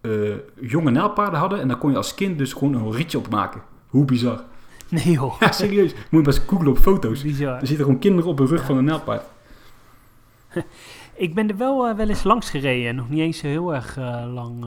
uh, 0.00 0.34
jonge 0.60 0.90
naalpaarden 0.90 1.38
hadden. 1.40 1.60
En 1.60 1.68
daar 1.68 1.76
kon 1.76 1.90
je 1.90 1.96
als 1.96 2.14
kind 2.14 2.38
dus 2.38 2.52
gewoon 2.52 2.74
een 2.74 2.92
ritje 2.92 3.18
op 3.18 3.28
maken. 3.28 3.62
Hoe 3.86 4.04
bizar. 4.04 4.42
Nee 4.88 5.10
joh. 5.10 5.40
Ja, 5.40 5.52
serieus. 5.52 5.92
Moet 5.92 6.04
je 6.10 6.16
maar 6.16 6.26
eens 6.26 6.42
googlen 6.46 6.70
op 6.70 6.78
foto's. 6.78 7.22
Bizar. 7.22 7.60
Er 7.60 7.66
zitten 7.66 7.84
gewoon 7.84 8.00
kinderen 8.00 8.30
op 8.30 8.36
de 8.36 8.46
rug 8.46 8.60
ja. 8.60 8.66
van 8.66 8.76
een 8.76 8.84
naalpaard. 8.84 9.24
Ik 11.14 11.34
ben 11.34 11.48
er 11.48 11.56
wel, 11.56 11.96
wel 11.96 12.08
eens 12.08 12.22
langs 12.22 12.50
gereden. 12.50 12.94
Nog 12.94 13.08
niet 13.08 13.18
eens 13.18 13.40
heel 13.40 13.74
erg 13.74 13.96
lang 14.32 14.66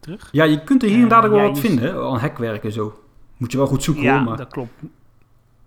terug. 0.00 0.28
Ja, 0.32 0.44
je 0.44 0.64
kunt 0.64 0.82
er 0.82 0.88
hier 0.88 1.02
en 1.02 1.08
daar 1.08 1.30
wel 1.30 1.48
wat 1.48 1.58
vinden. 1.58 2.02
Al 2.02 2.20
hekwerk 2.20 2.64
en 2.64 2.72
zo. 2.72 3.03
Moet 3.44 3.52
je 3.52 3.58
wel 3.58 3.68
goed 3.68 3.82
zoeken 3.82 4.02
ja, 4.02 4.16
hoor. 4.16 4.24
Maar... 4.24 4.36
dat 4.36 4.48
klopt. 4.48 4.72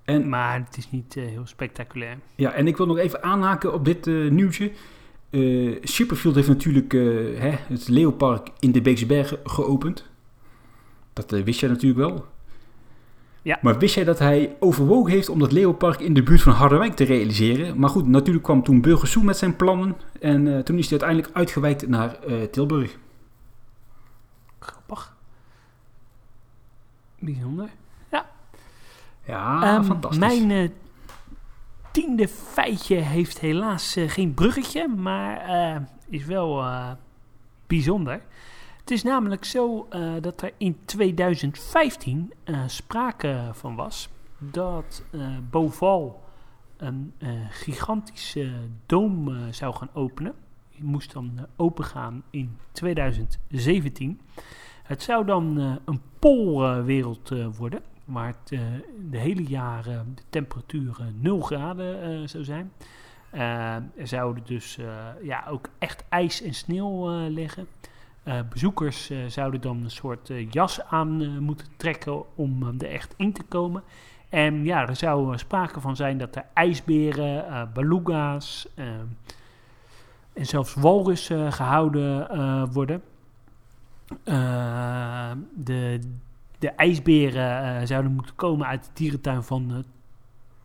En, 0.03 0.29
maar 0.29 0.63
het 0.65 0.77
is 0.77 0.91
niet 0.91 1.15
uh, 1.15 1.25
heel 1.25 1.45
spectaculair. 1.45 2.17
Ja, 2.35 2.51
en 2.51 2.67
ik 2.67 2.77
wil 2.77 2.85
nog 2.85 2.97
even 2.97 3.23
aanhaken 3.23 3.73
op 3.73 3.85
dit 3.85 4.07
uh, 4.07 4.31
nieuwtje. 4.31 4.71
Uh, 5.29 5.83
Shipperfield 5.85 6.35
heeft 6.35 6.47
natuurlijk 6.47 6.91
hè, 7.41 7.55
het 7.67 7.87
Leeuwpark 7.87 8.49
in 8.59 8.71
de 8.71 8.81
Beekse 8.81 9.05
Bergen 9.05 9.39
geopend. 9.43 10.05
Dat 11.13 11.29
wist 11.29 11.59
jij 11.59 11.69
natuurlijk 11.69 12.09
wel. 12.09 12.25
Ja. 13.41 13.59
Maar 13.61 13.79
wist 13.79 13.95
jij 13.95 14.03
dat 14.03 14.19
hij 14.19 14.55
overwogen 14.59 15.11
heeft 15.11 15.29
om 15.29 15.39
dat 15.39 15.51
Leeuwpark 15.51 15.99
in 15.99 16.13
de 16.13 16.23
buurt 16.23 16.41
van 16.41 16.53
Harderwijk 16.53 16.93
te 16.93 17.03
realiseren? 17.03 17.79
Maar 17.79 17.89
goed, 17.89 18.07
natuurlijk 18.07 18.45
kwam 18.45 18.63
toen 18.63 18.81
Burgersoe 18.81 19.23
met 19.23 19.37
zijn 19.37 19.55
plannen. 19.55 19.95
En 20.19 20.63
toen 20.63 20.77
is 20.77 20.89
hij 20.89 20.99
uiteindelijk 20.99 21.37
uitgewijkt 21.37 21.87
naar 21.87 22.19
Tilburg. 22.51 22.97
Grappig. 24.59 25.15
Bijzonder. 27.33 27.69
Ja. 28.11 28.25
Ja, 29.25 29.75
um, 29.75 29.83
fantastisch. 29.83 30.19
Mijn 30.19 30.49
uh, 30.49 30.69
tiende 31.91 32.27
feitje 32.27 32.95
heeft 32.95 33.39
helaas 33.39 33.97
uh, 33.97 34.09
geen 34.09 34.33
bruggetje, 34.33 34.87
maar 34.87 35.49
uh, 35.49 35.81
is 36.09 36.25
wel 36.25 36.63
bijzonder. 37.67 38.21
Het 38.79 38.91
is 38.91 39.03
namelijk 39.03 39.45
zo 39.45 39.87
dat 40.21 40.41
er 40.41 40.51
in 40.57 40.77
2015 40.85 42.33
sprake 42.67 43.49
van 43.51 43.75
was 43.75 44.09
dat 44.37 45.03
Boval 45.49 46.23
een 46.77 47.13
gigantische 47.49 48.51
doom 48.85 49.31
zou 49.51 49.75
gaan 49.75 49.89
openen. 49.93 50.33
Die 50.71 50.83
moest 50.83 51.13
dan 51.13 51.47
opengaan 51.55 52.23
in 52.29 52.57
2017. 52.71 54.19
Het 54.87 55.03
zou 55.03 55.25
dan 55.25 55.59
uh, 55.59 55.71
een 55.85 56.01
poolwereld 56.19 57.31
uh, 57.31 57.47
worden, 57.57 57.81
waar 58.05 58.27
het 58.27 58.51
uh, 58.51 58.59
de 59.09 59.17
hele 59.17 59.43
jaren 59.43 60.11
de 60.15 60.21
temperatuur 60.29 60.97
0 61.19 61.41
graden 61.41 62.29
zou 62.29 62.43
zijn. 62.43 62.71
er 63.95 64.07
zouden 64.07 64.43
dus 64.45 64.77
ja, 65.21 65.45
ook 65.49 65.69
echt 65.79 66.03
ijs 66.09 66.41
en 66.41 66.53
sneeuw 66.53 67.27
liggen. 67.29 67.67
bezoekers 68.49 69.11
zouden 69.27 69.61
dan 69.61 69.83
een 69.83 69.91
soort 69.91 70.31
jas 70.49 70.83
aan 70.83 71.39
moeten 71.43 71.67
trekken 71.77 72.35
om 72.35 72.63
er 72.63 72.89
echt 72.89 73.13
in 73.17 73.33
te 73.33 73.43
komen. 73.43 73.83
En 74.29 74.63
ja, 74.63 74.87
er 74.87 74.95
zou 74.95 75.37
sprake 75.37 75.81
van 75.81 75.95
zijn 75.95 76.17
dat 76.17 76.35
er 76.35 76.45
ijsberen, 76.53 77.69
beluga's 77.73 78.67
en 80.33 80.45
zelfs 80.45 80.73
walrussen 80.73 81.53
gehouden 81.53 82.71
worden. 82.71 83.01
Uh, 84.25 85.31
de, 85.55 85.99
de 86.59 86.69
ijsberen 86.69 87.81
uh, 87.81 87.87
zouden 87.87 88.11
moeten 88.11 88.35
komen 88.35 88.67
uit 88.67 88.83
de 88.83 88.89
dierentuin 88.93 89.43
van 89.43 89.71
uh, 89.71 89.77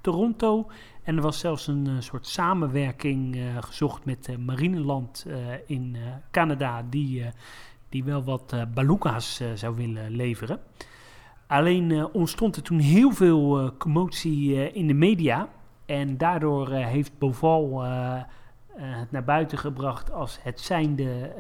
Toronto. 0.01 0.71
En 1.03 1.17
er 1.17 1.23
was 1.23 1.39
zelfs 1.39 1.67
een 1.67 2.03
soort 2.03 2.27
samenwerking 2.27 3.39
gezocht 3.61 4.05
met 4.05 4.39
Marineland 4.39 5.27
in 5.67 5.97
Canada, 6.31 6.85
die, 6.91 7.25
die 7.89 8.05
wel 8.05 8.25
wat 8.25 8.55
beluga's 8.75 9.43
zou 9.55 9.77
willen 9.77 10.11
leveren. 10.11 10.61
Alleen 11.47 12.09
ontstond 12.13 12.57
er 12.57 12.63
toen 12.63 12.79
heel 12.79 13.11
veel 13.11 13.73
commotie 13.79 14.73
in 14.73 14.87
de 14.87 14.95
media. 14.95 15.49
En 15.87 16.17
daardoor 16.17 16.71
heeft 16.71 17.19
Boval 17.19 17.83
het 18.77 19.11
naar 19.11 19.25
buiten 19.25 19.59
gebracht 19.59 20.13
als 20.13 20.39
het 20.43 20.61
zijnde 20.61 21.33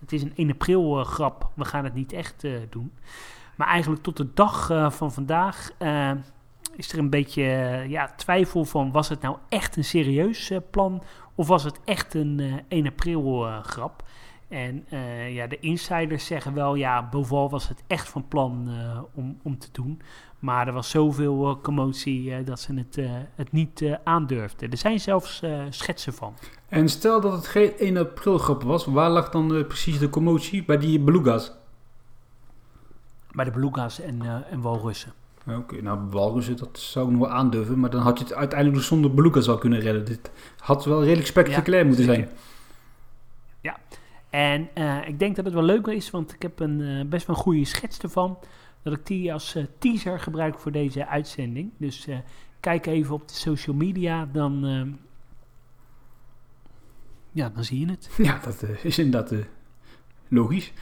het 0.00 0.12
is 0.12 0.22
een 0.22 0.36
1 0.36 0.50
april 0.50 0.98
uh, 0.98 1.04
grap. 1.04 1.50
We 1.54 1.64
gaan 1.64 1.84
het 1.84 1.94
niet 1.94 2.12
echt 2.12 2.44
uh, 2.44 2.58
doen. 2.70 2.92
Maar 3.56 3.68
eigenlijk 3.68 4.02
tot 4.02 4.16
de 4.16 4.32
dag 4.34 4.70
uh, 4.70 4.90
van 4.90 5.12
vandaag 5.12 5.70
is 6.76 6.92
er 6.92 6.98
een 6.98 7.10
beetje 7.10 7.42
ja, 7.88 8.12
twijfel 8.16 8.64
van... 8.64 8.92
was 8.92 9.08
het 9.08 9.20
nou 9.20 9.36
echt 9.48 9.76
een 9.76 9.84
serieus 9.84 10.52
plan 10.70 11.02
of 11.34 11.48
was 11.48 11.64
het 11.64 11.80
echt 11.84 12.14
een 12.14 12.62
1 12.68 12.86
april 12.86 13.46
grap? 13.62 14.02
En 14.48 14.86
ja, 15.28 15.46
de 15.46 15.58
insiders 15.60 16.26
zeggen 16.26 16.54
wel, 16.54 16.74
ja, 16.74 17.08
bovenal 17.08 17.50
was 17.50 17.68
het 17.68 17.82
echt 17.86 18.08
van 18.08 18.28
plan 18.28 18.68
om, 19.14 19.38
om 19.42 19.58
te 19.58 19.68
doen. 19.72 20.02
Maar 20.40 20.66
er 20.66 20.72
was 20.72 20.90
zoveel 20.90 21.58
commotie 21.62 22.44
dat 22.44 22.60
ze 22.60 22.74
het, 22.74 22.98
het 23.34 23.52
niet 23.52 23.98
aandurfden. 24.04 24.70
Er 24.70 24.76
zijn 24.76 25.00
zelfs 25.00 25.42
schetsen 25.70 26.12
van. 26.12 26.34
En 26.68 26.88
stel 26.88 27.20
dat 27.20 27.32
het 27.32 27.46
geen 27.46 27.72
1 27.78 27.96
april 27.96 28.38
grap 28.38 28.62
was, 28.62 28.84
waar 28.84 29.10
lag 29.10 29.30
dan 29.30 29.64
precies 29.66 29.98
de 29.98 30.10
commotie? 30.10 30.64
Bij 30.64 30.78
die 30.78 31.00
beluga's? 31.00 31.52
Bij 33.32 33.44
de 33.44 33.50
beluga's 33.50 34.00
en, 34.00 34.22
en 34.50 34.60
walrussen. 34.60 35.12
Oké, 35.46 35.82
nou 35.82 35.98
walrussen, 36.10 36.56
dat 36.56 36.78
zou 36.78 37.06
ik 37.06 37.12
nog 37.12 37.28
wel 37.28 37.36
aandurven. 37.36 37.80
Maar 37.80 37.90
dan 37.90 38.00
had 38.00 38.18
je 38.18 38.24
het 38.24 38.34
uiteindelijk 38.34 38.78
dus 38.78 38.88
zonder 38.88 39.14
belugas 39.14 39.46
wel 39.46 39.58
kunnen 39.58 39.80
redden. 39.80 40.04
Dit 40.04 40.30
had 40.58 40.84
wel 40.84 41.02
redelijk 41.02 41.26
spectaculair 41.26 41.82
Ja, 41.82 41.86
moeten 41.88 42.04
zeker. 42.04 42.24
zijn. 42.24 42.38
En 44.30 44.68
eh, 44.74 45.08
ik 45.08 45.18
denk 45.18 45.36
dat 45.36 45.44
het 45.44 45.54
wel 45.54 45.62
leuk 45.62 45.86
is, 45.86 46.10
want 46.10 46.32
ik 46.32 46.42
heb 46.42 46.60
een, 46.60 46.80
eh, 46.80 47.06
best 47.06 47.26
wel 47.26 47.36
een 47.36 47.42
goede 47.42 47.64
schets 47.64 47.98
ervan. 47.98 48.38
Dat 48.82 48.92
ik 48.92 49.06
die 49.06 49.32
als 49.32 49.54
eh, 49.54 49.64
teaser 49.78 50.20
gebruik 50.20 50.58
voor 50.58 50.72
deze 50.72 51.06
uitzending. 51.06 51.70
Dus 51.76 52.06
eh, 52.06 52.18
kijk 52.60 52.86
even 52.86 53.14
op 53.14 53.28
de 53.28 53.34
social 53.34 53.76
media, 53.76 54.28
dan, 54.32 54.66
eh, 54.66 55.08
ja, 57.32 57.48
dan 57.48 57.64
zie 57.64 57.80
je 57.80 57.90
het. 57.90 58.10
Ja, 58.16 58.38
dat 58.44 58.62
eh, 58.62 58.84
is 58.84 58.98
inderdaad 58.98 59.34
logisch. 60.28 60.72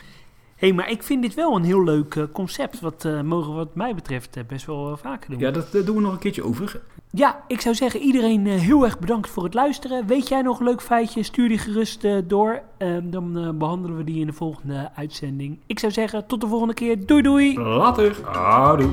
Hé, 0.59 0.67
hey, 0.67 0.77
maar 0.77 0.91
ik 0.91 1.03
vind 1.03 1.23
dit 1.23 1.35
wel 1.35 1.57
een 1.57 1.65
heel 1.65 1.85
leuk 1.85 2.15
eh, 2.15 2.23
concept. 2.33 2.81
Wat 2.81 3.05
eh, 3.05 3.21
mogen 3.21 3.51
we 3.51 3.57
wat 3.57 3.75
mij 3.75 3.95
betreft 3.95 4.37
eh, 4.37 4.43
best 4.47 4.67
wel 4.67 4.97
vaker 4.97 5.31
doen. 5.31 5.39
Ja, 5.39 5.51
dat 5.51 5.73
doen 5.73 5.97
we 5.97 6.01
nog 6.01 6.13
een 6.13 6.19
keertje 6.19 6.45
over. 6.45 6.81
Ja, 7.11 7.45
ik 7.47 7.61
zou 7.61 7.75
zeggen 7.75 8.01
iedereen 8.01 8.47
heel 8.47 8.85
erg 8.85 8.99
bedankt 8.99 9.31
voor 9.31 9.45
het 9.45 9.55
luisteren. 9.55 10.07
Weet 10.07 10.29
jij 10.29 10.43
nog 10.43 10.59
een 10.59 10.65
leuk 10.65 10.83
feitje? 10.83 11.23
Stuur 11.23 11.49
die 11.49 11.59
gerust 11.59 12.07
door. 12.25 12.63
Ehm, 12.79 13.11
dan 13.11 13.39
eh, 13.39 13.51
behandelen 13.51 13.97
we 13.97 14.05
die 14.05 14.21
in 14.21 14.27
de 14.27 14.33
volgende 14.33 14.91
uitzending. 14.95 15.59
Ik 15.67 15.79
zou 15.79 15.93
zeggen 15.93 16.27
tot 16.27 16.41
de 16.41 16.47
volgende 16.47 16.75
keer. 16.75 17.07
Doei 17.07 17.23
doei! 17.23 17.59
Later. 17.61 18.17
Houdoe. 18.25 18.91